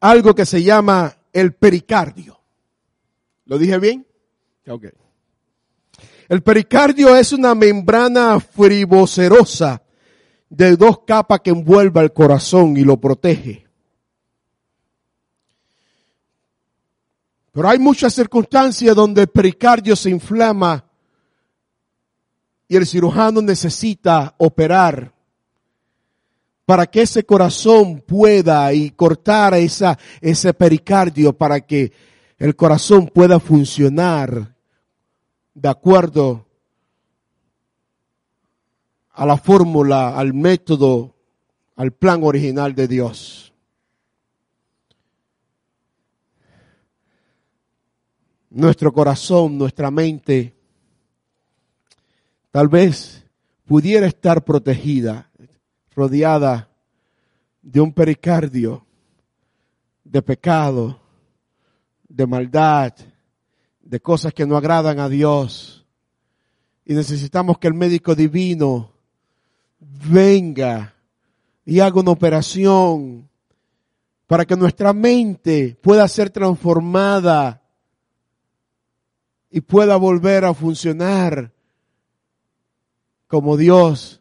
algo 0.00 0.34
que 0.34 0.46
se 0.46 0.62
llama 0.62 1.16
el 1.32 1.54
pericardio. 1.54 2.40
¿Lo 3.44 3.58
dije 3.58 3.78
bien? 3.78 4.06
Ok. 4.68 4.86
El 6.28 6.42
pericardio 6.42 7.16
es 7.16 7.32
una 7.32 7.56
membrana 7.56 8.38
frivocerosa 8.38 9.82
de 10.48 10.76
dos 10.76 11.00
capas 11.04 11.40
que 11.40 11.50
envuelve 11.50 12.00
el 12.00 12.12
corazón 12.12 12.76
y 12.76 12.84
lo 12.84 13.00
protege. 13.00 13.66
Pero 17.52 17.68
hay 17.68 17.80
muchas 17.80 18.14
circunstancias 18.14 18.94
donde 18.94 19.22
el 19.22 19.28
pericardio 19.28 19.96
se 19.96 20.10
inflama 20.10 20.84
y 22.70 22.76
el 22.76 22.86
cirujano 22.86 23.42
necesita 23.42 24.32
operar 24.38 25.12
para 26.64 26.86
que 26.86 27.02
ese 27.02 27.24
corazón 27.24 28.00
pueda 28.00 28.72
y 28.72 28.90
cortar 28.92 29.54
esa, 29.54 29.98
ese 30.20 30.54
pericardio 30.54 31.32
para 31.32 31.62
que 31.62 31.92
el 32.38 32.54
corazón 32.54 33.08
pueda 33.08 33.40
funcionar 33.40 34.54
de 35.52 35.68
acuerdo 35.68 36.46
a 39.14 39.26
la 39.26 39.36
fórmula, 39.36 40.16
al 40.16 40.32
método, 40.32 41.16
al 41.74 41.90
plan 41.90 42.22
original 42.22 42.72
de 42.72 42.86
Dios. 42.86 43.52
Nuestro 48.48 48.92
corazón, 48.92 49.58
nuestra 49.58 49.90
mente, 49.90 50.59
tal 52.50 52.68
vez 52.68 53.24
pudiera 53.64 54.06
estar 54.06 54.44
protegida, 54.44 55.30
rodeada 55.94 56.68
de 57.62 57.80
un 57.80 57.92
pericardio 57.92 58.84
de 60.04 60.22
pecado, 60.22 61.00
de 62.08 62.26
maldad, 62.26 62.92
de 63.80 64.00
cosas 64.00 64.34
que 64.34 64.46
no 64.46 64.56
agradan 64.56 64.98
a 64.98 65.08
Dios. 65.08 65.86
Y 66.84 66.94
necesitamos 66.94 67.58
que 67.58 67.68
el 67.68 67.74
médico 67.74 68.14
divino 68.14 68.92
venga 69.78 70.94
y 71.64 71.80
haga 71.80 72.00
una 72.00 72.10
operación 72.10 73.28
para 74.26 74.44
que 74.44 74.56
nuestra 74.56 74.92
mente 74.92 75.76
pueda 75.80 76.06
ser 76.08 76.30
transformada 76.30 77.62
y 79.50 79.60
pueda 79.60 79.96
volver 79.96 80.44
a 80.44 80.54
funcionar 80.54 81.52
como 83.30 83.56
Dios 83.56 84.20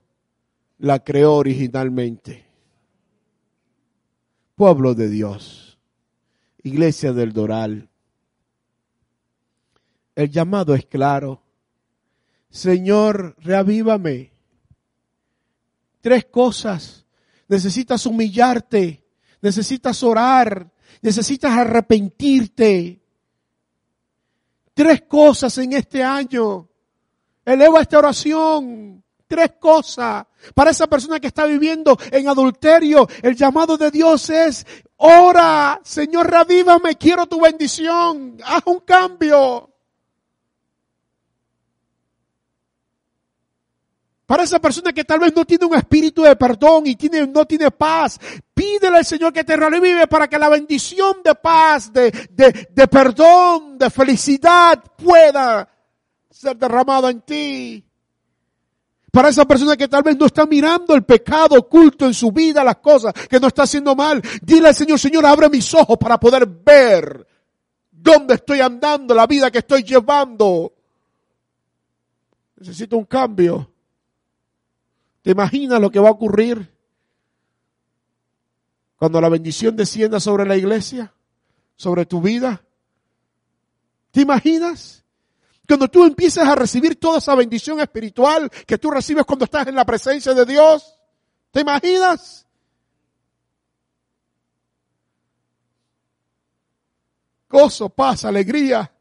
la 0.78 1.04
creó 1.04 1.34
originalmente. 1.34 2.46
Pueblo 4.54 4.94
de 4.94 5.10
Dios, 5.10 5.80
iglesia 6.62 7.12
del 7.12 7.34
Doral. 7.34 7.90
El 10.14 10.30
llamado 10.30 10.76
es 10.76 10.86
claro. 10.86 11.42
Señor, 12.52 13.36
reavívame. 13.40 14.32
Tres 16.02 16.26
cosas. 16.26 17.08
Necesitas 17.48 18.06
humillarte, 18.06 19.04
necesitas 19.42 20.04
orar, 20.04 20.72
necesitas 21.02 21.52
arrepentirte. 21.52 23.02
Tres 24.76 25.02
cosas 25.08 25.58
en 25.58 25.74
este 25.74 26.04
año. 26.04 26.69
Eleva 27.50 27.82
esta 27.82 27.98
oración. 27.98 29.04
Tres 29.28 29.54
cosas. 29.60 30.26
Para 30.56 30.72
esa 30.72 30.88
persona 30.88 31.20
que 31.20 31.28
está 31.28 31.46
viviendo 31.46 31.98
en 32.12 32.28
adulterio, 32.28 33.08
el 33.22 33.36
llamado 33.36 33.78
de 33.78 33.92
Dios 33.92 34.30
es, 34.30 34.66
ora, 34.98 35.80
Señor, 35.84 36.30
revívame, 36.30 36.96
quiero 36.96 37.28
tu 37.28 37.40
bendición, 37.40 38.38
haz 38.44 38.64
un 38.66 38.80
cambio. 38.80 39.70
Para 44.26 44.44
esa 44.44 44.60
persona 44.60 44.94
que 44.94 45.04
tal 45.04 45.20
vez 45.20 45.36
no 45.36 45.46
tiene 45.46 45.66
un 45.66 45.76
espíritu 45.76 46.22
de 46.24 46.36
perdón 46.36 46.86
y 46.86 46.96
tiene, 46.96 47.26
no 47.28 47.46
tiene 47.46 47.72
paz, 47.72 48.20
pídele 48.54 48.98
al 48.98 49.06
Señor 49.06 49.34
que 49.34 49.44
te 49.44 49.58
revive 49.58 50.08
para 50.08 50.28
que 50.28 50.38
la 50.38 50.50
bendición 50.50 51.18
de 51.24 51.34
paz, 51.36 51.92
de, 51.92 52.12
de, 52.30 52.70
de 52.72 52.88
perdón, 52.88 53.78
de 53.78 53.90
felicidad 53.90 54.84
pueda 54.98 55.68
ser 56.30 56.58
derramado 56.58 57.10
en 57.10 57.22
ti. 57.22 57.86
Para 59.12 59.30
esa 59.30 59.46
persona 59.46 59.76
que 59.76 59.88
tal 59.88 60.04
vez 60.04 60.18
no 60.18 60.28
está 60.28 60.46
mirando 60.46 60.94
el 60.94 61.04
pecado 61.04 61.58
oculto 61.58 62.06
en 62.06 62.14
su 62.14 62.32
vida, 62.32 62.64
las 62.64 62.78
cosas 62.78 63.14
que 63.14 63.40
no 63.40 63.48
está 63.48 63.64
haciendo 63.64 63.96
mal, 63.96 64.22
dile 64.42 64.68
al 64.68 64.76
Señor, 64.76 65.00
Señor, 65.00 65.26
abre 65.26 65.50
mis 65.50 65.74
ojos 65.74 65.98
para 65.98 66.20
poder 66.20 66.46
ver 66.46 67.28
dónde 67.92 68.36
estoy 68.36 68.62
andando, 68.62 69.16
la 69.16 69.26
vida 69.26 69.50
que 69.50 69.60
estoy 69.60 69.84
llevando. 69.84 70.74
Necesito 72.58 72.98
un 72.98 73.06
cambio. 73.06 73.72
¿Te 75.24 75.32
imaginas 75.32 75.82
lo 75.82 75.90
que 75.90 76.00
va 76.00 76.10
a 76.10 76.14
ocurrir 76.14 76.72
cuando 78.96 79.20
la 79.20 79.30
bendición 79.30 79.76
descienda 79.76 80.20
sobre 80.20 80.46
la 80.46 80.56
iglesia, 80.56 81.14
sobre 81.76 82.06
tu 82.06 82.22
vida? 82.22 82.62
¿Te 84.12 84.22
imaginas? 84.22 85.04
Cuando 85.70 85.88
tú 85.88 86.04
empiezas 86.04 86.48
a 86.48 86.56
recibir 86.56 87.00
toda 87.00 87.20
esa 87.20 87.36
bendición 87.36 87.80
espiritual 87.80 88.50
que 88.50 88.80
tú 88.80 88.90
recibes 88.90 89.24
cuando 89.24 89.46
estás 89.46 89.68
en 89.68 89.76
la 89.76 89.86
presencia 89.86 90.34
de 90.34 90.44
Dios, 90.44 90.98
¿te 91.52 91.62
imaginas? 91.62 92.48
Gozo, 97.48 97.88
paz, 97.90 98.26
alegría, 98.26 98.92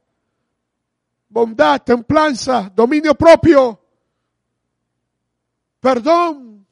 bondad, 1.31 1.81
templanza, 1.81 2.71
dominio 2.75 3.14
propio, 3.14 3.81
perdón, 5.81 6.66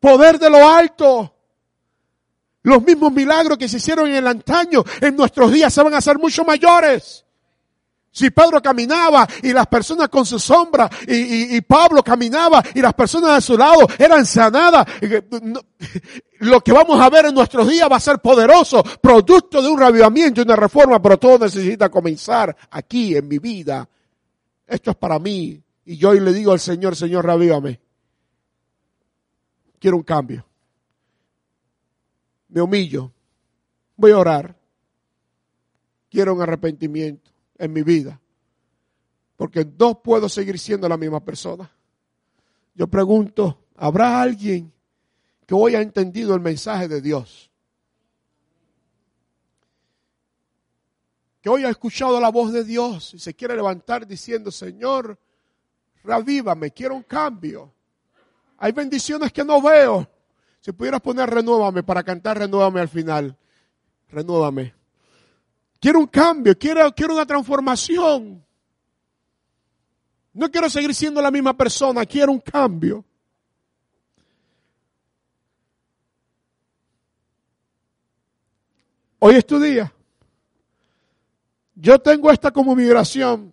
poder 0.00 0.40
de 0.40 0.50
lo 0.50 0.68
alto. 0.68 1.32
Los 2.64 2.82
mismos 2.82 3.12
milagros 3.12 3.56
que 3.56 3.68
se 3.68 3.76
hicieron 3.76 4.08
en 4.08 4.16
el 4.16 4.26
antaño, 4.26 4.82
en 5.00 5.14
nuestros 5.14 5.52
días 5.52 5.72
se 5.72 5.80
van 5.80 5.94
a 5.94 5.98
hacer 5.98 6.18
mucho 6.18 6.44
mayores. 6.44 7.24
Si 8.14 8.30
Pedro 8.30 8.60
caminaba 8.60 9.26
y 9.42 9.54
las 9.54 9.66
personas 9.66 10.10
con 10.10 10.26
su 10.26 10.38
sombra 10.38 10.88
y, 11.08 11.58
Pablo 11.62 12.02
caminaba 12.02 12.62
y 12.74 12.82
las 12.82 12.92
personas 12.92 13.30
a 13.30 13.40
su 13.40 13.56
lado 13.56 13.86
eran 13.98 14.26
sanadas, 14.26 14.86
lo 16.40 16.60
que 16.60 16.72
vamos 16.72 17.00
a 17.00 17.08
ver 17.08 17.26
en 17.26 17.34
nuestros 17.34 17.66
días 17.66 17.90
va 17.90 17.96
a 17.96 18.00
ser 18.00 18.18
poderoso, 18.18 18.84
producto 19.00 19.62
de 19.62 19.70
un 19.70 19.80
ravivamiento 19.80 20.42
y 20.42 20.44
una 20.44 20.56
reforma, 20.56 21.00
pero 21.00 21.16
todo 21.16 21.38
necesita 21.38 21.88
comenzar 21.88 22.54
aquí 22.70 23.16
en 23.16 23.26
mi 23.26 23.38
vida. 23.38 23.88
Esto 24.66 24.90
es 24.90 24.96
para 24.96 25.18
mí. 25.18 25.58
Y 25.86 25.96
yo 25.96 26.10
hoy 26.10 26.20
le 26.20 26.34
digo 26.34 26.52
al 26.52 26.60
Señor, 26.60 26.94
Señor, 26.94 27.24
ravívame. 27.24 27.80
Quiero 29.78 29.96
un 29.96 30.02
cambio. 30.02 30.44
Me 32.48 32.60
humillo. 32.60 33.10
Voy 33.96 34.10
a 34.10 34.18
orar. 34.18 34.54
Quiero 36.10 36.34
un 36.34 36.42
arrepentimiento 36.42 37.31
en 37.62 37.72
mi 37.72 37.82
vida. 37.82 38.20
Porque 39.36 39.64
no 39.78 40.02
puedo 40.02 40.28
seguir 40.28 40.58
siendo 40.58 40.88
la 40.88 40.96
misma 40.96 41.24
persona. 41.24 41.70
Yo 42.74 42.88
pregunto, 42.88 43.66
¿habrá 43.76 44.20
alguien 44.20 44.72
que 45.46 45.54
hoy 45.54 45.76
ha 45.76 45.80
entendido 45.80 46.34
el 46.34 46.40
mensaje 46.40 46.88
de 46.88 47.00
Dios? 47.00 47.50
Que 51.40 51.48
hoy 51.48 51.64
ha 51.64 51.70
escuchado 51.70 52.20
la 52.20 52.30
voz 52.30 52.52
de 52.52 52.64
Dios 52.64 53.14
y 53.14 53.20
se 53.20 53.34
quiere 53.34 53.54
levantar 53.54 54.06
diciendo, 54.06 54.50
Señor, 54.50 55.18
revívame, 56.02 56.72
quiero 56.72 56.96
un 56.96 57.02
cambio. 57.04 57.72
Hay 58.58 58.72
bendiciones 58.72 59.32
que 59.32 59.44
no 59.44 59.62
veo. 59.62 60.08
Si 60.60 60.72
pudieras 60.72 61.00
poner 61.00 61.30
renuévame 61.30 61.82
para 61.84 62.02
cantar 62.02 62.38
renuévame 62.38 62.80
al 62.80 62.88
final. 62.88 63.36
Renuévame. 64.08 64.81
Quiero 65.82 65.98
un 65.98 66.06
cambio, 66.06 66.56
quiero, 66.56 66.94
quiero 66.94 67.14
una 67.14 67.26
transformación. 67.26 68.40
No 70.32 70.48
quiero 70.48 70.70
seguir 70.70 70.94
siendo 70.94 71.20
la 71.20 71.28
misma 71.28 71.56
persona, 71.56 72.06
quiero 72.06 72.30
un 72.30 72.38
cambio. 72.38 73.04
Hoy 79.18 79.34
es 79.34 79.44
tu 79.44 79.58
día. 79.58 79.92
Yo 81.74 81.98
tengo 81.98 82.30
esta 82.30 82.52
como 82.52 82.76
migración, 82.76 83.52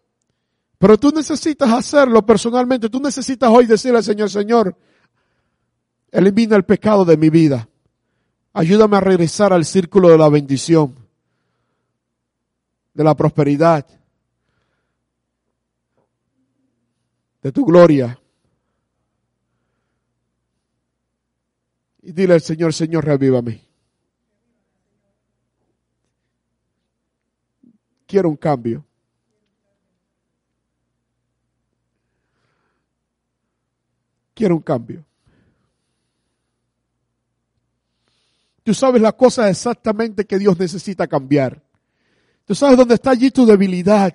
pero 0.78 1.00
tú 1.00 1.10
necesitas 1.10 1.72
hacerlo 1.72 2.24
personalmente. 2.24 2.90
Tú 2.90 3.00
necesitas 3.00 3.50
hoy 3.50 3.66
decirle 3.66 3.98
al 3.98 4.04
Señor, 4.04 4.30
Señor, 4.30 4.76
elimina 6.12 6.56
el 6.56 6.64
pecado 6.64 7.04
de 7.06 7.18
mi 7.18 7.32
vida. 7.32 7.68
Ayúdame 8.54 8.98
a 8.98 9.02
regresar 9.02 9.52
al 9.52 9.66
círculo 9.66 10.10
de 10.10 10.20
la 10.20 10.30
bendición 10.30 10.99
de 12.94 13.04
la 13.04 13.16
prosperidad, 13.16 13.86
de 17.42 17.52
tu 17.52 17.66
gloria. 17.66 18.20
Y 22.02 22.12
dile 22.12 22.34
al 22.34 22.42
Señor, 22.42 22.74
Señor, 22.74 23.06
revívame. 23.06 23.62
Quiero 28.08 28.30
un 28.30 28.38
cambio. 28.38 28.86
Quiero 34.34 34.56
un 34.56 34.62
cambio. 34.62 35.06
Tú 38.64 38.74
sabes 38.74 39.02
las 39.02 39.14
cosas 39.14 39.50
exactamente 39.50 40.26
que 40.26 40.40
Dios 40.40 40.58
necesita 40.58 41.08
cambiar. 41.08 41.62
Tú 42.50 42.56
sabes 42.56 42.78
dónde 42.78 42.96
está 42.96 43.12
allí 43.12 43.30
tu 43.30 43.46
debilidad. 43.46 44.12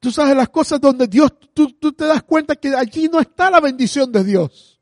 Tú 0.00 0.10
sabes 0.10 0.34
las 0.34 0.48
cosas 0.48 0.80
donde 0.80 1.06
Dios, 1.06 1.32
tú, 1.54 1.68
te 1.92 2.04
das 2.04 2.24
cuenta 2.24 2.56
que 2.56 2.74
allí 2.74 3.08
no 3.08 3.20
está 3.20 3.48
la 3.48 3.60
bendición 3.60 4.10
de 4.10 4.24
Dios. 4.24 4.80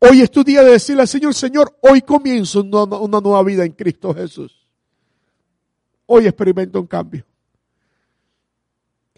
Hoy 0.00 0.20
es 0.20 0.32
tu 0.32 0.42
día 0.42 0.64
de 0.64 0.72
decirle 0.72 1.02
al 1.02 1.06
Señor, 1.06 1.32
Señor, 1.32 1.78
hoy 1.80 2.02
comienzo 2.02 2.60
una, 2.60 2.82
una 2.98 3.20
nueva 3.20 3.44
vida 3.44 3.64
en 3.64 3.70
Cristo 3.70 4.12
Jesús. 4.12 4.66
Hoy 6.06 6.26
experimento 6.26 6.80
un 6.80 6.88
cambio. 6.88 7.24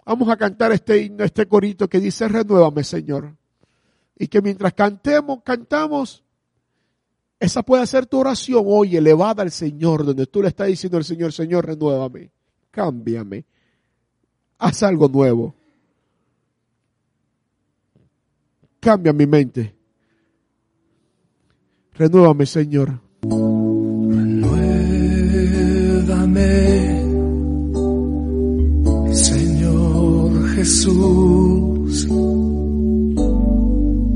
Vamos 0.04 0.28
a 0.28 0.36
cantar 0.36 0.72
este 0.72 1.04
himno, 1.04 1.24
este 1.24 1.46
corito 1.46 1.88
que 1.88 2.00
dice, 2.00 2.28
renuévame, 2.28 2.84
Señor. 2.84 3.34
Y 4.18 4.28
que 4.28 4.42
mientras 4.42 4.74
cantemos, 4.74 5.42
cantamos, 5.42 6.22
esa 7.40 7.62
puede 7.62 7.86
ser 7.86 8.04
tu 8.04 8.18
oración 8.18 8.62
hoy 8.66 8.98
elevada 8.98 9.42
al 9.42 9.50
Señor, 9.50 10.04
donde 10.04 10.26
tú 10.26 10.42
le 10.42 10.48
estás 10.48 10.66
diciendo 10.66 10.98
al 10.98 11.04
Señor, 11.04 11.32
Señor, 11.32 11.64
renuévame, 11.66 12.30
cámbiame, 12.70 13.46
haz 14.58 14.82
algo 14.82 15.08
nuevo. 15.08 15.54
Cambia 18.78 19.12
mi 19.14 19.26
mente. 19.26 19.74
Renuévame, 21.94 22.46
Señor. 22.46 23.00
Renuévame, 23.22 24.64
Señor 29.14 30.48
Jesús. 30.54 32.06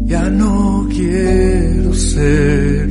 Ya 0.04 0.30
no 0.30 0.88
quiero 0.90 1.92
ser 1.94 2.83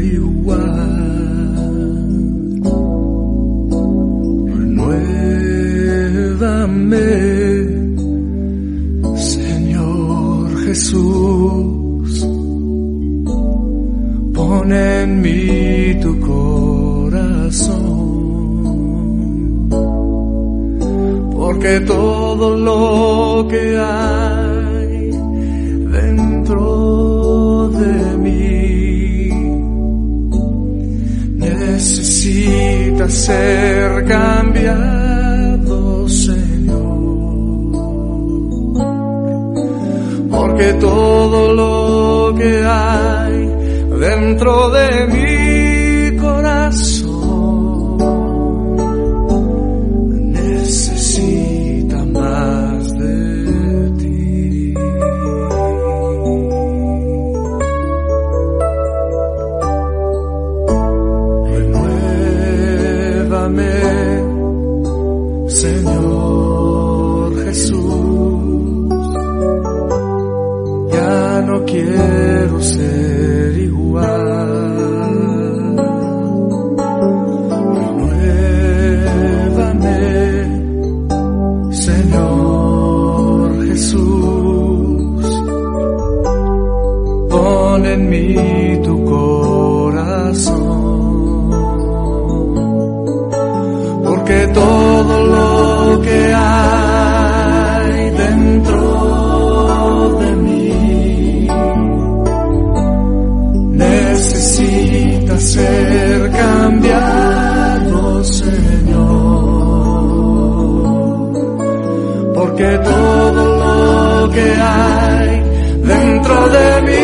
que 114.33 114.55
hay 114.59 115.43
dentro 115.83 116.49
de 116.49 116.81
mi 116.81 117.02